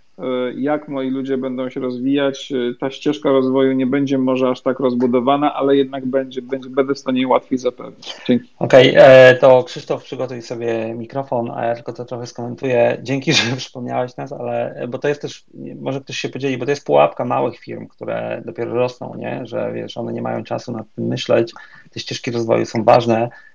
jak 0.55 0.87
moi 0.87 1.09
ludzie 1.09 1.37
będą 1.37 1.69
się 1.69 1.79
rozwijać. 1.79 2.51
E, 2.51 2.75
ta 2.79 2.91
ścieżka 2.91 3.29
rozwoju 3.29 3.73
nie 3.73 3.87
będzie 3.87 4.17
może 4.17 4.49
aż 4.49 4.61
tak 4.61 4.79
rozbudowana, 4.79 5.53
ale 5.53 5.75
jednak 5.75 6.05
będzie, 6.05 6.41
będzie 6.41 6.69
będę 6.69 6.93
w 6.93 6.99
stanie 6.99 7.27
łatwiej 7.27 7.57
zapewnić. 7.57 8.15
Dzięki. 8.27 8.49
Okej, 8.59 8.91
okay, 8.91 9.03
e, 9.03 9.35
to 9.35 9.63
Krzysztof 9.63 10.03
przygotuj 10.03 10.41
sobie 10.41 10.95
mikrofon, 10.95 11.51
a 11.51 11.65
ja 11.65 11.75
tylko 11.75 11.93
to 11.93 12.05
trochę 12.05 12.27
skomentuję. 12.27 12.97
Dzięki, 13.01 13.33
że 13.37 13.55
przypomniałeś 13.55 14.17
nas, 14.17 14.31
ale 14.33 14.85
bo 14.89 14.97
to 14.97 15.07
jest 15.07 15.21
też, 15.21 15.43
może 15.81 16.01
ktoś 16.01 16.17
się 16.17 16.29
podzieli, 16.29 16.57
bo 16.57 16.65
to 16.65 16.71
jest 16.71 16.85
pułapka 16.85 17.25
małych 17.25 17.59
firm, 17.59 17.87
które 17.87 18.41
dopiero 18.45 18.73
rosną, 18.73 19.15
nie? 19.17 19.41
że 19.43 19.71
wiesz, 19.73 19.97
one 19.97 20.13
nie 20.13 20.21
mają 20.21 20.43
czasu 20.43 20.71
nad 20.71 20.85
tym 20.95 21.05
myśleć, 21.05 21.53
te 21.91 21.99
ścieżki 21.99 22.31
rozwoju 22.31 22.65
są 22.65 22.83
ważne, 22.83 23.29
E, 23.31 23.50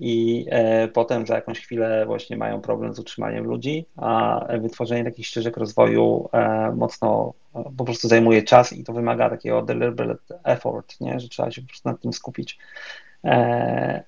i 0.00 0.46
e, 0.50 0.88
potem 0.88 1.26
za 1.26 1.34
jakąś 1.34 1.60
chwilę 1.60 2.06
właśnie 2.06 2.36
mają 2.36 2.60
problem 2.60 2.94
z 2.94 2.98
utrzymaniem 2.98 3.44
ludzi, 3.44 3.86
a 3.96 4.40
wytworzenie 4.60 5.04
takich 5.04 5.26
ścieżek 5.26 5.56
rozwoju 5.56 6.28
e, 6.32 6.72
mocno 6.76 7.32
po 7.76 7.84
prostu 7.84 8.08
zajmuje 8.08 8.42
czas 8.42 8.72
i 8.72 8.84
to 8.84 8.92
wymaga 8.92 9.30
takiego 9.30 9.62
deliberate 9.62 10.40
effort, 10.44 11.00
nie? 11.00 11.20
że 11.20 11.28
trzeba 11.28 11.50
się 11.50 11.62
po 11.62 11.68
prostu 11.68 11.88
nad 11.88 12.00
tym 12.00 12.12
skupić. 12.12 12.58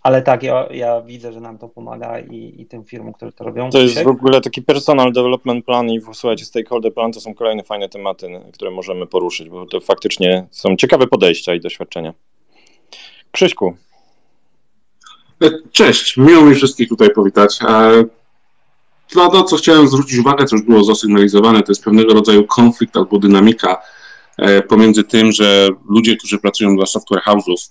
Ale 0.03 0.23
tak, 0.23 0.43
ja, 0.43 0.69
ja 0.71 1.01
widzę, 1.01 1.33
że 1.33 1.41
nam 1.41 1.59
to 1.59 1.69
pomaga 1.69 2.21
i, 2.21 2.55
i 2.59 2.67
tym 2.67 2.85
firmom, 2.85 3.13
które 3.13 3.33
to 3.33 3.45
robią. 3.45 3.71
To 3.71 3.79
jest 3.79 4.03
w 4.03 4.07
ogóle 4.07 4.41
taki 4.41 4.63
personal 4.63 5.13
development 5.13 5.65
plan 5.65 5.91
i 5.91 6.01
słuchajcie, 6.13 6.45
stakeholder 6.45 6.95
plan 6.95 7.13
to 7.13 7.21
są 7.21 7.35
kolejne 7.35 7.63
fajne 7.63 7.89
tematy, 7.89 8.29
które 8.53 8.71
możemy 8.71 9.07
poruszyć, 9.07 9.49
bo 9.49 9.67
to 9.67 9.81
faktycznie 9.81 10.47
są 10.51 10.77
ciekawe 10.77 11.07
podejścia 11.07 11.55
i 11.55 11.61
doświadczenia. 11.61 12.15
Krzyśku, 13.31 13.77
Cześć, 15.73 16.17
miło 16.17 16.43
mi 16.43 16.55
wszystkich 16.55 16.89
tutaj 16.89 17.11
powitać. 17.11 17.59
E, 17.63 18.05
to, 19.11 19.29
to, 19.29 19.45
co 19.45 19.57
chciałem 19.57 19.89
zwrócić 19.89 20.19
uwagę, 20.19 20.45
co 20.45 20.57
już 20.57 20.65
było 20.65 20.85
zasygnalizowane, 20.85 21.63
to 21.63 21.73
jest 21.73 21.85
pewnego 21.85 22.15
rodzaju 22.15 22.47
konflikt 22.47 22.97
albo 22.97 23.19
dynamika 23.19 23.83
e, 24.39 24.63
pomiędzy 24.63 25.05
tym, 25.05 25.33
że 25.33 25.69
ludzie, 25.89 26.17
którzy 26.17 26.39
pracują 26.39 26.77
dla 26.77 26.87
software 26.87 27.23
house'ów, 27.27 27.69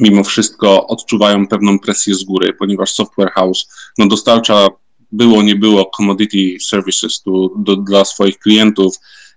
mimo 0.00 0.24
wszystko 0.24 0.86
odczuwają 0.86 1.46
pewną 1.46 1.78
presję 1.78 2.14
z 2.14 2.24
góry, 2.24 2.52
ponieważ 2.52 2.92
software 2.92 3.32
house 3.32 3.68
no, 3.98 4.06
dostarcza 4.06 4.68
było, 5.12 5.42
nie 5.42 5.56
było 5.56 5.90
commodity 5.96 6.56
services 6.60 7.22
tu, 7.22 7.54
do, 7.56 7.76
dla 7.76 8.04
swoich 8.04 8.38
klientów, 8.38 8.96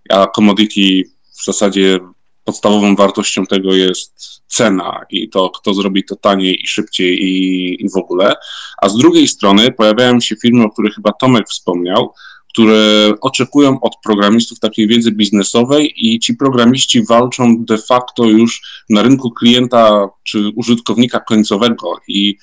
a 0.09 0.27
commodity 0.27 1.09
w 1.41 1.45
zasadzie 1.45 1.99
podstawową 2.43 2.95
wartością 2.95 3.45
tego 3.45 3.73
jest 3.73 4.43
cena 4.47 5.05
i 5.09 5.29
to, 5.29 5.49
kto 5.49 5.73
zrobi 5.73 6.03
to 6.03 6.15
taniej 6.15 6.63
i 6.63 6.67
szybciej 6.67 7.23
i, 7.23 7.85
i 7.85 7.89
w 7.89 7.97
ogóle. 7.97 8.33
A 8.81 8.89
z 8.89 8.97
drugiej 8.97 9.27
strony 9.27 9.71
pojawiają 9.71 10.19
się 10.19 10.35
firmy, 10.35 10.63
o 10.63 10.69
których 10.69 10.95
chyba 10.95 11.11
Tomek 11.11 11.49
wspomniał, 11.49 12.13
które 12.53 13.13
oczekują 13.21 13.79
od 13.81 13.95
programistów 14.03 14.59
takiej 14.59 14.87
wiedzy 14.87 15.11
biznesowej 15.11 15.93
i 15.95 16.19
ci 16.19 16.35
programiści 16.35 17.05
walczą 17.05 17.65
de 17.65 17.77
facto 17.77 18.25
już 18.25 18.61
na 18.89 19.03
rynku 19.03 19.31
klienta 19.31 20.09
czy 20.23 20.51
użytkownika 20.55 21.19
końcowego 21.19 21.99
i 22.07 22.37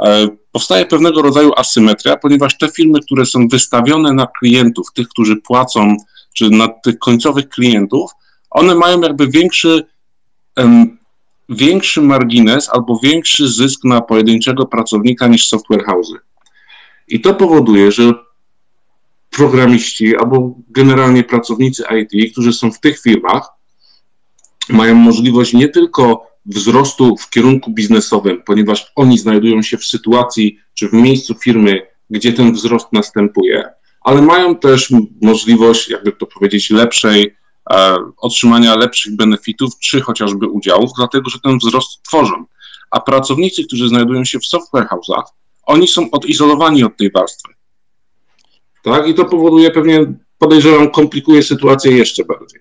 e, 0.00 0.28
powstaje 0.52 0.86
pewnego 0.86 1.22
rodzaju 1.22 1.52
asymetria, 1.56 2.16
ponieważ 2.16 2.58
te 2.58 2.68
firmy, 2.68 3.00
które 3.00 3.26
są 3.26 3.48
wystawione 3.48 4.12
na 4.12 4.26
klientów, 4.38 4.86
tych, 4.94 5.08
którzy 5.08 5.36
płacą, 5.36 5.96
czy 6.34 6.50
na 6.50 6.68
tych 6.68 6.98
końcowych 6.98 7.48
klientów, 7.48 8.10
one 8.54 8.74
mają 8.74 9.00
jakby 9.00 9.28
większy, 9.28 9.86
um, 10.56 10.98
większy 11.48 12.02
margines 12.02 12.68
albo 12.72 13.00
większy 13.02 13.48
zysk 13.48 13.84
na 13.84 14.00
pojedynczego 14.00 14.66
pracownika 14.66 15.26
niż 15.26 15.48
software 15.48 15.84
house'y. 15.84 16.16
I 17.08 17.20
to 17.20 17.34
powoduje, 17.34 17.92
że 17.92 18.12
programiści 19.30 20.16
albo 20.16 20.54
generalnie 20.68 21.24
pracownicy 21.24 21.84
IT, 22.00 22.32
którzy 22.32 22.52
są 22.52 22.72
w 22.72 22.80
tych 22.80 23.00
firmach, 23.00 23.48
mają 24.68 24.94
możliwość 24.94 25.52
nie 25.52 25.68
tylko 25.68 26.26
wzrostu 26.46 27.16
w 27.16 27.30
kierunku 27.30 27.70
biznesowym, 27.70 28.42
ponieważ 28.46 28.92
oni 28.96 29.18
znajdują 29.18 29.62
się 29.62 29.78
w 29.78 29.84
sytuacji 29.84 30.58
czy 30.74 30.88
w 30.88 30.92
miejscu 30.92 31.34
firmy, 31.34 31.82
gdzie 32.10 32.32
ten 32.32 32.52
wzrost 32.52 32.86
następuje, 32.92 33.64
ale 34.00 34.22
mają 34.22 34.56
też 34.56 34.92
możliwość, 35.22 35.88
jakby 35.88 36.12
to 36.12 36.26
powiedzieć, 36.26 36.70
lepszej 36.70 37.34
otrzymania 38.16 38.76
lepszych 38.76 39.16
benefitów, 39.16 39.78
czy 39.78 40.00
chociażby 40.00 40.48
udziałów, 40.48 40.90
dlatego 40.96 41.30
że 41.30 41.38
ten 41.40 41.58
wzrost 41.58 42.02
tworzą. 42.02 42.44
A 42.90 43.00
pracownicy, 43.00 43.64
którzy 43.64 43.88
znajdują 43.88 44.24
się 44.24 44.38
w 44.38 44.46
software 44.46 44.86
house'ach, 44.86 45.22
oni 45.66 45.88
są 45.88 46.10
odizolowani 46.10 46.84
od 46.84 46.96
tej 46.96 47.10
warstwy. 47.10 47.52
Tak? 48.82 49.08
I 49.08 49.14
to 49.14 49.24
powoduje 49.24 49.70
pewnie, 49.70 50.12
podejrzewam, 50.38 50.90
komplikuje 50.90 51.42
sytuację 51.42 51.92
jeszcze 51.92 52.24
bardziej. 52.24 52.60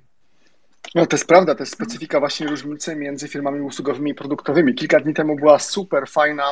No 0.96 1.06
to 1.06 1.16
jest 1.16 1.28
prawda, 1.28 1.56
to 1.56 1.62
jest 1.64 1.74
specyfika 1.74 2.20
właśnie 2.20 2.48
różnicy 2.48 2.96
między 2.96 3.28
firmami 3.28 3.62
usługowymi 3.62 4.12
i 4.12 4.16
produktowymi. 4.16 4.76
Kilka 4.76 5.00
dni 5.00 5.14
temu 5.14 5.36
była 5.36 5.60
super 5.60 6.08
fajna, 6.08 6.44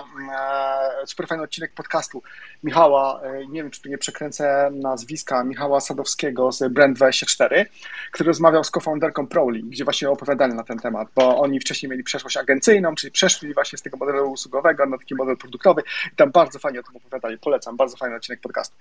e, 1.02 1.08
super 1.08 1.28
fajny 1.28 1.44
odcinek 1.44 1.74
podcastu 1.74 2.24
Michała, 2.64 3.22
e, 3.22 3.48
nie 3.48 3.62
wiem 3.64 3.72
czy 3.72 3.82
tu 3.82 3.90
nie 3.90 3.98
przekręcę 3.98 4.72
nazwiska, 4.74 5.44
Michała 5.44 5.80
Sadowskiego 5.80 6.52
z 6.52 6.62
Brand24, 6.62 7.66
który 8.12 8.28
rozmawiał 8.28 8.64
z 8.64 8.72
co-founderką 8.72 9.28
Proli, 9.28 9.64
gdzie 9.64 9.84
właśnie 9.84 10.10
opowiadali 10.10 10.54
na 10.54 10.64
ten 10.64 10.80
temat, 10.80 11.08
bo 11.16 11.38
oni 11.42 11.60
wcześniej 11.60 11.90
mieli 11.90 12.04
przeszłość 12.04 12.38
agencyjną, 12.38 12.96
czyli 12.96 13.12
przeszli 13.12 13.54
właśnie 13.54 13.78
z 13.78 13.82
tego 13.82 13.98
modelu 13.98 14.32
usługowego 14.32 14.86
na 14.86 14.98
taki 14.98 15.16
model 15.16 15.38
produktowy 15.38 15.82
i 16.14 16.16
tam 16.16 16.32
bardzo 16.32 16.60
fajnie 16.60 16.80
o 16.80 16.84
tym 16.84 16.96
opowiadali. 16.96 17.38
Polecam, 17.38 17.78
bardzo 17.78 17.98
fajny 17.98 18.16
odcinek 18.16 18.42
podcastu. 18.42 18.76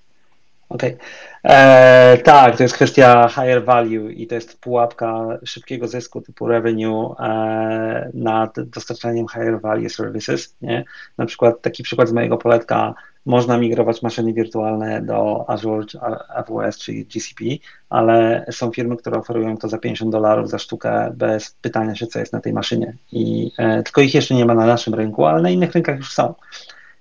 Okej. 0.70 0.94
Okay. 0.94 1.06
E, 1.44 2.18
tak, 2.24 2.56
to 2.56 2.62
jest 2.62 2.74
kwestia 2.74 3.28
higher 3.28 3.64
value 3.64 4.10
i 4.10 4.26
to 4.26 4.34
jest 4.34 4.60
pułapka 4.60 5.38
szybkiego 5.44 5.88
zysku 5.88 6.20
typu 6.20 6.46
revenue 6.46 7.14
e, 7.18 8.10
nad 8.14 8.60
dostarczaniem 8.60 9.28
higher 9.28 9.60
value 9.60 9.88
services. 9.88 10.56
Nie? 10.62 10.84
Na 11.18 11.26
przykład 11.26 11.62
taki 11.62 11.82
przykład 11.82 12.08
z 12.08 12.12
mojego 12.12 12.38
poletka, 12.38 12.94
można 13.26 13.58
migrować 13.58 14.02
maszyny 14.02 14.32
wirtualne 14.32 15.02
do 15.02 15.44
Azure, 15.50 15.86
AWS 16.34 16.78
czy 16.78 16.92
GCP, 16.92 17.44
ale 17.88 18.46
są 18.50 18.70
firmy, 18.70 18.96
które 18.96 19.18
oferują 19.18 19.56
to 19.56 19.68
za 19.68 19.78
50 19.78 20.12
dolarów 20.12 20.50
za 20.50 20.58
sztukę 20.58 21.12
bez 21.14 21.50
pytania 21.50 21.94
się, 21.94 22.06
co 22.06 22.18
jest 22.18 22.32
na 22.32 22.40
tej 22.40 22.52
maszynie. 22.52 22.96
I 23.12 23.52
e, 23.58 23.82
tylko 23.82 24.00
ich 24.00 24.14
jeszcze 24.14 24.34
nie 24.34 24.44
ma 24.44 24.54
na 24.54 24.66
naszym 24.66 24.94
rynku, 24.94 25.24
ale 25.24 25.42
na 25.42 25.50
innych 25.50 25.72
rynkach 25.72 25.96
już 25.96 26.12
są. 26.12 26.34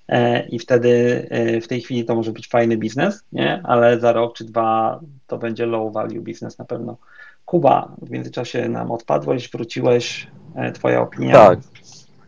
E, 0.10 0.47
i 0.47 0.60
wtedy 0.60 1.28
e, 1.30 1.62
w 1.62 1.68
tej 1.68 1.82
chwili 1.82 2.05
to 2.05 2.16
może 2.16 2.32
być 2.32 2.47
fajny 2.47 2.78
biznes, 2.78 3.24
nie? 3.32 3.62
ale 3.64 3.99
za 3.99 4.12
rok 4.12 4.36
czy 4.38 4.43
dwa 4.43 4.99
to 5.28 5.38
będzie 5.38 5.66
low 5.66 5.93
value 5.93 6.22
biznes 6.22 6.57
na 6.57 6.66
pewno. 6.66 6.97
Kuba, 7.45 7.95
w 8.01 8.10
międzyczasie 8.10 8.70
nam 8.70 8.91
odpadłeś, 8.91 9.49
wróciłeś, 9.51 10.28
e, 10.55 10.72
twoja 10.72 11.01
opinia? 11.01 11.34
Tak, 11.34 11.60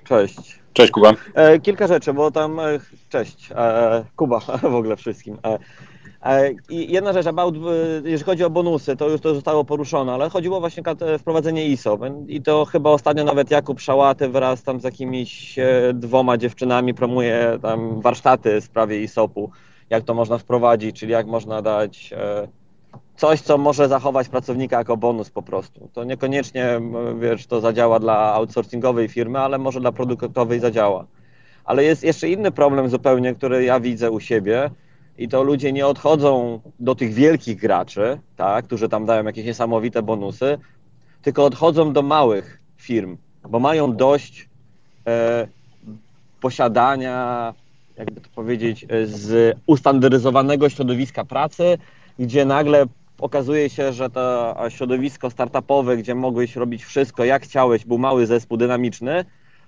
cześć. 0.03 0.59
Cześć. 0.73 0.91
Kuba. 0.91 1.13
E, 1.33 1.59
kilka 1.59 1.87
rzeczy, 1.87 2.13
bo 2.13 2.31
tam, 2.31 2.59
e, 2.59 2.79
cześć, 3.09 3.49
e, 3.55 4.05
Kuba 4.15 4.39
w 4.71 4.75
ogóle 4.75 4.95
wszystkim. 4.95 5.37
E, 6.23 6.29
e, 6.29 6.53
I 6.69 6.93
jedna 6.93 7.13
rzecz, 7.13 7.27
about, 7.27 7.55
e, 7.55 7.59
jeżeli 8.09 8.23
chodzi 8.23 8.43
o 8.43 8.49
bonusy, 8.49 8.95
to 8.95 9.09
już 9.09 9.21
to 9.21 9.35
zostało 9.35 9.65
poruszone, 9.65 10.13
ale 10.13 10.29
chodziło 10.29 10.59
właśnie 10.59 10.83
o 10.83 11.17
wprowadzenie 11.17 11.65
ISO 11.65 11.99
i 12.27 12.41
to 12.41 12.65
chyba 12.65 12.89
ostatnio 12.89 13.23
nawet 13.23 13.51
Jakub 13.51 13.79
Szałaty 13.79 14.29
wraz 14.29 14.63
tam 14.63 14.79
z 14.79 14.83
jakimiś 14.83 15.59
e, 15.59 15.93
dwoma 15.93 16.37
dziewczynami 16.37 16.93
promuje 16.93 17.59
tam 17.61 18.01
warsztaty 18.01 18.61
w 18.61 18.63
sprawie 18.63 19.03
ISOP-u, 19.03 19.49
jak 19.89 20.03
to 20.03 20.13
można 20.13 20.37
wprowadzić, 20.37 20.99
czyli 20.99 21.11
jak 21.11 21.27
można 21.27 21.61
dać 21.61 22.13
e, 22.13 22.47
coś, 23.15 23.41
co 23.41 23.57
może 23.57 23.87
zachować 23.87 24.29
pracownika 24.29 24.77
jako 24.77 24.97
bonus 24.97 25.29
po 25.29 25.41
prostu. 25.41 25.89
To 25.93 26.03
niekoniecznie, 26.03 26.81
wiesz, 27.19 27.47
to 27.47 27.61
zadziała 27.61 27.99
dla 27.99 28.33
outsourcingowej 28.33 29.07
firmy, 29.07 29.39
ale 29.39 29.57
może 29.57 29.79
dla 29.79 29.91
produktowej 29.91 30.59
zadziała. 30.59 31.05
Ale 31.65 31.83
jest 31.83 32.03
jeszcze 32.03 32.29
inny 32.29 32.51
problem 32.51 32.89
zupełnie, 32.89 33.35
który 33.35 33.63
ja 33.63 33.79
widzę 33.79 34.11
u 34.11 34.19
siebie 34.19 34.69
i 35.21 35.27
to 35.27 35.43
ludzie 35.43 35.71
nie 35.71 35.87
odchodzą 35.87 36.59
do 36.79 36.95
tych 36.95 37.13
wielkich 37.13 37.57
graczy, 37.57 38.19
tak, 38.35 38.65
którzy 38.65 38.89
tam 38.89 39.05
dają 39.05 39.23
jakieś 39.23 39.45
niesamowite 39.45 40.03
bonusy, 40.03 40.57
tylko 41.21 41.45
odchodzą 41.45 41.93
do 41.93 42.01
małych 42.01 42.61
firm, 42.77 43.17
bo 43.49 43.59
mają 43.59 43.95
dość 43.95 44.49
e, 45.07 45.47
posiadania, 46.41 47.53
jakby 47.97 48.21
to 48.21 48.29
powiedzieć, 48.35 48.85
e, 48.89 49.07
z 49.07 49.57
ustandaryzowanego 49.65 50.69
środowiska 50.69 51.25
pracy, 51.25 51.77
gdzie 52.19 52.45
nagle 52.45 52.85
okazuje 53.19 53.69
się, 53.69 53.93
że 53.93 54.09
to 54.09 54.55
środowisko 54.69 55.29
startupowe, 55.29 55.97
gdzie 55.97 56.15
mogłeś 56.15 56.55
robić 56.55 56.85
wszystko 56.85 57.25
jak 57.25 57.43
chciałeś, 57.43 57.85
był 57.85 57.97
mały 57.97 58.25
zespół 58.25 58.57
dynamiczny, 58.57 59.25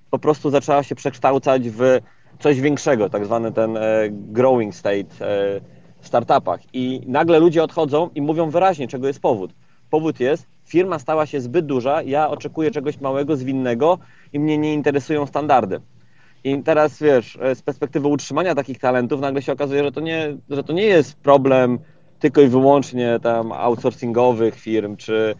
po 0.10 0.20
prostu 0.20 0.49
zaczęła 0.49 0.84
się 0.84 0.95
przekształcać 0.95 1.70
w 1.70 1.99
coś 2.40 2.62
większego, 2.62 3.10
tak 3.10 3.26
zwany 3.26 3.52
ten 3.52 3.78
e, 3.78 3.82
growing 4.10 4.76
state 4.76 4.98
e, 5.00 5.62
w 6.00 6.08
startupach. 6.08 6.60
I 6.74 7.02
nagle 7.08 7.40
ludzie 7.40 7.64
odchodzą 7.64 8.10
i 8.16 8.22
mówią 8.22 8.50
wyraźnie, 8.50 8.88
czego 8.88 9.08
jest 9.08 9.20
powód. 9.20 9.54
Powód 9.90 10.20
jest, 10.20 10.48
firma 10.66 11.00
stała 11.00 11.26
się 11.26 11.42
zbyt 11.42 11.66
duża, 11.66 12.02
ja 12.02 12.30
oczekuję 12.30 12.72
czegoś 12.72 13.00
małego, 13.00 13.36
zwinnego 13.36 14.00
i 14.34 14.40
mnie 14.40 14.58
nie 14.58 14.74
interesują 14.74 15.26
standardy. 15.26 15.82
I 16.44 16.64
teraz 16.64 17.00
wiesz, 17.00 17.38
e, 17.42 17.56
z 17.56 17.62
perspektywy 17.62 18.08
utrzymania 18.08 18.56
takich 18.56 18.80
talentów 18.80 19.22
nagle 19.22 19.42
się 19.42 19.54
okazuje, 19.54 19.84
że 19.84 19.92
to 19.92 20.02
nie, 20.02 20.38
że 20.50 20.64
to 20.64 20.74
nie 20.74 20.86
jest 20.86 21.16
problem 21.16 21.80
tylko 22.20 22.42
i 22.42 22.48
wyłącznie 22.48 23.20
tam 23.24 23.52
outsourcingowych 23.52 24.56
firm, 24.60 24.96
czy 24.96 25.36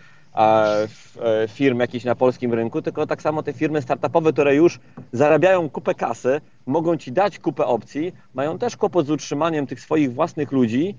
firm 1.50 1.80
jakichś 1.80 2.06
na 2.06 2.16
polskim 2.16 2.54
rynku, 2.54 2.82
tylko 2.82 3.08
tak 3.08 3.22
samo 3.22 3.44
te 3.44 3.54
firmy 3.54 3.82
startupowe, 3.82 4.34
które 4.34 4.56
już 4.56 4.80
zarabiają 5.12 5.70
kupę 5.70 5.96
kasy, 5.96 6.42
mogą 6.66 6.98
ci 6.98 7.12
dać 7.12 7.40
kupę 7.40 7.66
opcji, 7.66 8.14
mają 8.34 8.58
też 8.58 8.78
kłopot 8.78 9.06
z 9.06 9.10
utrzymaniem 9.10 9.68
tych 9.68 9.82
swoich 9.82 10.14
własnych 10.14 10.52
ludzi, 10.52 10.96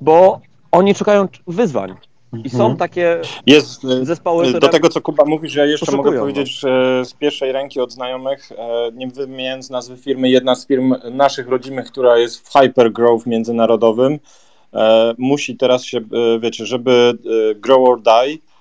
bo 0.00 0.40
oni 0.72 0.94
szukają 0.94 1.28
wyzwań. 1.46 1.94
I 2.44 2.50
są 2.50 2.58
Mhm. 2.58 2.76
takie 2.76 3.20
Jest 3.46 3.84
e, 3.84 4.04
zespoły, 4.04 4.44
do 4.44 4.50
które 4.50 4.68
tego, 4.68 4.88
co 4.88 5.00
Kuba 5.00 5.24
mówisz, 5.24 5.54
ja 5.54 5.64
jeszcze 5.64 5.86
poszukują, 5.86 6.12
mogę 6.12 6.20
powiedzieć 6.20 6.60
że 6.60 7.04
z 7.04 7.14
pierwszej 7.14 7.52
ręki 7.52 7.80
od 7.80 7.92
znajomych, 7.92 8.52
e, 8.52 8.90
nie 8.92 9.08
wymieniając 9.08 9.70
nazwy 9.70 9.96
firmy, 9.96 10.28
jedna 10.30 10.54
z 10.54 10.66
firm 10.66 10.94
naszych 11.12 11.48
rodzimych, 11.48 11.86
która 11.86 12.18
jest 12.18 12.48
w 12.48 12.52
hypergrowth 12.52 13.26
międzynarodowym, 13.26 14.18
e, 14.74 15.14
musi 15.18 15.56
teraz 15.56 15.84
się, 15.84 15.98
e, 15.98 16.38
wiecie, 16.40 16.66
żeby 16.66 17.18
e, 17.50 17.54
grow 17.54 17.88
or 17.88 18.02
die, 18.02 18.12
e, 18.12 18.55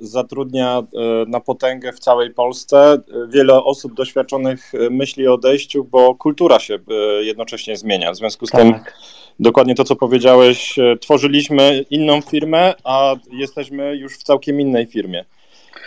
zatrudnia 0.00 0.78
e, 0.78 0.84
na 1.28 1.40
potęgę 1.40 1.92
w 1.92 1.98
całej 1.98 2.30
Polsce. 2.34 2.92
E, 2.92 3.00
Wiele 3.28 3.64
osób 3.64 3.94
doświadczonych 3.94 4.74
e, 4.74 4.90
myśli 4.90 5.28
o 5.28 5.34
odejściu, 5.34 5.84
bo 5.84 6.14
kultura 6.14 6.58
się 6.58 6.74
e, 6.74 7.24
jednocześnie 7.24 7.76
zmienia. 7.76 8.12
W 8.12 8.16
związku 8.16 8.46
z 8.46 8.50
tym 8.50 8.72
Tak. 8.72 8.98
dokładnie 9.40 9.74
to, 9.74 9.84
co 9.84 9.96
powiedziałeś, 9.96 10.78
e, 10.78 10.96
tworzyliśmy 10.96 11.84
inną 11.90 12.20
firmę, 12.20 12.74
a 12.84 13.14
jesteśmy 13.32 13.96
już 13.96 14.18
w 14.18 14.22
całkiem 14.22 14.60
innej 14.60 14.86
firmie. 14.86 15.24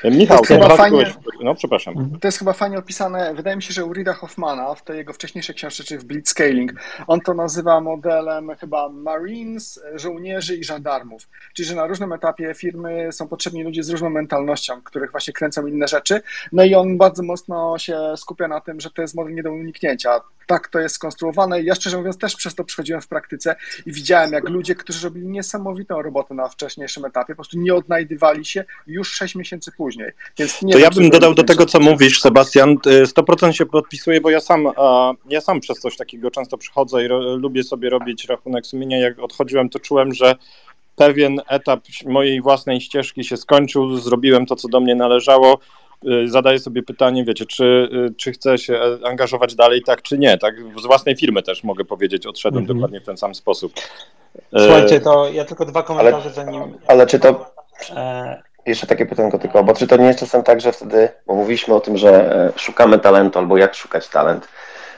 E, 0.04 0.12
Michał, 0.12 0.38
jest 0.38 0.48
chyba 0.48 0.76
fajnie- 0.78 1.14
No, 1.44 1.56
przepraszam. 1.56 2.18
To 2.22 2.28
jest 2.28 2.40
chyba 2.40 2.54
fajnie 2.54 2.78
opisane, 2.78 3.34
wydaje 3.36 3.56
mi 3.56 3.64
się, 3.64 3.74
że 3.74 3.86
u 3.86 3.94
Rida 3.94 4.14
Hoffmana 4.14 4.76
w 4.76 4.84
tej 4.84 4.98
jego 4.98 5.14
wcześniejszej 5.14 5.56
książce, 5.56 5.84
czy 5.84 5.98
w 5.98 6.06
Blitzscaling, 6.06 6.74
on 7.08 7.22
to 7.22 7.34
nazywa 7.34 7.82
modelem 7.82 8.56
chyba 8.60 8.90
Marines, 8.90 9.80
żołnierzy 9.96 10.56
i 10.56 10.64
żandarmów. 10.64 11.28
Czyli, 11.54 11.68
że 11.68 11.76
na 11.76 11.88
różnym 11.88 12.14
etapie 12.14 12.54
firmy 12.54 13.08
są 13.12 13.28
potrzebni 13.28 13.64
ludzie 13.64 13.84
z 13.84 13.90
różną 13.90 14.10
mentalnością, 14.10 14.82
których 14.82 15.12
właśnie 15.12 15.34
kręcą 15.34 15.68
inne 15.68 15.88
rzeczy. 15.88 16.22
No 16.52 16.64
i 16.64 16.76
on 16.76 16.98
bardzo 16.98 17.24
mocno 17.24 17.78
się 17.78 18.00
skupia 18.18 18.48
na 18.48 18.62
tym, 18.62 18.80
że 18.82 18.90
to 18.92 19.02
jest 19.02 19.16
model 19.16 19.34
nie 19.34 19.44
do 19.44 19.52
uniknięcia. 19.52 20.22
Tak 20.48 20.68
to 20.68 20.80
jest 20.80 20.96
skonstruowane. 20.96 21.62
Ja 21.62 21.76
szczerze 21.76 21.98
mówiąc 21.98 22.18
też 22.18 22.36
przez 22.36 22.56
to 22.56 22.64
przechodziłem 22.64 23.02
w 23.02 23.08
praktyce 23.08 23.56
i 23.86 23.92
widziałem, 23.92 24.32
jak 24.32 24.50
ludzie, 24.50 24.76
którzy 24.76 25.04
robili 25.08 25.28
niesamowitą 25.28 26.02
robotę 26.02 26.34
na 26.34 26.50
wcześniejszym 26.50 27.06
etapie, 27.06 27.34
po 27.34 27.36
prostu 27.36 27.60
nie 27.60 27.76
odnajdywali 27.76 28.46
się 28.46 28.66
już 28.88 29.12
6 29.12 29.36
miesięcy 29.36 29.72
później. 29.72 30.12
Więc 30.38 30.62
nie 30.62 30.74
To 30.74 30.80
wiem, 30.80 30.84
ja 30.94 31.02
bym 31.02 31.10
dodał 31.10 31.34
do 31.34 31.44
tego, 31.44 31.66
co 31.66 31.80
mówisz, 31.80 32.22
Sebastian. 32.22 32.72
y, 32.88 33.06
100% 33.08 33.52
się 33.52 33.66
podpisuję, 33.66 34.22
bo 34.22 34.30
ja 34.30 34.40
sam, 34.40 34.68
ja 35.30 35.42
sam 35.42 35.60
przez 35.60 35.80
coś 35.80 35.98
takiego 35.98 36.32
często 36.32 36.58
przychodzę 36.58 37.04
i 37.04 37.08
ro, 37.08 37.36
lubię 37.36 37.64
sobie 37.64 37.90
robić 37.90 38.26
rachunek 38.26 38.66
sumienia. 38.66 38.98
Jak 38.98 39.20
odchodziłem, 39.20 39.70
to 39.70 39.80
czułem, 39.80 40.14
że 40.14 40.36
pewien 40.96 41.42
etap 41.48 41.80
mojej 42.06 42.42
własnej 42.42 42.82
ścieżki 42.82 43.24
się 43.24 43.38
skończył, 43.38 43.98
zrobiłem 43.98 44.46
to, 44.46 44.56
co 44.56 44.68
do 44.68 44.80
mnie 44.80 44.96
należało. 44.96 45.60
Y, 46.06 46.30
Zadaję 46.30 46.60
sobie 46.60 46.84
pytanie, 46.84 47.26
wiecie, 47.26 47.46
czy, 47.46 47.90
y, 48.10 48.14
czy 48.18 48.32
chcę 48.32 48.58
się 48.58 48.74
e, 48.76 49.08
angażować 49.08 49.56
dalej, 49.56 49.82
tak 49.86 50.02
czy 50.02 50.18
nie. 50.18 50.38
Tak, 50.38 50.56
z 50.84 50.86
własnej 50.86 51.16
firmy 51.16 51.44
też 51.44 51.64
mogę 51.64 51.86
powiedzieć, 51.86 52.26
odszedłem 52.28 52.64
Mhm. 52.64 52.78
dokładnie 52.78 53.00
w 53.02 53.06
ten 53.06 53.18
sam 53.18 53.36
sposób. 53.36 53.74
E, 54.54 54.60
Słuchajcie, 54.60 55.00
to 55.02 55.30
ja 55.30 55.46
tylko 55.46 55.66
dwa 55.66 55.84
komentarze, 55.84 56.30
zanim... 56.30 56.64
Ale 56.88 57.08
czy 57.08 57.20
to, 57.20 57.52
E, 57.96 58.42
jeszcze 58.66 58.88
takie 58.88 59.06
pytanko 59.06 59.40
tylko, 59.40 59.64
bo 59.64 59.74
czy 59.74 59.88
to 59.88 59.98
nie 59.98 60.06
jest 60.06 60.20
czasem 60.20 60.44
tak, 60.44 60.62
że 60.62 60.72
wtedy, 60.72 61.10
bo 61.28 61.36
mówiliśmy 61.36 61.74
o 61.74 61.80
tym, 61.80 61.98
że 61.98 62.36
e, 62.36 62.52
szukamy 62.60 63.00
talentu 63.00 63.40
albo 63.40 63.58
jak 63.58 63.76
szukać 63.76 64.08
talent, 64.08 64.48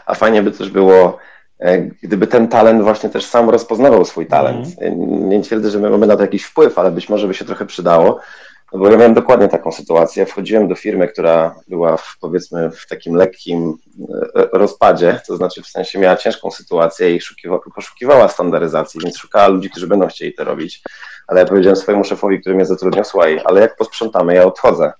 a 0.05 0.15
fajnie 0.15 0.43
by 0.43 0.51
też 0.51 0.69
było, 0.69 1.17
gdyby 2.03 2.27
ten 2.27 2.47
talent 2.47 2.81
właśnie 2.83 3.09
też 3.09 3.25
sam 3.25 3.49
rozpoznawał 3.49 4.05
swój 4.05 4.27
talent. 4.27 4.67
E, 4.81 4.91
Nie 4.95 5.41
twierdzę, 5.41 5.69
że 5.69 5.79
my 5.79 5.89
mamy 5.89 6.07
na 6.07 6.15
to 6.15 6.21
jakiś 6.21 6.43
wpływ, 6.43 6.79
ale 6.79 6.91
być 6.91 7.09
może 7.09 7.27
by 7.27 7.33
się 7.33 7.45
trochę 7.45 7.65
przydało, 7.65 8.19
no 8.73 8.79
bo 8.79 8.89
ja 8.91 8.97
miałem 8.97 9.13
dokładnie 9.13 9.47
taką 9.47 9.71
sytuację. 9.71 10.25
Wchodziłem 10.25 10.67
do 10.67 10.75
firmy, 10.75 11.07
która 11.07 11.55
była 11.67 11.97
w, 11.97 12.17
powiedzmy 12.21 12.71
w 12.71 12.87
takim 12.87 13.15
lekkim 13.15 13.77
e, 14.35 14.47
rozpadzie, 14.53 15.21
to 15.27 15.37
znaczy 15.37 15.61
w 15.61 15.67
sensie 15.67 15.99
miała 15.99 16.15
ciężką 16.15 16.51
sytuację 16.51 17.15
i 17.15 17.21
szukiwa, 17.21 17.59
poszukiwała 17.75 18.27
standaryzacji, 18.27 19.01
więc 19.03 19.17
szukała 19.17 19.47
ludzi, 19.47 19.69
którzy 19.69 19.87
będą 19.87 20.07
chcieli 20.07 20.33
to 20.33 20.43
robić. 20.43 20.81
Ale 21.27 21.39
ja 21.39 21.45
powiedziałem 21.45 21.75
swojemu 21.75 22.03
szefowi, 22.03 22.41
który 22.41 22.55
mnie 22.55 22.65
zatrudniał, 22.65 23.05
słuchaj, 23.05 23.41
ale 23.45 23.61
jak 23.61 23.75
posprzątamy, 23.75 24.35
ja 24.35 24.43
odchodzę. 24.45 24.93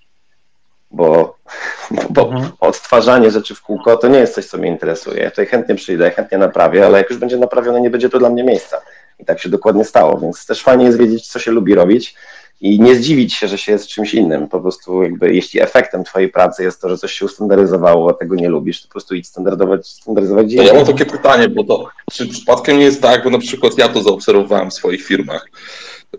Bo, 0.90 1.36
bo 2.10 2.28
Mhm. 2.28 2.50
odtwarzanie 2.60 3.30
rzeczy 3.30 3.54
w 3.54 3.62
kółko 3.62 3.96
to 3.96 4.08
nie 4.08 4.18
jest 4.18 4.34
coś, 4.34 4.46
co 4.46 4.58
mnie 4.58 4.68
interesuje. 4.68 5.22
Ja 5.22 5.30
tutaj 5.30 5.46
chętnie 5.46 5.74
przyjdę, 5.74 6.10
chętnie 6.10 6.38
naprawię, 6.38 6.86
ale 6.86 6.98
jak 6.98 7.10
już 7.10 7.18
będzie 7.18 7.36
naprawione, 7.36 7.80
nie 7.80 7.90
będzie 7.90 8.08
to 8.08 8.18
dla 8.18 8.30
mnie 8.30 8.44
miejsca. 8.44 8.80
I 9.18 9.24
tak 9.24 9.40
się 9.40 9.48
dokładnie 9.48 9.84
stało, 9.84 10.18
więc 10.18 10.46
też 10.46 10.62
fajnie 10.62 10.84
jest 10.84 10.98
wiedzieć, 10.98 11.28
co 11.28 11.38
się 11.38 11.50
lubi 11.50 11.74
robić 11.74 12.16
i 12.60 12.80
nie 12.80 12.96
zdziwić 12.96 13.34
się, 13.34 13.48
że 13.48 13.58
się 13.58 13.72
jest 13.72 13.88
czymś 13.88 14.14
innym. 14.14 14.48
Po 14.48 14.60
prostu 14.60 15.02
jakby, 15.02 15.34
jeśli 15.34 15.60
efektem 15.60 16.04
twojej 16.04 16.28
pracy 16.28 16.62
jest 16.62 16.80
to, 16.80 16.88
że 16.88 16.98
coś 16.98 17.12
się 17.12 17.24
ustandaryzowało, 17.24 18.10
a 18.10 18.14
tego 18.14 18.34
nie 18.34 18.48
lubisz, 18.48 18.82
to 18.82 18.88
po 18.88 18.92
prostu 18.92 19.14
idź 19.14 19.26
standardować, 19.26 19.86
standaryzować 19.86 20.50
dzień. 20.50 20.66
ja 20.66 20.74
mam 20.74 20.86
takie 20.86 21.06
pytanie, 21.06 21.48
bo 21.48 21.64
to 21.64 21.88
czy 22.12 22.28
przypadkiem 22.28 22.78
nie 22.78 22.84
jest 22.84 23.02
tak, 23.02 23.24
bo 23.24 23.30
na 23.30 23.38
przykład 23.38 23.78
ja 23.78 23.88
to 23.88 24.02
zaobserwowałem 24.02 24.70
w 24.70 24.74
swoich 24.74 25.02
firmach, 25.02 25.50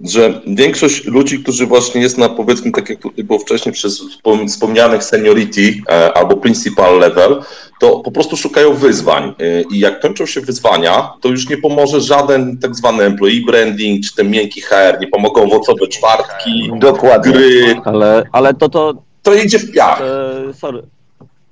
że 0.02 0.42
większość 0.48 1.06
ludzi, 1.06 1.40
którzy 1.40 1.66
właśnie 1.66 2.02
jest 2.02 2.18
na 2.18 2.30
powiedzmy, 2.30 2.72
tak 2.72 2.90
jak 2.90 3.00
tutaj 3.00 3.24
było 3.24 3.40
wcześniej 3.40 3.74
przez 3.74 4.02
wspom- 4.04 4.48
wspomnianych 4.48 5.04
seniority 5.04 5.74
e, 5.90 6.14
albo 6.14 6.38
principal 6.38 7.00
level, 7.00 7.42
to 7.80 8.00
po 8.00 8.12
prostu 8.12 8.38
szukają 8.38 8.74
wyzwań 8.74 9.34
E, 9.40 9.62
i 9.62 9.80
jak 9.80 10.00
kończą 10.00 10.26
się 10.26 10.42
wyzwania, 10.42 11.14
to 11.22 11.30
już 11.30 11.50
nie 11.50 11.58
pomoże 11.58 12.02
żaden 12.02 12.58
tak 12.58 12.76
zwany 12.76 13.04
employee 13.04 13.46
branding 13.46 14.06
czy 14.06 14.16
ten 14.16 14.30
miękki 14.30 14.62
HR, 14.62 15.00
nie 15.02 15.08
pomogą 15.08 15.42
owocowe 15.42 15.88
czwartki, 15.88 16.72
Dokładnie. 16.80 17.32
gry, 17.32 17.76
Ale, 17.86 18.24
ale 18.32 18.54
to, 18.54 18.70
to, 18.70 18.94
to 19.22 19.34
idzie 19.34 19.60
w 19.60 19.72
piach. 19.72 20.02
E, 20.02 20.54
sorry. 20.54 20.82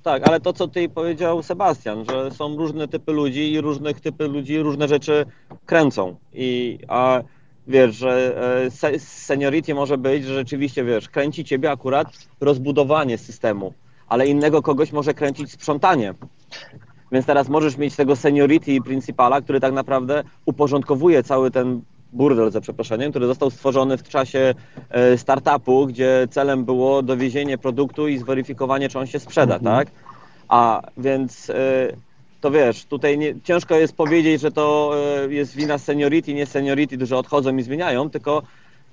Tak, 0.02 0.28
ale 0.28 0.40
to 0.40 0.52
co 0.52 0.68
ty 0.68 0.88
powiedział 0.88 1.42
Sebastian, 1.42 2.04
że 2.10 2.30
są 2.30 2.56
różne 2.56 2.88
typy 2.88 3.12
ludzi 3.12 3.52
i 3.52 3.60
różnych 3.60 4.00
typy 4.00 4.28
ludzi 4.28 4.58
różne 4.58 4.88
rzeczy 4.88 5.26
kręcą. 5.66 6.16
I 6.34 6.78
a 6.88 7.20
wiesz, 7.70 7.96
że 7.96 8.36
e, 8.66 8.70
se, 8.70 8.98
seniority 8.98 9.74
może 9.74 9.98
być, 9.98 10.24
że 10.24 10.34
rzeczywiście 10.34 10.84
wiesz, 10.84 11.08
kręci 11.08 11.44
ciebie 11.44 11.70
akurat 11.70 12.06
rozbudowanie 12.40 13.18
systemu, 13.18 13.74
ale 14.08 14.26
innego 14.26 14.62
kogoś 14.62 14.92
może 14.92 15.14
kręcić 15.14 15.52
sprzątanie. 15.52 16.14
Więc 17.12 17.26
teraz 17.26 17.48
możesz 17.48 17.76
mieć 17.76 17.96
tego 17.96 18.16
seniority 18.16 18.72
i 18.72 18.82
principala, 18.82 19.40
który 19.40 19.60
tak 19.60 19.72
naprawdę 19.72 20.22
uporządkowuje 20.46 21.22
cały 21.22 21.50
ten 21.50 21.82
burdel, 22.12 22.50
za 22.50 22.60
przeproszeniem, 22.60 23.10
który 23.10 23.26
został 23.26 23.50
stworzony 23.50 23.96
w 23.96 24.02
czasie 24.02 24.54
e, 24.90 25.18
startupu, 25.18 25.86
gdzie 25.86 26.28
celem 26.30 26.64
było 26.64 27.02
dowiezienie 27.02 27.58
produktu 27.58 28.08
i 28.08 28.18
zweryfikowanie, 28.18 28.88
czy 28.88 28.98
on 28.98 29.06
się 29.06 29.18
sprzeda, 29.18 29.58
tak? 29.58 29.88
A 30.48 30.82
więc 30.96 31.52
to 32.40 32.50
wiesz, 32.50 32.84
tutaj 32.84 33.18
nie, 33.18 33.40
ciężko 33.44 33.74
jest 33.74 33.96
powiedzieć, 33.96 34.40
że 34.40 34.52
to 34.52 34.92
jest 35.28 35.56
wina 35.56 35.78
seniority, 35.78 36.34
nie 36.34 36.46
seniority, 36.46 37.06
że 37.06 37.16
odchodzą 37.16 37.56
i 37.56 37.62
zmieniają, 37.62 38.10
tylko 38.10 38.42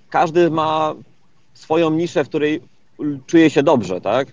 każdy 0.10 0.52
ma 0.52 0.96
swoją 1.54 1.92
niszę, 1.92 2.24
w 2.24 2.30
której 2.30 2.62
czuje 3.26 3.50
się 3.50 3.64
dobrze, 3.64 4.02
tak? 4.02 4.28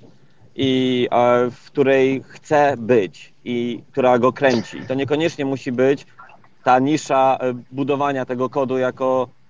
I 0.56 1.08
w 1.50 1.66
której 1.66 2.22
chce 2.28 2.74
być 2.78 3.32
i 3.44 3.82
która 3.92 4.18
go 4.18 4.32
kręci. 4.32 4.80
To 4.88 4.94
niekoniecznie 4.94 5.44
musi 5.44 5.72
być 5.72 6.06
ta 6.64 6.78
nisza 6.78 7.38
budowania 7.72 8.24
tego 8.24 8.48
kodu 8.48 8.78
jako 8.78 9.28
E, 9.28 9.43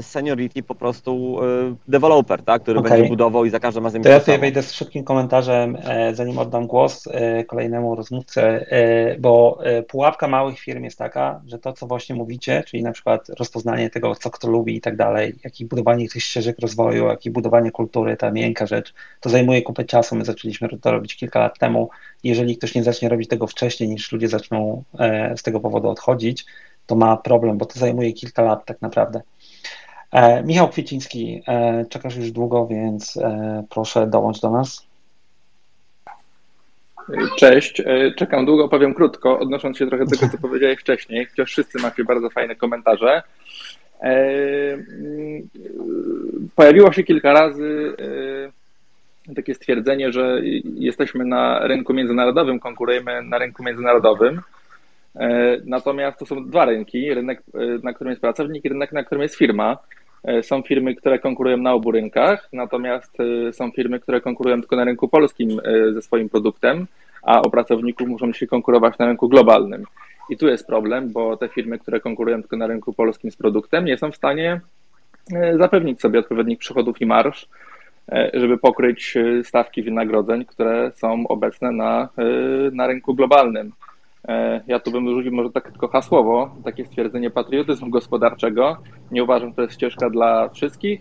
seniority 0.00 0.62
po 0.62 0.74
prostu 0.74 1.38
e, 1.42 1.74
developer, 1.88 2.42
tak, 2.42 2.62
który 2.62 2.80
okay. 2.80 2.90
będzie 2.90 3.08
budował 3.08 3.44
i 3.44 3.50
za 3.50 3.60
każdym 3.60 3.84
razem... 3.84 4.02
To 4.02 4.08
ja 4.08 4.20
tutaj 4.20 4.38
wejdę 4.38 4.62
z 4.62 4.72
szybkim 4.72 5.04
komentarzem, 5.04 5.76
e, 5.84 6.14
zanim 6.14 6.38
oddam 6.38 6.66
głos 6.66 7.08
kolejnemu 7.46 7.94
rozmówcy, 7.94 8.66
bo 9.18 9.58
pułapka 9.88 10.28
małych 10.28 10.58
firm 10.58 10.84
jest 10.84 10.98
taka, 10.98 11.40
że 11.46 11.58
to, 11.58 11.72
co 11.72 11.86
właśnie 11.86 12.14
mówicie, 12.14 12.64
czyli 12.66 12.82
na 12.82 12.92
przykład 12.92 13.28
rozpoznanie 13.28 13.90
tego, 13.90 14.14
co 14.14 14.30
kto 14.30 14.48
lubi 14.48 14.76
i 14.76 14.80
tak 14.80 14.96
dalej, 14.96 15.34
jak 15.44 15.60
i 15.60 15.66
budowanie 15.66 16.08
tych 16.08 16.22
ścieżek 16.22 16.58
rozwoju, 16.58 17.06
jak 17.06 17.26
i 17.26 17.30
budowanie 17.30 17.70
kultury, 17.70 18.16
ta 18.16 18.30
miękka 18.30 18.66
rzecz, 18.66 18.94
to 19.20 19.30
zajmuje 19.30 19.62
kupę 19.62 19.84
czasu. 19.84 20.16
My 20.16 20.24
zaczęliśmy 20.24 20.68
to 20.68 20.92
robić 20.92 21.16
kilka 21.16 21.38
lat 21.38 21.58
temu. 21.58 21.88
Jeżeli 22.24 22.56
ktoś 22.56 22.74
nie 22.74 22.82
zacznie 22.82 23.08
robić 23.08 23.28
tego 23.28 23.46
wcześniej, 23.46 23.88
niż 23.88 24.12
ludzie 24.12 24.28
zaczną 24.28 24.82
z 25.36 25.42
tego 25.42 25.60
powodu 25.60 25.88
odchodzić, 25.88 26.44
to 26.86 26.96
ma 26.96 27.16
problem, 27.16 27.58
bo 27.58 27.66
to 27.66 27.78
zajmuje 27.78 28.12
kilka 28.12 28.42
lat 28.42 28.64
tak 28.64 28.82
naprawdę. 28.82 29.20
E, 30.12 30.42
Michał 30.42 30.68
Kwieciński, 30.68 31.42
e, 31.48 31.84
czekasz 31.90 32.16
już 32.16 32.30
długo, 32.30 32.66
więc 32.66 33.16
e, 33.16 33.64
proszę 33.70 34.06
dołącz 34.06 34.40
do 34.40 34.50
nas. 34.50 34.86
Cześć, 37.38 37.82
czekam 38.16 38.46
długo, 38.46 38.68
powiem 38.68 38.94
krótko, 38.94 39.38
odnosząc 39.38 39.78
się 39.78 39.86
trochę 39.86 40.04
do 40.04 40.10
tego, 40.10 40.32
co 40.32 40.38
powiedziałeś 40.38 40.80
wcześniej, 40.80 41.26
chociaż 41.26 41.50
wszyscy 41.50 41.78
macie 41.78 42.04
bardzo 42.04 42.30
fajne 42.30 42.56
komentarze. 42.56 43.22
Pojawiło 46.56 46.92
się 46.92 47.02
kilka 47.02 47.32
razy 47.32 47.96
takie 49.36 49.54
stwierdzenie, 49.54 50.12
że 50.12 50.40
jesteśmy 50.74 51.24
na 51.24 51.66
rynku 51.66 51.94
międzynarodowym, 51.94 52.60
konkurujemy 52.60 53.22
na 53.22 53.38
rynku 53.38 53.62
międzynarodowym. 53.62 54.40
Natomiast 55.64 56.18
to 56.18 56.26
są 56.26 56.46
dwa 56.46 56.64
rynki, 56.64 57.14
rynek, 57.14 57.42
na 57.82 57.92
którym 57.92 58.10
jest 58.10 58.20
pracownik 58.20 58.64
i 58.64 58.68
rynek, 58.68 58.92
na 58.92 59.04
którym 59.04 59.22
jest 59.22 59.36
firma. 59.36 59.78
E, 60.26 60.42
są 60.42 60.62
firmy, 60.62 60.94
które 60.94 61.18
konkurują 61.18 61.56
na 61.56 61.72
obu 61.72 61.90
rynkach, 61.90 62.48
natomiast 62.52 63.18
e, 63.20 63.52
są 63.52 63.70
firmy, 63.70 64.00
które 64.00 64.20
konkurują 64.20 64.60
tylko 64.60 64.76
na 64.76 64.84
rynku 64.84 65.08
polskim 65.08 65.60
e, 65.64 65.92
ze 65.92 66.02
swoim 66.02 66.28
produktem, 66.28 66.86
a 67.22 67.42
o 67.42 67.50
pracowników 67.50 68.08
muszą 68.08 68.32
się 68.32 68.46
konkurować 68.46 68.98
na 68.98 69.06
rynku 69.06 69.28
globalnym. 69.28 69.84
I 70.30 70.36
tu 70.36 70.48
jest 70.48 70.66
problem, 70.66 71.12
bo 71.12 71.36
te 71.36 71.48
firmy, 71.48 71.78
które 71.78 72.00
konkurują 72.00 72.40
tylko 72.40 72.56
na 72.56 72.66
rynku 72.66 72.92
polskim 72.92 73.30
z 73.30 73.36
produktem, 73.36 73.84
nie 73.84 73.98
są 73.98 74.10
w 74.10 74.16
stanie 74.16 74.60
zapewnić 75.58 76.00
sobie 76.00 76.18
odpowiednich 76.18 76.58
przychodów 76.58 77.00
i 77.00 77.06
marsz, 77.06 77.48
żeby 78.34 78.58
pokryć 78.58 79.14
stawki 79.42 79.82
wynagrodzeń, 79.82 80.44
które 80.44 80.92
są 80.94 81.26
obecne 81.28 81.72
na, 81.72 82.08
na 82.72 82.86
rynku 82.86 83.14
globalnym. 83.14 83.72
E, 84.28 84.60
ja 84.66 84.78
tu 84.78 84.90
bym 84.90 85.08
rzucił 85.08 85.32
może 85.32 85.50
tak 85.50 85.70
tylko 85.70 85.88
hasłowo, 85.88 86.54
takie 86.64 86.84
stwierdzenie 86.84 87.30
patriotyzmu 87.30 87.90
gospodarczego. 87.90 88.76
Nie 89.10 89.24
uważam, 89.24 89.48
że 89.48 89.54
to 89.54 89.62
jest 89.62 89.74
ścieżka 89.74 90.10
dla 90.10 90.48
wszystkich, 90.48 91.00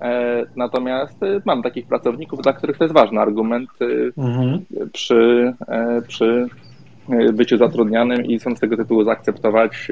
e, 0.00 0.44
natomiast 0.56 1.22
e, 1.22 1.40
mam 1.44 1.62
takich 1.62 1.86
pracowników, 1.86 2.42
dla 2.42 2.52
których 2.52 2.78
to 2.78 2.84
jest 2.84 2.94
ważny 2.94 3.20
argument 3.20 3.70
mhm. 4.18 4.64
przy, 4.92 5.52
przy 6.08 6.48
byciu 7.32 7.56
zatrudnianym 7.56 8.24
i 8.24 8.40
są 8.40 8.56
z 8.56 8.60
tego 8.60 8.76
tytułu 8.76 9.04
zaakceptować 9.04 9.88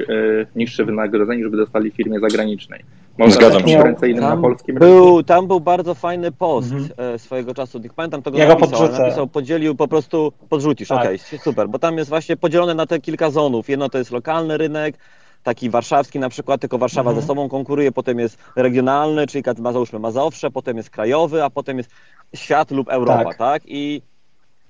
niższe 0.55 0.85
wynagrodzenie, 0.85 1.43
żeby 1.43 1.57
dostali 1.57 1.91
w 1.91 1.95
firmie 1.95 2.19
zagranicznej. 2.19 2.83
Można 3.17 3.35
Zgadzam 3.35 3.59
się. 3.59 3.65
konkurencyjnym 3.65 4.23
na 4.23 4.37
polskim 4.37 4.75
był. 4.75 5.23
Tam 5.23 5.47
był 5.47 5.59
bardzo 5.59 5.93
fajny 5.93 6.31
post 6.31 6.71
mhm. 6.71 7.19
swojego 7.19 7.53
czasu. 7.53 7.79
Nie 7.79 7.89
pamiętam 7.89 8.21
tego, 8.21 8.37
ja 8.37 8.47
go 8.47 8.55
napisał, 8.55 8.91
napisał, 8.91 9.27
podzielił 9.27 9.75
po 9.75 9.87
prostu, 9.87 10.33
podrzucisz, 10.49 10.87
tak. 10.87 10.99
okej, 10.99 11.19
okay, 11.27 11.39
super, 11.39 11.69
bo 11.69 11.79
tam 11.79 11.97
jest 11.97 12.09
właśnie 12.09 12.37
podzielone 12.37 12.73
na 12.73 12.85
te 12.85 12.99
kilka 12.99 13.31
zonów. 13.31 13.69
Jedno 13.69 13.89
to 13.89 13.97
jest 13.97 14.11
lokalny 14.11 14.57
rynek, 14.57 14.97
taki 15.43 15.69
warszawski 15.69 16.19
na 16.19 16.29
przykład, 16.29 16.61
tylko 16.61 16.77
Warszawa 16.77 17.09
mhm. 17.09 17.21
ze 17.21 17.27
sobą 17.27 17.49
konkuruje, 17.49 17.91
potem 17.91 18.19
jest 18.19 18.37
regionalny, 18.55 19.27
czyli 19.27 19.43
załóżmy 19.71 19.99
Mazowsze, 19.99 20.51
potem 20.51 20.77
jest 20.77 20.89
krajowy, 20.89 21.43
a 21.43 21.49
potem 21.49 21.77
jest 21.77 21.89
świat 22.35 22.71
lub 22.71 22.89
Europa, 22.89 23.23
tak? 23.23 23.37
tak? 23.37 23.61
I 23.65 24.01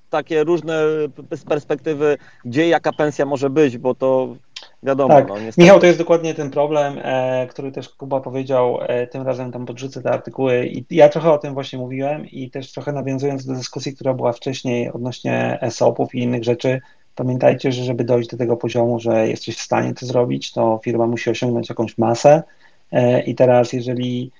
takie 0.10 0.44
różne 0.44 0.84
z 1.32 1.44
perspektywy, 1.44 2.18
gdzie 2.46 2.68
jaka 2.68 2.94
pensja 2.94 3.26
może 3.26 3.50
być, 3.50 3.78
bo 3.78 3.96
to 3.96 4.36
wiadomo. 4.84 5.14
Tak. 5.14 5.28
No, 5.28 5.36
Michał, 5.58 5.80
to 5.80 5.86
jest 5.86 6.00
dokładnie 6.00 6.34
ten 6.34 6.50
problem, 6.50 7.00
e, 7.04 7.48
który 7.48 7.72
też 7.72 7.90
Kuba 7.90 8.20
powiedział, 8.20 8.80
e, 8.82 9.08
tym 9.08 9.22
razem 9.22 9.52
tam 9.52 9.66
podrzucę 9.66 10.02
te 10.02 10.12
artykuły 10.12 10.68
i 10.68 10.86
ja 10.90 11.10
trochę 11.10 11.32
o 11.32 11.38
tym 11.38 11.54
właśnie 11.54 11.80
mówiłem 11.80 12.26
i 12.26 12.50
też 12.50 12.72
trochę 12.72 12.92
nawiązując 12.92 13.46
do 13.46 13.54
dyskusji, 13.54 13.96
która 13.96 14.14
była 14.14 14.32
wcześniej 14.32 14.92
odnośnie 14.92 15.58
ESOP-ów 15.62 16.16
i 16.16 16.20
innych 16.20 16.44
rzeczy, 16.44 16.82
pamiętajcie, 17.16 17.72
że 17.72 17.84
żeby 17.84 18.04
dojść 18.04 18.30
do 18.30 18.38
tego 18.38 18.58
poziomu, 18.58 19.00
że 19.00 19.28
jesteś 19.28 19.58
w 19.58 19.62
stanie 19.62 19.94
to 19.94 20.06
zrobić, 20.06 20.52
to 20.52 20.80
firma 20.84 21.08
musi 21.08 21.30
osiągnąć 21.30 21.70
jakąś 21.70 21.98
masę 21.98 22.44
e, 22.92 23.24
i 23.24 23.36
teraz 23.36 23.74
jeżeli 23.74 24.32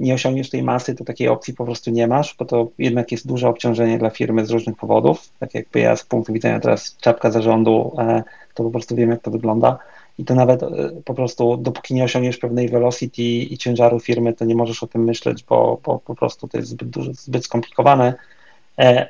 nie 0.00 0.14
osiągniesz 0.14 0.50
tej 0.50 0.62
masy, 0.62 0.94
to 0.94 1.04
takiej 1.04 1.28
opcji 1.28 1.54
po 1.54 1.64
prostu 1.64 1.90
nie 1.90 2.06
masz, 2.06 2.36
bo 2.38 2.44
to 2.44 2.68
jednak 2.78 3.12
jest 3.12 3.26
duże 3.26 3.48
obciążenie 3.48 3.98
dla 3.98 4.10
firmy 4.10 4.46
z 4.46 4.50
różnych 4.50 4.76
powodów. 4.76 5.28
Tak 5.38 5.54
jakby 5.54 5.80
ja 5.80 5.96
z 5.96 6.04
punktu 6.04 6.32
widzenia 6.32 6.60
teraz 6.60 6.96
czapka 7.00 7.30
zarządu, 7.30 7.92
e, 7.98 8.22
to 8.54 8.64
po 8.64 8.70
prostu 8.70 8.96
wiem, 8.96 9.10
jak 9.10 9.22
to 9.22 9.30
wygląda. 9.30 9.78
I 10.18 10.24
to 10.24 10.34
nawet 10.34 10.62
e, 10.62 10.68
po 11.04 11.14
prostu, 11.14 11.56
dopóki 11.56 11.94
nie 11.94 12.04
osiągniesz 12.04 12.38
pewnej 12.38 12.68
velocity 12.68 13.22
i 13.22 13.58
ciężaru 13.58 14.00
firmy, 14.00 14.32
to 14.32 14.44
nie 14.44 14.54
możesz 14.54 14.82
o 14.82 14.86
tym 14.86 15.04
myśleć, 15.04 15.44
bo, 15.44 15.80
bo 15.84 15.98
po 15.98 16.14
prostu 16.14 16.48
to 16.48 16.58
jest 16.58 16.70
zbyt, 16.70 16.90
duże, 16.90 17.14
zbyt 17.14 17.44
skomplikowane. 17.44 18.14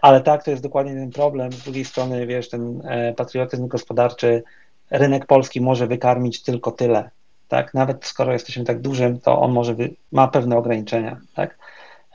Ale 0.03 0.21
tak, 0.21 0.45
to 0.45 0.51
jest 0.51 0.63
dokładnie 0.63 0.93
ten 0.93 1.11
problem. 1.11 1.53
Z 1.53 1.63
drugiej 1.63 1.85
strony, 1.85 2.27
wiesz, 2.27 2.49
ten 2.49 2.83
patriotyzm 3.17 3.69
gospodarczy, 3.69 4.43
rynek 4.91 5.27
polski 5.27 5.61
może 5.61 5.87
wykarmić 5.87 6.43
tylko 6.43 6.73
tyle 6.73 7.11
tak? 7.51 7.75
Nawet 7.75 8.07
skoro 8.07 8.33
jesteśmy 8.33 8.65
tak 8.65 8.81
dużym, 8.81 9.21
to 9.21 9.41
on 9.41 9.53
może 9.53 9.75
wy, 9.75 9.95
ma 10.13 10.29
pewne 10.29 10.57
ograniczenia, 10.57 11.21
tak? 11.35 11.59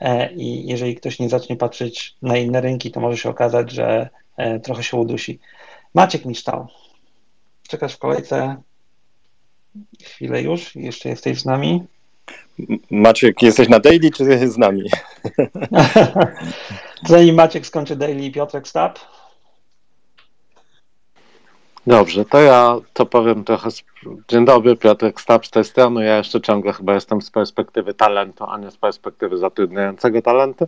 E, 0.00 0.32
I 0.32 0.66
jeżeli 0.66 0.96
ktoś 0.96 1.18
nie 1.18 1.28
zacznie 1.28 1.56
patrzeć 1.56 2.16
na 2.22 2.36
inne 2.36 2.60
rynki, 2.60 2.90
to 2.90 3.00
może 3.00 3.16
się 3.16 3.30
okazać, 3.30 3.70
że 3.70 4.08
e, 4.36 4.60
trochę 4.60 4.82
się 4.82 4.96
udusi. 4.96 5.38
Maciek 5.94 6.24
Miształ, 6.24 6.66
czekasz 7.68 7.94
w 7.94 7.98
kolejce 7.98 8.56
chwilę 10.02 10.42
już, 10.42 10.76
jeszcze 10.76 11.08
jesteś 11.08 11.40
z 11.40 11.44
nami. 11.44 11.84
Maciek, 12.90 13.42
jesteś 13.42 13.68
na 13.68 13.80
daily, 13.80 14.10
czy 14.10 14.48
z 14.48 14.58
nami? 14.58 14.82
Zanim 17.08 17.34
Maciek 17.34 17.66
skończy 17.66 17.96
daily, 17.96 18.30
Piotrek 18.30 18.68
Stab. 18.68 18.98
Dobrze, 21.86 22.24
to 22.24 22.40
ja 22.40 22.76
to 22.92 23.06
powiem 23.06 23.44
trochę. 23.44 23.70
Dzień 24.28 24.44
dobry, 24.44 24.76
Piotrek 24.76 25.20
Stab 25.20 25.46
z 25.46 25.50
tej 25.50 25.64
strony. 25.64 26.04
Ja 26.04 26.16
jeszcze 26.16 26.40
ciągle 26.40 26.72
chyba 26.72 26.94
jestem 26.94 27.22
z 27.22 27.30
perspektywy 27.30 27.94
talentu, 27.94 28.44
a 28.44 28.58
nie 28.58 28.70
z 28.70 28.76
perspektywy 28.76 29.38
zatrudniającego 29.38 30.22
talenty. 30.22 30.66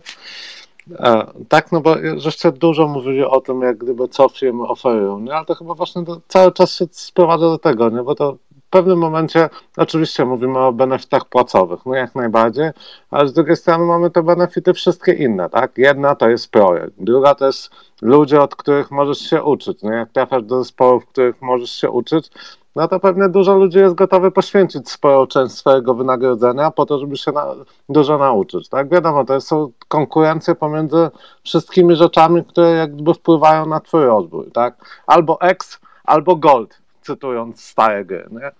E, 0.99 1.27
tak, 1.49 1.71
no 1.71 1.81
bo 1.81 1.95
żeście 2.17 2.51
dużo 2.51 2.87
mówili 2.87 3.23
o 3.23 3.41
tym, 3.41 3.61
jak 3.61 3.77
gdyby 3.77 4.07
co 4.07 4.29
firmy 4.29 4.63
oferują, 4.67 5.19
nie? 5.19 5.35
ale 5.35 5.45
to 5.45 5.55
chyba 5.55 5.73
właśnie 5.73 6.01
do, 6.03 6.21
cały 6.27 6.51
czas 6.51 6.75
się 6.75 6.85
sprowadza 6.91 7.45
do 7.45 7.57
tego, 7.57 7.89
nie? 7.89 8.03
bo 8.03 8.15
to 8.15 8.37
w 8.69 8.71
pewnym 8.71 8.99
momencie 8.99 9.49
oczywiście 9.77 10.25
mówimy 10.25 10.59
o 10.59 10.73
benefitach 10.73 11.25
płacowych, 11.25 11.79
no 11.85 11.95
jak 11.95 12.15
najbardziej, 12.15 12.69
ale 13.11 13.27
z 13.27 13.33
drugiej 13.33 13.55
strony 13.55 13.85
mamy 13.85 14.11
te 14.11 14.23
benefity 14.23 14.73
wszystkie 14.73 15.13
inne, 15.13 15.49
tak? 15.49 15.77
Jedna 15.77 16.15
to 16.15 16.29
jest 16.29 16.51
projekt, 16.51 16.93
druga 16.97 17.35
to 17.35 17.45
jest 17.45 17.69
ludzie, 18.01 18.41
od 18.41 18.55
których 18.55 18.91
możesz 18.91 19.17
się 19.17 19.43
uczyć, 19.43 19.81
no 19.83 19.91
jak 19.91 20.11
trafiasz 20.11 20.43
do 20.43 20.63
zespołów, 20.63 21.05
których 21.05 21.41
możesz 21.41 21.71
się 21.71 21.89
uczyć, 21.89 22.31
no 22.75 22.87
to 22.87 22.99
pewnie 22.99 23.29
dużo 23.29 23.57
ludzi 23.57 23.77
jest 23.79 23.95
gotowy 23.95 24.31
poświęcić 24.31 24.89
sporą 24.89 25.27
część 25.27 25.55
swojego 25.55 25.93
wynagrodzenia 25.93 26.71
po 26.71 26.85
to, 26.85 26.99
żeby 26.99 27.17
się 27.17 27.31
na, 27.31 27.45
dużo 27.89 28.17
nauczyć, 28.17 28.69
tak? 28.69 28.89
Wiadomo, 28.89 29.25
to 29.25 29.41
są 29.41 29.71
konkurencje 29.87 30.55
pomiędzy 30.55 31.09
wszystkimi 31.43 31.95
rzeczami, 31.95 32.45
które 32.45 32.69
jakby 32.69 33.13
wpływają 33.13 33.65
na 33.65 33.79
twój 33.79 34.05
rozwój, 34.05 34.51
tak? 34.51 35.01
Albo 35.07 35.41
X, 35.41 35.79
albo 36.03 36.35
Gold, 36.35 36.79
cytując 37.09 37.63
stare 37.63 38.05
gry, 38.05 38.27
nie? 38.31 38.51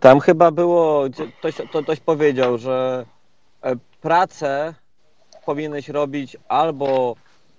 Tam 0.00 0.20
chyba 0.20 0.50
było, 0.50 1.04
ktoś, 1.38 1.54
to, 1.72 1.82
ktoś 1.82 2.00
powiedział, 2.00 2.58
że 2.58 3.06
e, 3.62 3.76
pracę 4.00 4.74
powinieneś 5.46 5.88
robić 5.88 6.36
albo, 6.48 7.16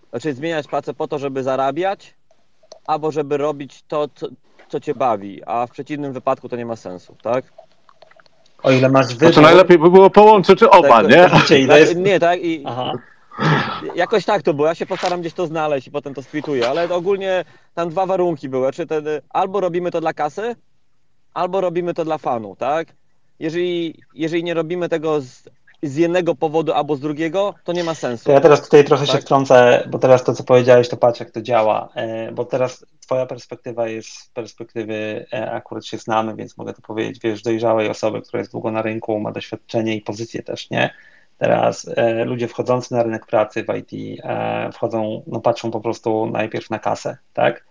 znaczy 0.09 0.33
zmieniać 0.33 0.67
pracę 0.67 0.93
po 0.93 1.07
to, 1.07 1.19
żeby 1.19 1.43
zarabiać, 1.43 2.13
albo 2.87 3.11
żeby 3.11 3.37
robić 3.37 3.83
to, 3.87 4.07
co, 4.15 4.27
co 4.67 4.79
cię 4.79 4.95
bawi, 4.95 5.41
a 5.45 5.67
w 5.67 5.71
przeciwnym 5.71 6.13
wypadku 6.13 6.49
to 6.49 6.55
nie 6.55 6.65
ma 6.65 6.75
sensu, 6.75 7.15
tak? 7.21 7.45
O 8.63 8.71
ile 8.71 8.89
masz 8.89 9.07
wybór... 9.07 9.19
Znaczy 9.19 9.41
najlepiej 9.41 9.77
by 9.77 9.91
było 9.91 10.09
połączyć 10.09 10.63
oba, 10.63 11.01
tak, 11.01 11.11
nie? 11.11 11.29
Tak, 11.67 11.95
nie, 11.95 12.19
tak? 12.19 12.39
I, 12.43 12.63
Aha. 12.65 12.93
Jakoś 13.95 14.25
tak 14.25 14.41
to 14.41 14.53
było, 14.53 14.67
ja 14.67 14.75
się 14.75 14.85
postaram 14.85 15.21
gdzieś 15.21 15.33
to 15.33 15.47
znaleźć 15.47 15.87
i 15.87 15.91
potem 15.91 16.13
to 16.13 16.23
splituję, 16.23 16.69
ale 16.69 16.89
ogólnie 16.89 17.45
tam 17.73 17.89
dwa 17.89 18.05
warunki 18.05 18.49
były, 18.49 18.71
czy 18.71 18.85
ten, 18.87 19.05
albo 19.29 19.59
robimy 19.59 19.91
to 19.91 20.01
dla 20.01 20.13
kasy, 20.13 20.55
albo 21.33 21.61
robimy 21.61 21.93
to 21.93 22.05
dla 22.05 22.17
fanu, 22.17 22.55
tak? 22.55 22.87
Jeżeli, 23.39 24.01
jeżeli 24.13 24.43
nie 24.43 24.53
robimy 24.53 24.89
tego 24.89 25.21
z, 25.21 25.43
z 25.83 25.95
jednego 25.95 26.35
powodu 26.35 26.73
albo 26.73 26.95
z 26.95 26.99
drugiego, 26.99 27.55
to 27.63 27.73
nie 27.73 27.83
ma 27.83 27.93
sensu. 27.95 28.25
To 28.25 28.31
ja 28.31 28.41
teraz 28.41 28.61
tutaj 28.61 28.83
trochę 28.85 29.05
się 29.07 29.13
Tak. 29.13 29.21
wtrącę, 29.21 29.87
bo 29.91 29.99
teraz 29.99 30.23
to, 30.23 30.33
co 30.33 30.43
powiedziałeś, 30.43 30.89
to 30.89 30.97
patrz, 30.97 31.19
jak 31.19 31.31
to 31.31 31.41
działa. 31.41 31.89
E, 31.95 32.31
Bo 32.31 32.45
teraz 32.45 32.85
twoja 32.99 33.25
perspektywa 33.25 33.87
jest 33.87 34.09
z 34.09 34.29
perspektywy, 34.29 35.25
e, 35.33 35.51
akurat 35.51 35.85
się 35.85 35.97
znamy, 35.97 36.35
więc 36.35 36.57
mogę 36.57 36.73
to 36.73 36.81
powiedzieć, 36.81 37.19
wiesz, 37.23 37.41
dojrzałej 37.41 37.89
osoby, 37.89 38.21
która 38.21 38.39
jest 38.39 38.51
długo 38.51 38.71
na 38.71 38.81
rynku, 38.81 39.19
ma 39.19 39.31
doświadczenie 39.31 39.95
i 39.95 40.01
pozycję 40.01 40.43
też, 40.43 40.69
nie? 40.69 40.89
Teraz 41.39 41.87
e, 41.95 42.25
ludzie 42.25 42.47
wchodzący 42.47 42.93
na 42.93 43.03
rynek 43.03 43.25
pracy 43.25 43.63
w 43.63 43.75
IT 43.77 44.21
e, 44.23 44.69
wchodzą, 44.73 45.23
no 45.27 45.41
patrzą 45.41 45.71
po 45.71 45.81
prostu 45.81 46.25
najpierw 46.25 46.69
na 46.69 46.79
kasę, 46.79 47.17
tak? 47.33 47.65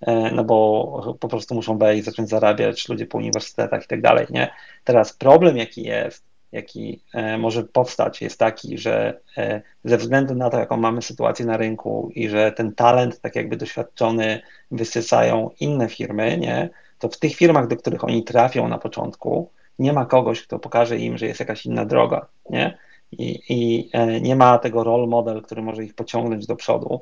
E, 0.00 0.30
No 0.32 0.44
bo 0.44 1.16
po 1.20 1.28
prostu 1.28 1.54
muszą 1.54 1.78
wejść, 1.78 2.04
zacząć 2.04 2.28
zarabiać, 2.28 2.88
ludzie 2.88 3.06
po 3.06 3.18
uniwersytetach 3.18 3.84
i 3.84 3.88
tak 3.88 4.00
dalej, 4.02 4.26
nie? 4.30 4.50
Teraz 4.84 5.12
problem, 5.12 5.56
jaki 5.56 5.82
jest, 5.82 6.24
jaki 6.52 7.02
e, 7.14 7.38
może 7.38 7.64
powstać, 7.64 8.22
jest 8.22 8.38
taki, 8.38 8.78
że 8.78 9.20
e, 9.36 9.62
ze 9.84 9.96
względu 9.98 10.34
na 10.34 10.50
to, 10.50 10.58
jaką 10.58 10.76
mamy 10.76 11.02
sytuację 11.02 11.46
na 11.46 11.56
rynku 11.56 12.10
i 12.14 12.28
że 12.28 12.52
ten 12.52 12.74
talent, 12.74 13.20
tak 13.20 13.36
jakby 13.36 13.56
doświadczony, 13.56 14.42
wysysają 14.70 15.50
inne 15.60 15.88
firmy, 15.88 16.38
nie? 16.38 16.70
To 16.98 17.08
w 17.08 17.18
tych 17.18 17.34
firmach, 17.36 17.68
do 17.68 17.76
których 17.76 18.04
oni 18.04 18.24
trafią 18.24 18.68
na 18.68 18.78
początku, 18.78 19.50
nie 19.78 19.92
ma 19.92 20.06
kogoś, 20.06 20.42
kto 20.42 20.58
pokaże 20.58 20.98
im, 20.98 21.18
że 21.18 21.26
jest 21.26 21.40
jakaś 21.40 21.66
inna 21.66 21.84
droga, 21.84 22.26
nie? 22.50 22.78
I, 23.12 23.42
i 23.48 23.90
e, 23.92 24.20
nie 24.20 24.36
ma 24.36 24.58
tego 24.58 24.84
role 24.84 25.06
model, 25.06 25.42
który 25.42 25.62
może 25.62 25.84
ich 25.84 25.94
pociągnąć 25.94 26.46
do 26.46 26.56
przodu. 26.56 27.00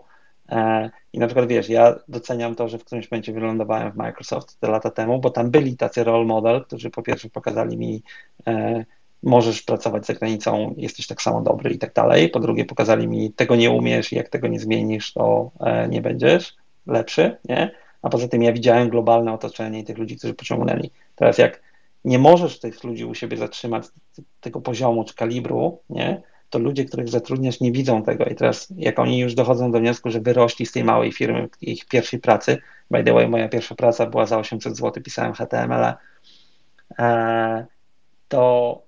E, 0.49 0.91
I 1.13 1.19
na 1.19 1.27
przykład 1.27 1.49
wiesz, 1.49 1.69
ja 1.69 1.95
doceniam 2.09 2.55
to, 2.55 2.69
że 2.69 2.79
w 2.79 2.85
którymś 2.85 3.11
momencie 3.11 3.33
wylądowałem 3.33 3.93
w 3.93 3.97
Microsoft 3.97 4.61
te 4.61 4.69
lata 4.69 4.91
temu, 4.91 5.21
bo 5.21 5.31
tam 5.31 5.51
byli 5.51 5.77
tacy 5.77 6.05
role 6.05 6.25
model, 6.25 6.65
którzy 6.65 6.91
po 6.91 7.03
pierwsze 7.03 7.31
pokazali 7.31 7.77
mi, 7.77 8.03
e, 8.47 8.85
możesz 9.23 9.63
pracować 9.63 10.07
za 10.07 10.15
granicą, 10.15 10.75
jesteś 10.77 11.07
tak 11.07 11.23
samo 11.23 11.43
dobry 11.43 11.71
i 11.71 11.79
tak 11.79 11.95
dalej. 11.95 12.29
Po 12.29 12.41
drugie, 12.41 12.65
pokazali 12.65 13.09
mi, 13.09 13.33
tego 13.33 13.57
nie 13.57 13.71
umiesz 13.71 14.13
i 14.13 14.17
jak 14.17 14.29
tego 14.29 14.49
nie 14.49 14.61
zmienisz, 14.61 15.13
to 15.13 15.51
e, 15.61 15.89
nie 15.89 16.01
będziesz 16.01 16.57
lepszy, 16.87 17.37
nie? 17.45 17.71
A 18.03 18.09
poza 18.09 18.29
tym 18.29 18.43
ja 18.43 18.53
widziałem 18.53 18.89
globalne 18.89 19.33
otoczenie 19.33 19.81
i 19.81 19.85
tych 19.85 19.99
ludzi, 19.99 20.17
którzy 20.17 20.35
pociągnęli. 20.35 20.91
Teraz 21.17 21.39
jak 21.39 21.63
nie 22.05 22.19
możesz 22.19 22.61
tych 22.61 22.85
ludzi 22.85 23.05
u 23.05 23.15
siebie 23.15 23.37
zatrzymać 23.37 23.85
tego 24.41 24.61
poziomu 24.61 25.05
czy 25.05 25.15
kalibru, 25.15 25.81
nie? 25.91 26.23
To 26.51 26.59
ludzie, 26.59 26.85
których 26.85 27.09
zatrudniasz, 27.09 27.61
nie 27.61 27.73
widzą 27.73 28.03
tego. 28.03 28.25
I 28.25 28.35
teraz, 28.35 28.73
jak 28.77 28.99
oni 28.99 29.19
już 29.19 29.35
dochodzą 29.35 29.73
do 29.73 29.79
wniosku, 29.81 30.11
że 30.11 30.21
wyrośli 30.21 30.67
z 30.67 30.73
tej 30.73 30.85
małej 30.85 31.13
firmy, 31.13 31.49
ich 31.61 31.87
pierwszej 31.87 32.21
pracy, 32.21 32.59
by 32.91 33.05
the 33.05 33.13
way, 33.13 33.29
moja 33.29 33.49
pierwsza 33.49 33.75
praca 33.75 34.07
była 34.07 34.27
za 34.27 34.39
800 34.39 34.77
zł, 34.77 35.03
pisałem 35.03 35.33
HTML, 35.33 35.95
e, 36.99 37.67
to 38.29 38.83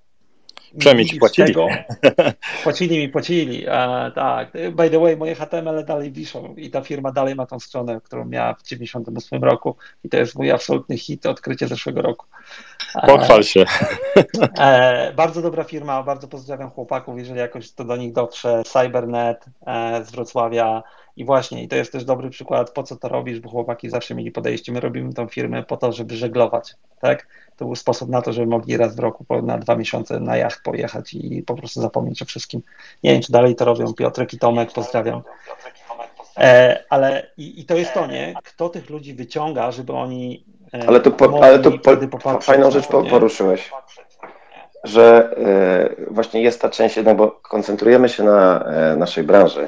Przynajmniej 0.77 1.07
ci 1.07 1.17
płacili. 1.17 1.53
Płacili 2.63 2.97
mi, 2.97 3.09
płacili. 3.09 3.65
E, 3.67 4.11
tak. 4.15 4.51
By 4.71 4.89
the 4.89 4.99
way, 4.99 5.17
moje 5.17 5.35
HTML 5.35 5.85
dalej 5.85 6.11
wiszą 6.11 6.55
i 6.57 6.69
ta 6.69 6.81
firma 6.81 7.11
dalej 7.11 7.35
ma 7.35 7.45
tą 7.45 7.59
stronę, 7.59 8.01
którą 8.03 8.25
miała 8.25 8.53
w 8.53 8.63
98 8.63 9.43
roku 9.43 9.75
i 10.03 10.09
to 10.09 10.17
jest 10.17 10.35
mój 10.35 10.51
absolutny 10.51 10.97
hit, 10.97 11.25
odkrycie 11.25 11.67
zeszłego 11.67 12.01
roku. 12.01 12.25
E, 12.95 13.07
Pochwal 13.07 13.43
się. 13.43 13.65
E, 14.59 15.13
bardzo 15.13 15.41
dobra 15.41 15.63
firma, 15.63 16.03
bardzo 16.03 16.27
pozdrawiam 16.27 16.69
chłopaków, 16.69 17.17
jeżeli 17.17 17.39
jakoś 17.39 17.71
to 17.71 17.83
do 17.83 17.95
nich 17.95 18.13
dotrze. 18.13 18.63
Cybernet 18.65 19.45
e, 19.67 20.03
z 20.05 20.11
Wrocławia 20.11 20.83
i 21.17 21.25
właśnie, 21.25 21.63
i 21.63 21.67
to 21.67 21.75
jest 21.75 21.91
też 21.91 22.05
dobry 22.05 22.29
przykład, 22.29 22.71
po 22.71 22.83
co 22.83 22.95
to 22.95 23.07
robisz, 23.07 23.39
bo 23.39 23.49
chłopaki 23.49 23.89
zawsze 23.89 24.15
mieli 24.15 24.31
podejście, 24.31 24.71
my 24.71 24.79
robimy 24.79 25.13
tą 25.13 25.27
firmę 25.27 25.63
po 25.63 25.77
to, 25.77 25.91
żeby 25.91 26.15
żeglować, 26.15 26.75
tak? 27.01 27.27
To 27.57 27.65
był 27.65 27.75
sposób 27.75 28.09
na 28.09 28.21
to, 28.21 28.33
żeby 28.33 28.47
mogli 28.47 28.77
raz 28.77 28.95
w 28.95 28.99
roku 28.99 29.23
po, 29.23 29.41
na 29.41 29.57
dwa 29.57 29.75
miesiące 29.75 30.19
na 30.19 30.37
jacht 30.37 30.63
pojechać 30.63 31.13
i 31.13 31.43
po 31.43 31.55
prostu 31.55 31.81
zapomnieć 31.81 32.21
o 32.21 32.25
wszystkim. 32.25 32.61
Nie 33.03 33.11
wiem, 33.11 33.21
czy 33.21 33.31
dalej 33.31 33.55
to 33.55 33.65
robią, 33.65 33.93
Piotrek 33.93 34.33
i 34.33 34.39
Tomek, 34.39 34.71
pozdrawiam. 34.73 35.21
E, 36.37 36.83
ale 36.89 37.31
i, 37.37 37.61
i 37.61 37.65
to 37.65 37.75
jest 37.75 37.93
to, 37.93 38.07
nie? 38.07 38.33
Kto 38.43 38.69
tych 38.69 38.89
ludzi 38.89 39.13
wyciąga, 39.13 39.71
żeby 39.71 39.93
oni 39.93 40.45
e, 40.73 40.87
Ale 40.87 40.99
tu, 40.99 41.11
po, 41.11 41.43
ale 41.43 41.59
tu 41.59 41.79
po, 41.79 42.39
fajną 42.41 42.71
rzecz 42.71 42.87
to, 42.87 43.03
po, 43.03 43.09
poruszyłeś, 43.09 43.71
że 44.83 45.35
e, 45.37 46.13
właśnie 46.13 46.41
jest 46.41 46.61
ta 46.61 46.69
część 46.69 46.95
jednak, 46.95 47.17
bo 47.17 47.31
koncentrujemy 47.31 48.09
się 48.09 48.23
na 48.23 48.65
e, 48.65 48.95
naszej 48.95 49.23
branży, 49.23 49.67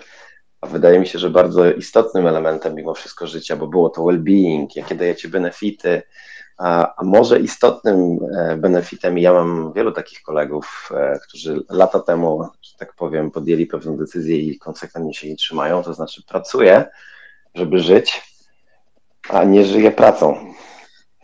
wydaje 0.66 1.00
mi 1.00 1.08
się, 1.08 1.20
że 1.20 1.30
bardzo 1.30 1.72
istotnym 1.72 2.28
elementem 2.28 2.76
mimo 2.76 2.94
wszystko 2.94 3.28
życia, 3.28 3.56
bo 3.56 3.68
było 3.68 3.90
to 3.90 4.02
well-being, 4.02 4.68
jakie 4.76 4.96
dajecie 4.96 5.28
benefity, 5.28 6.02
a, 6.58 6.94
może 7.04 7.40
istotnym 7.40 8.20
e, 8.38 8.58
benefitem, 8.58 9.18
ja 9.18 9.34
mam 9.34 9.74
wielu 9.74 9.92
takich 9.92 10.22
kolegów, 10.22 10.90
e, 10.96 11.20
którzy 11.28 11.64
lata 11.70 12.00
temu, 12.00 12.48
że 12.62 12.78
tak 12.78 12.94
powiem, 12.94 13.32
podjęli 13.32 13.66
pewną 13.66 13.98
decyzję 13.98 14.38
i 14.38 14.58
konsekwentnie 14.58 15.14
się 15.14 15.28
jej 15.28 15.36
trzymają, 15.36 15.84
to 15.84 15.94
znaczy 15.94 16.24
pracuję, 16.28 16.86
żeby 17.56 17.80
żyć, 17.80 18.22
a 19.30 19.44
nie 19.44 19.66
żyję 19.66 19.92
pracą. 19.92 20.54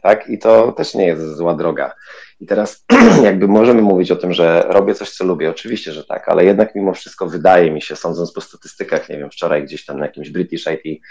Tak? 0.01 0.29
I 0.29 0.39
to 0.39 0.71
też 0.71 0.93
nie 0.95 1.05
jest 1.05 1.35
zła 1.35 1.55
droga. 1.55 1.95
I 2.41 2.45
teraz 2.47 2.85
jakby 3.23 3.47
możemy 3.47 3.81
mówić 3.81 4.11
o 4.11 4.15
tym, 4.15 4.33
że 4.33 4.63
robię 4.67 4.95
coś, 4.95 5.09
co 5.09 5.25
lubię. 5.25 5.49
Oczywiście, 5.49 5.91
że 5.91 6.03
tak, 6.03 6.29
ale 6.29 6.45
jednak 6.45 6.75
mimo 6.75 6.93
wszystko 6.93 7.27
wydaje 7.27 7.71
mi 7.71 7.81
się, 7.81 7.95
sądząc 7.95 8.33
po 8.33 8.41
statystykach, 8.41 9.09
nie 9.09 9.17
wiem, 9.17 9.29
wczoraj 9.31 9.63
gdzieś 9.63 9.85
tam 9.85 9.99
na 9.99 10.05
jakimś 10.05 10.29
British 10.29 10.65
IT, 10.67 11.01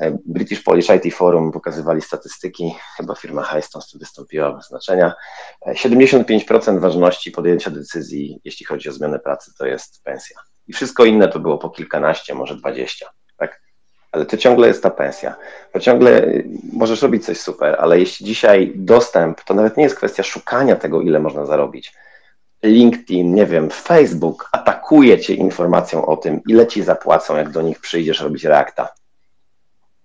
e, 0.00 0.18
British 0.26 0.62
Polish 0.62 0.88
IT 0.88 1.14
Forum 1.14 1.52
pokazywali 1.52 2.02
statystyki, 2.02 2.74
chyba 2.96 3.14
firma 3.14 3.44
Highstones 3.44 3.88
tu 3.88 3.98
wystąpiła 3.98 4.52
bez 4.52 4.68
znaczenia. 4.68 5.12
E, 5.66 5.74
75% 5.74 6.80
ważności 6.80 7.30
podjęcia 7.30 7.70
decyzji, 7.70 8.40
jeśli 8.44 8.66
chodzi 8.66 8.88
o 8.88 8.92
zmianę 8.92 9.18
pracy, 9.18 9.52
to 9.58 9.66
jest 9.66 10.02
pensja. 10.04 10.40
I 10.66 10.72
wszystko 10.72 11.04
inne 11.04 11.28
to 11.28 11.40
było 11.40 11.58
po 11.58 11.70
kilkanaście, 11.70 12.34
może 12.34 12.56
dwadzieścia. 12.56 13.10
Ale 14.12 14.26
to 14.26 14.36
ciągle 14.36 14.68
jest 14.68 14.82
ta 14.82 14.90
pensja. 14.90 15.36
To 15.72 15.80
ciągle 15.80 16.24
y, 16.24 16.48
możesz 16.72 17.02
robić 17.02 17.24
coś 17.24 17.40
super, 17.40 17.76
ale 17.78 17.98
jeśli 17.98 18.26
dzisiaj 18.26 18.72
dostęp, 18.74 19.44
to 19.44 19.54
nawet 19.54 19.76
nie 19.76 19.82
jest 19.82 19.96
kwestia 19.96 20.22
szukania 20.22 20.76
tego, 20.76 21.00
ile 21.00 21.18
można 21.20 21.46
zarobić. 21.46 21.92
LinkedIn, 22.62 23.34
nie 23.34 23.46
wiem, 23.46 23.70
Facebook 23.70 24.48
atakuje 24.52 25.20
cię 25.20 25.34
informacją 25.34 26.06
o 26.06 26.16
tym, 26.16 26.40
ile 26.48 26.66
ci 26.66 26.82
zapłacą, 26.82 27.36
jak 27.36 27.50
do 27.50 27.62
nich 27.62 27.80
przyjdziesz 27.80 28.20
robić 28.20 28.44
reakta. 28.44 28.88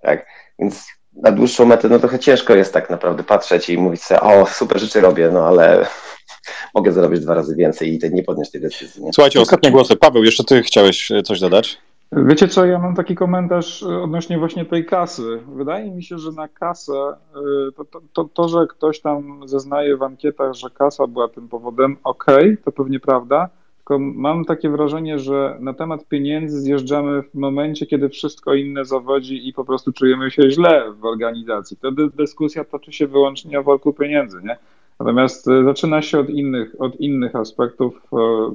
Tak? 0.02 0.26
Więc 0.60 0.86
na 1.14 1.32
dłuższą 1.32 1.66
metę, 1.66 1.90
no 1.90 2.00
trochę 2.00 2.20
ciężko 2.20 2.56
jest 2.56 2.74
tak 2.74 2.90
naprawdę 2.90 3.24
patrzeć 3.24 3.70
i 3.70 3.78
mówić 3.78 4.04
sobie, 4.04 4.22
o, 4.22 4.46
super 4.46 4.80
rzeczy 4.80 5.02
robię, 5.02 5.30
no 5.34 5.48
ale 5.48 5.86
mogę 6.76 6.92
zarobić 6.92 7.20
dwa 7.22 7.34
razy 7.34 7.56
więcej 7.56 7.94
i 7.94 8.00
te- 8.00 8.10
nie 8.10 8.24
podnieść 8.24 8.52
tej 8.52 8.62
decyzji. 8.62 9.04
Nie? 9.04 9.14
Słuchajcie, 9.14 9.42
ostatnie 9.42 9.72
głosy. 9.72 9.96
Paweł, 9.96 10.24
jeszcze 10.24 10.44
ty 10.44 10.64
chciałeś 10.64 11.12
e, 11.12 11.24
coś 11.24 11.40
dodać? 11.40 11.78
Wiecie 12.16 12.48
co, 12.48 12.66
ja 12.66 12.80
mam 12.80 12.96
taki 12.96 13.16
komentarz 13.16 13.84
e, 13.84 14.02
odnośnie 14.02 14.38
właśnie 14.38 14.66
tej 14.66 14.86
kasy. 14.86 15.40
Wydaje 15.56 15.92
mi 15.92 16.04
się, 16.04 16.18
że 16.18 16.32
na 16.32 16.48
kasę, 16.48 16.94
e, 16.94 17.72
to, 17.76 17.86
to, 17.86 18.02
to, 18.14 18.24
to 18.34 18.48
że 18.48 18.68
ktoś 18.68 19.02
tam 19.02 19.48
zeznaje 19.48 19.98
w 19.98 20.04
ankietach, 20.04 20.54
że 20.54 20.70
kasa 20.70 21.08
była 21.08 21.28
tym 21.28 21.48
powodem, 21.48 21.98
okej, 22.04 22.58
to 22.66 22.72
pewnie 22.72 23.00
prawda, 23.00 23.50
tylko 23.78 24.00
mam 24.00 24.46
takie 24.46 24.70
wrażenie, 24.70 25.20
że 25.20 25.58
na 25.60 25.74
temat 25.74 26.08
pieniędzy 26.08 26.62
zjeżdżamy 26.62 27.24
w 27.24 27.34
momencie, 27.34 27.86
kiedy 27.86 28.10
wszystko 28.10 28.54
inne 28.54 28.86
zawodzi 28.86 29.48
i 29.48 29.54
po 29.54 29.66
prostu 29.66 29.94
czujemy 29.94 30.32
się 30.32 30.50
źle 30.50 30.92
w 30.92 31.06
organizacji. 31.06 31.78
Wtedy 31.78 32.10
dyskusja 32.10 32.64
toczy 32.64 32.92
się 32.92 33.08
wyłącznie 33.08 33.60
o 33.60 33.64
worku 33.64 33.94
pieniędzy, 33.94 34.42
nie? 34.44 34.58
Natomiast 35.00 35.48
e, 35.48 35.64
zaczyna 35.64 36.02
się 36.02 36.20
od 36.20 36.30
innych, 36.30 36.76
od 36.80 36.96
innych 36.96 37.36
aspektów, 37.36 38.02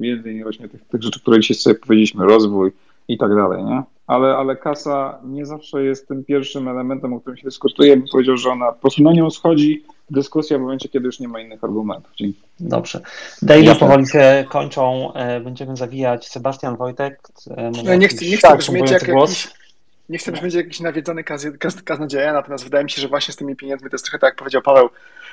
między 0.00 0.28
innymi 0.28 0.42
właśnie 0.42 0.68
tych, 0.68 0.84
tych 0.84 1.02
rzeczy, 1.02 1.20
które 1.20 1.40
dzisiaj 1.40 1.56
sobie 1.56 1.76
powiedzieliśmy, 1.76 2.24
rozwój, 2.26 2.72
i 3.08 3.18
tak 3.18 3.34
dalej, 3.34 3.64
nie? 3.64 3.82
Ale, 4.06 4.36
ale 4.36 4.56
kasa 4.56 5.18
nie 5.24 5.46
zawsze 5.46 5.84
jest 5.84 6.08
tym 6.08 6.24
pierwszym 6.24 6.68
elementem, 6.68 7.12
o 7.12 7.20
którym 7.20 7.36
się 7.36 7.44
dyskutuje. 7.44 7.96
Bym 7.96 8.06
powiedział, 8.12 8.36
że 8.36 8.50
ona 8.50 8.72
po 8.72 8.80
prostu 8.80 9.02
na 9.02 9.12
nią 9.12 9.30
schodzi 9.30 9.84
dyskusja 10.10 10.58
w 10.58 10.60
momencie, 10.60 10.88
kiedy 10.88 11.06
już 11.06 11.20
nie 11.20 11.28
ma 11.28 11.40
innych 11.40 11.64
argumentów. 11.64 12.12
Dzięki. 12.16 12.40
Dobrze. 12.60 13.00
Daily 13.42 13.74
powoli 13.74 14.06
się 14.06 14.44
kończą, 14.48 15.12
e, 15.12 15.40
będziemy 15.40 15.76
zawijać. 15.76 16.28
Sebastian 16.28 16.76
Wojtek. 16.76 17.20
e, 17.50 17.70
No, 17.84 17.94
nie 17.94 18.08
chcę, 18.08 18.24
nie 18.26 18.36
chcę 18.36 18.56
brzmieć 18.56 18.90
jak 18.90 19.10
głos? 19.10 19.30
jakiś, 19.30 19.57
Nie 20.08 20.18
chcę, 20.18 20.32
będzie 20.32 20.58
jakiś 20.58 20.80
nawiedzony 20.80 21.24
kaz, 21.24 21.46
kaz, 21.58 21.82
kaznodzieja, 21.82 22.32
natomiast 22.32 22.64
wydaje 22.64 22.84
mi 22.84 22.90
się, 22.90 23.02
że 23.02 23.08
właśnie 23.08 23.34
z 23.34 23.36
tymi 23.36 23.56
pieniędzmi 23.56 23.90
to 23.90 23.94
jest 23.94 24.04
trochę 24.04 24.18
tak, 24.18 24.28
jak 24.28 24.38
powiedział 24.38 24.62
Paweł, 24.62 24.88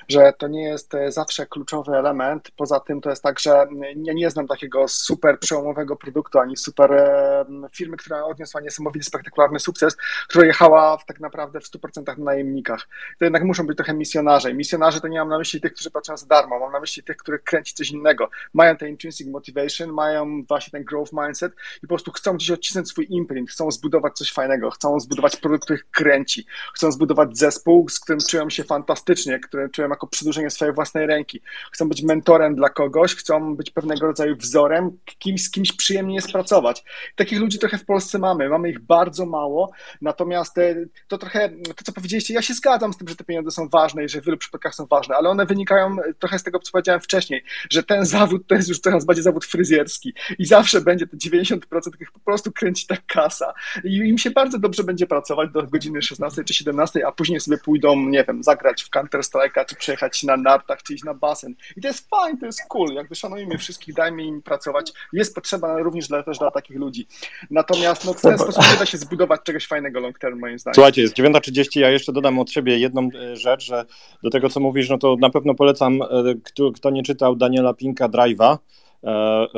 że 0.08 0.34
to 0.38 0.48
nie 0.48 0.64
jest 0.64 0.96
e, 0.96 1.12
zawsze 1.12 1.46
kluczowy 1.46 1.92
element. 1.92 2.52
Poza 2.58 2.80
tym 2.80 3.02
to 3.02 3.10
jest 3.10 3.24
tak, 3.24 3.40
że 3.40 3.68
ja 3.96 4.14
nie 4.14 4.30
znam 4.30 4.48
takiego 4.48 4.88
super 4.88 5.40
przełomowego 5.40 5.96
produktu, 5.96 6.40
ani 6.40 6.58
super 6.58 6.94
e, 6.94 7.46
firmy, 7.74 7.98
która 7.98 8.24
odniosła 8.24 8.62
niesamowity, 8.62 9.06
spektakularny 9.06 9.60
sukces, 9.60 9.98
która 10.28 10.46
jechała 10.46 10.98
w, 10.98 11.06
tak 11.06 11.20
naprawdę 11.20 11.60
w 11.60 11.64
100% 11.64 12.18
na 12.18 12.24
najemnikach. 12.24 12.88
To 13.20 13.26
jednak 13.26 13.44
muszą 13.44 13.68
być 13.68 13.78
trochę 13.78 13.94
misjonarze. 13.94 14.54
Misjonarze 14.54 15.02
to 15.02 15.08
nie 15.08 15.20
mam 15.20 15.30
na 15.30 15.38
myśli 15.38 15.62
tych, 15.62 15.74
którzy 15.74 15.92
pracują 15.92 16.18
za 16.18 16.26
darmo, 16.26 16.60
mam 16.60 16.72
na 16.72 16.80
myśli 16.80 17.04
tych, 17.04 17.18
których 17.18 17.44
kręci 17.44 17.74
coś 17.74 17.92
innego. 17.92 18.30
Mają 18.54 18.78
ten 18.78 18.90
intrinsic 18.90 19.28
motivation, 19.28 19.94
mają 19.94 20.44
właśnie 20.48 20.72
ten 20.72 20.84
growth 20.84 21.14
mindset 21.14 21.54
i 21.78 21.82
po 21.82 21.88
prostu 21.88 22.12
chcą 22.12 22.34
gdzieś 22.34 22.52
odcisnąć 22.52 22.90
swój 22.90 23.08
imprint, 23.10 23.50
chcą 23.50 23.72
zbudować 23.72 24.18
coś 24.18 24.32
fajnego, 24.32 24.65
chcą 24.72 25.00
zbudować 25.00 25.36
produkt, 25.36 25.64
który 25.64 25.80
ich 25.80 25.90
kręci, 25.92 26.46
chcą 26.74 26.92
zbudować 26.92 27.38
zespół, 27.38 27.90
z 27.90 28.00
którym 28.00 28.20
czują 28.20 28.50
się 28.50 28.64
fantastycznie, 28.64 29.40
który 29.40 29.70
czują 29.70 29.90
jako 29.90 30.08
przedłużenie 30.08 30.50
swojej 30.50 30.74
własnej 30.74 31.06
ręki. 31.08 31.42
Chcą 31.72 31.90
być 31.90 32.04
mentorem 32.04 32.56
dla 32.56 32.70
kogoś, 32.70 33.16
chcą 33.16 33.56
być 33.56 33.72
pewnego 33.72 34.08
rodzaju 34.08 34.36
wzorem, 34.36 34.98
kimś, 35.20 35.44
z 35.44 35.52
kimś 35.52 35.72
przyjemnie 35.72 36.16
jest 36.16 36.32
pracować. 36.32 36.84
Takich 37.16 37.40
ludzi 37.40 37.60
trochę 37.60 37.78
w 37.78 37.86
Polsce 37.86 38.20
mamy, 38.20 38.50
mamy 38.50 38.70
ich 38.70 38.80
bardzo 38.80 39.26
mało, 39.26 39.72
natomiast 40.02 40.58
e, 40.58 40.76
to 41.08 41.18
trochę, 41.18 41.50
to 41.50 41.84
co 41.84 41.92
powiedzieliście, 41.92 42.34
ja 42.34 42.42
się 42.42 42.54
zgadzam 42.54 42.94
z 42.94 42.98
tym, 42.98 43.08
że 43.08 43.16
te 43.16 43.24
pieniądze 43.24 43.52
są 43.52 43.70
ważne 43.70 44.06
i 44.06 44.10
że 44.10 44.22
w 44.22 44.26
wielu 44.26 44.38
przypadkach 44.38 44.76
są 44.76 44.86
ważne, 44.86 45.16
ale 45.16 45.30
one 45.30 45.46
wynikają 45.46 45.96
trochę 46.20 46.40
z 46.40 46.44
tego, 46.44 46.60
co 46.60 46.72
powiedziałem 46.72 47.02
wcześniej, 47.02 47.44
że 47.70 47.84
ten 47.84 48.06
zawód 48.06 48.48
to 48.48 48.56
jest 48.56 48.70
już 48.70 48.80
coraz 48.80 49.06
bardziej 49.06 49.24
zawód 49.24 49.46
fryzjerski 49.46 50.14
i 50.40 50.46
zawsze 50.46 50.82
będzie 50.82 51.08
te 51.08 51.18
90% 51.18 51.60
których 51.92 52.12
po 52.12 52.20
prostu 52.20 52.52
kręci 52.52 52.88
ta 52.88 52.98
kasa. 53.08 53.54
I 53.84 53.98
im 53.98 54.18
się 54.18 54.32
bardzo 54.32 54.55
dobrze 54.60 54.84
będzie 54.84 55.08
pracować 55.08 55.52
do 55.52 55.64
godziny 55.64 56.02
16 56.02 56.44
czy 56.44 56.54
17, 56.54 57.08
a 57.08 57.12
później 57.12 57.40
sobie 57.40 57.58
pójdą, 57.58 57.96
nie 57.96 58.24
wiem, 58.24 58.44
zagrać 58.44 58.84
w 58.84 58.90
Counter 58.90 59.22
Strike'a, 59.22 59.66
czy 59.66 59.76
przejechać 59.76 60.24
na 60.24 60.38
nartach, 60.38 60.84
czy 60.84 60.94
iść 60.94 61.04
na 61.04 61.14
basen. 61.14 61.56
I 61.78 61.82
to 61.82 61.88
jest 61.88 62.10
fajne, 62.10 62.40
to 62.40 62.46
jest 62.46 62.62
cool, 62.70 62.94
jakby 62.94 63.16
szanujmy 63.16 63.58
wszystkich, 63.58 63.96
dajmy 63.96 64.24
im 64.24 64.42
pracować. 64.42 64.92
Jest 65.14 65.36
potrzeba 65.36 65.80
również 65.80 66.08
dla, 66.08 66.24
też 66.24 66.38
dla 66.38 66.52
takich 66.52 66.78
ludzi. 66.78 67.08
Natomiast 67.52 68.06
no, 68.06 68.14
w 68.14 68.22
ten 68.22 68.38
sposób 68.38 68.64
nie 68.72 68.78
da 68.80 68.86
się 68.86 68.98
zbudować 68.98 69.42
czegoś 69.44 69.68
fajnego 69.68 70.00
long 70.00 70.20
term, 70.20 70.40
moim 70.40 70.60
zdaniem. 70.60 70.76
Słuchajcie, 70.76 71.02
jest 71.02 71.16
9.30, 71.16 71.80
ja 71.80 71.90
jeszcze 71.90 72.14
dodam 72.14 72.40
od 72.40 72.52
siebie 72.52 72.80
jedną 72.80 73.10
e, 73.16 73.36
rzecz, 73.36 73.66
że 73.66 73.86
do 74.24 74.30
tego, 74.30 74.50
co 74.50 74.60
mówisz, 74.60 74.90
no 74.90 74.98
to 74.98 75.16
na 75.20 75.30
pewno 75.30 75.56
polecam, 75.56 76.02
e, 76.02 76.08
kto, 76.44 76.72
kto 76.72 76.90
nie 76.90 77.04
czytał 77.04 77.36
Daniela 77.36 77.74
Pinka 77.74 78.10
Drive'a, 78.10 78.58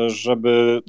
żeby 0.08 0.82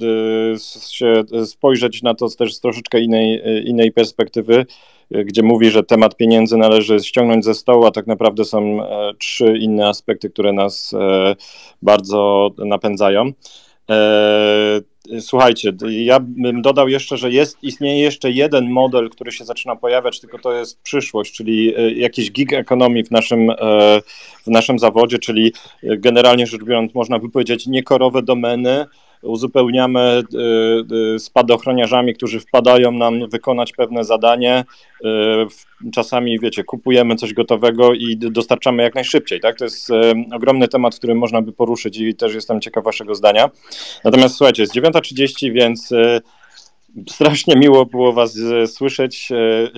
się 0.89 1.23
spojrzeć 1.45 2.01
na 2.03 2.13
to 2.15 2.29
też 2.29 2.55
z 2.55 2.59
troszeczkę 2.59 2.99
innej, 2.99 3.41
innej 3.65 3.91
perspektywy, 3.91 4.65
gdzie 5.11 5.43
mówi, 5.43 5.69
że 5.69 5.83
temat 5.83 6.15
pieniędzy 6.15 6.57
należy 6.57 6.99
ściągnąć 6.99 7.45
ze 7.45 7.53
stołu, 7.53 7.85
a 7.85 7.91
tak 7.91 8.07
naprawdę 8.07 8.45
są 8.45 8.79
trzy 9.17 9.57
inne 9.57 9.87
aspekty, 9.87 10.29
które 10.29 10.53
nas 10.53 10.95
bardzo 11.81 12.49
napędzają. 12.57 13.31
Słuchajcie, 15.21 15.73
ja 15.89 16.19
bym 16.19 16.61
dodał 16.61 16.87
jeszcze, 16.87 17.17
że 17.17 17.31
jest, 17.31 17.57
istnieje 17.61 18.01
jeszcze 18.01 18.31
jeden 18.31 18.69
model, 18.69 19.09
który 19.09 19.31
się 19.31 19.45
zaczyna 19.45 19.75
pojawiać, 19.75 20.19
tylko 20.19 20.39
to 20.39 20.53
jest 20.53 20.81
przyszłość, 20.81 21.33
czyli 21.33 21.75
e, 21.77 21.91
jakiś 21.91 22.31
gig 22.31 22.53
economy 22.53 23.03
w 23.03 23.11
naszym, 23.11 23.49
e, 23.49 23.55
w 24.43 24.47
naszym 24.47 24.79
zawodzie, 24.79 25.19
czyli 25.19 25.53
e, 25.83 25.97
generalnie 25.97 26.47
rzecz 26.47 26.63
biorąc, 26.63 26.95
można 26.95 27.19
by 27.19 27.29
powiedzieć, 27.29 27.67
niekorowe 27.67 28.21
domeny, 28.23 28.85
uzupełniamy 29.21 30.23
spadochroniarzami, 31.17 32.13
którzy 32.13 32.39
wpadają 32.39 32.91
nam 32.91 33.29
wykonać 33.29 33.73
pewne 33.73 34.03
zadanie. 34.03 34.65
Czasami, 35.93 36.39
wiecie, 36.39 36.63
kupujemy 36.63 37.15
coś 37.15 37.33
gotowego 37.33 37.93
i 37.93 38.17
dostarczamy 38.17 38.83
jak 38.83 38.95
najszybciej. 38.95 39.39
Tak? 39.39 39.57
To 39.57 39.63
jest 39.63 39.89
ogromny 40.33 40.67
temat, 40.67 40.95
który 40.95 41.15
można 41.15 41.41
by 41.41 41.51
poruszyć 41.51 41.97
i 41.97 42.15
też 42.15 42.33
jestem 42.33 42.61
ciekaw 42.61 42.83
Waszego 42.83 43.15
zdania. 43.15 43.49
Natomiast 44.03 44.35
słuchajcie, 44.35 44.63
jest 44.63 44.75
9.30, 44.75 45.53
więc 45.53 45.89
strasznie 47.09 47.55
miło 47.55 47.85
było 47.85 48.13
Was 48.13 48.37
słyszeć 48.65 49.29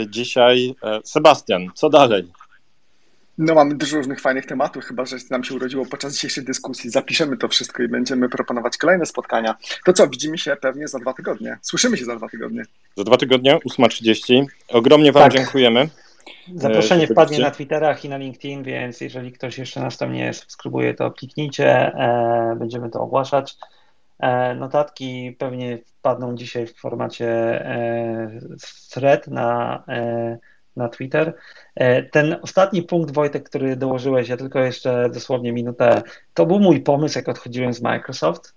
dzisiaj. 0.10 0.76
Sebastian, 1.04 1.68
co 1.76 1.90
dalej? 1.90 2.24
No 3.44 3.56
mamy 3.56 3.76
dużo 3.76 3.98
różnych 3.98 4.20
fajnych 4.20 4.46
tematów, 4.46 4.84
chyba 4.84 5.06
że 5.06 5.18
nam 5.30 5.44
się 5.44 5.56
urodziło 5.56 5.86
podczas 5.86 6.14
dzisiejszej 6.14 6.44
dyskusji. 6.44 6.90
Zapiszemy 6.90 7.38
to 7.38 7.48
wszystko 7.48 7.84
i 7.84 7.88
będziemy 7.88 8.30
proponować 8.30 8.78
kolejne 8.78 9.06
spotkania. 9.06 9.56
To 9.86 9.94
co, 9.94 10.08
widzimy 10.08 10.38
się 10.38 10.56
pewnie 10.62 10.88
za 10.88 11.00
dwa 11.00 11.14
tygodnie. 11.14 11.58
Słyszymy 11.62 11.98
się 11.98 12.06
za 12.06 12.16
dwa 12.16 12.30
tygodnie. 12.30 12.64
Za 12.98 13.04
dwa 13.04 13.18
tygodnie, 13.18 13.60
8.30. 13.70 14.46
Ogromnie 14.68 15.12
Wam 15.12 15.24
tak. 15.24 15.34
dziękujemy. 15.34 15.90
Zaproszenie 16.56 17.08
wpadnie 17.08 17.40
na 17.40 17.52
Twitterach 17.52 18.06
i 18.06 18.10
na 18.10 18.18
LinkedIn, 18.18 18.64
więc 18.64 19.02
jeżeli 19.02 19.32
ktoś 19.32 19.58
jeszcze 19.58 19.82
nas 19.82 19.98
tam 19.98 20.14
nie 20.14 20.34
subskrybuje, 20.34 20.94
to 20.94 21.12
kliknijcie, 21.12 21.68
e, 21.68 22.56
będziemy 22.60 22.90
to 22.90 23.02
ogłaszać. 23.02 23.58
E, 24.20 24.56
notatki 24.56 25.36
pewnie 25.40 25.78
wpadną 25.78 26.36
dzisiaj 26.36 26.68
w 26.68 26.78
formacie 26.78 27.28
e, 27.66 28.40
thread 28.90 29.28
na 29.28 29.84
e, 29.88 30.38
na 30.76 30.90
Twitter. 30.90 31.34
E, 31.76 32.04
ten 32.04 32.38
ostatni 32.42 32.84
punkt, 32.84 33.14
Wojtek, 33.14 33.50
który 33.50 33.76
dołożyłeś, 33.76 34.30
ja 34.30 34.38
tylko 34.38 34.60
jeszcze 34.60 35.10
dosłownie 35.14 35.54
minutę, 35.54 36.02
to 36.34 36.46
był 36.46 36.60
mój 36.60 36.82
pomysł, 36.82 37.20
jak 37.20 37.30
odchodziłem 37.30 37.74
z 37.74 37.82
Microsoft 37.82 38.56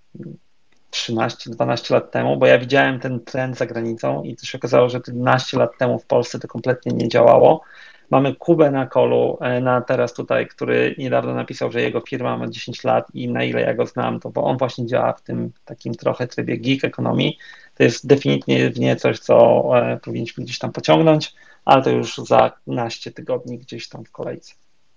13-12 0.90 1.92
lat 1.92 2.10
temu, 2.10 2.36
bo 2.36 2.46
ja 2.46 2.58
widziałem 2.58 3.00
ten 3.00 3.20
trend 3.20 3.58
za 3.58 3.66
granicą 3.66 4.22
i 4.22 4.36
się 4.42 4.58
okazało, 4.58 4.88
że 4.88 5.00
12 5.00 5.58
lat 5.58 5.78
temu 5.78 5.98
w 5.98 6.06
Polsce 6.06 6.38
to 6.38 6.48
kompletnie 6.48 6.92
nie 6.92 7.08
działało. 7.08 7.62
Mamy 8.10 8.34
Kubę 8.34 8.70
na 8.70 8.86
kolu, 8.86 9.38
e, 9.40 9.60
na 9.60 9.80
teraz 9.80 10.14
tutaj, 10.14 10.46
który 10.48 10.94
niedawno 10.98 11.34
napisał, 11.34 11.72
że 11.72 11.80
jego 11.80 12.00
firma 12.00 12.36
ma 12.36 12.48
10 12.48 12.84
lat 12.84 13.06
i 13.14 13.28
na 13.28 13.44
ile 13.44 13.60
ja 13.60 13.74
go 13.74 13.86
znam, 13.86 14.20
to 14.20 14.30
bo 14.30 14.44
on 14.44 14.56
właśnie 14.56 14.86
działa 14.86 15.12
w 15.12 15.22
tym 15.22 15.52
takim 15.64 15.94
trochę 15.94 16.26
trybie 16.26 16.56
gig 16.56 16.84
ekonomii. 16.84 17.38
To 17.74 17.82
jest 17.82 18.06
definitywnie 18.06 18.96
coś, 18.96 19.18
co 19.18 19.64
e, 19.78 19.96
powinniśmy 19.96 20.44
gdzieś 20.44 20.58
tam 20.58 20.72
pociągnąć 20.72 21.34
ale 21.64 21.82
to 21.82 21.90
już 21.90 22.16
za 22.16 22.52
naście 22.66 23.12
tygodni 23.12 23.58
gdzieś 23.58 23.88
tam 23.88 24.04
w 24.04 24.10
kolejce. 24.10 24.54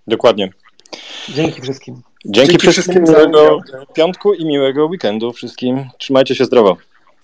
Dokładnie. 0.08 0.50
Dzięki 1.30 1.62
wszystkim. 1.62 2.02
Dzięki, 2.26 2.52
Dzięki 2.52 2.68
wszystkim. 2.72 3.04
Miłego 3.04 3.60
piątku 3.94 4.34
i 4.34 4.46
miłego 4.46 4.86
weekendu 4.86 5.34
wszystkim. 5.34 5.90
Trzymajcie 5.98 6.36
się 6.36 6.46
zdrowo. 6.46 6.78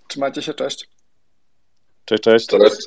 Trzymajcie 0.08 0.42
się, 0.42 0.54
cześć. 0.54 0.88
Cześć, 2.06 2.24
cześć. 2.24 2.48
cześć. 2.48 2.78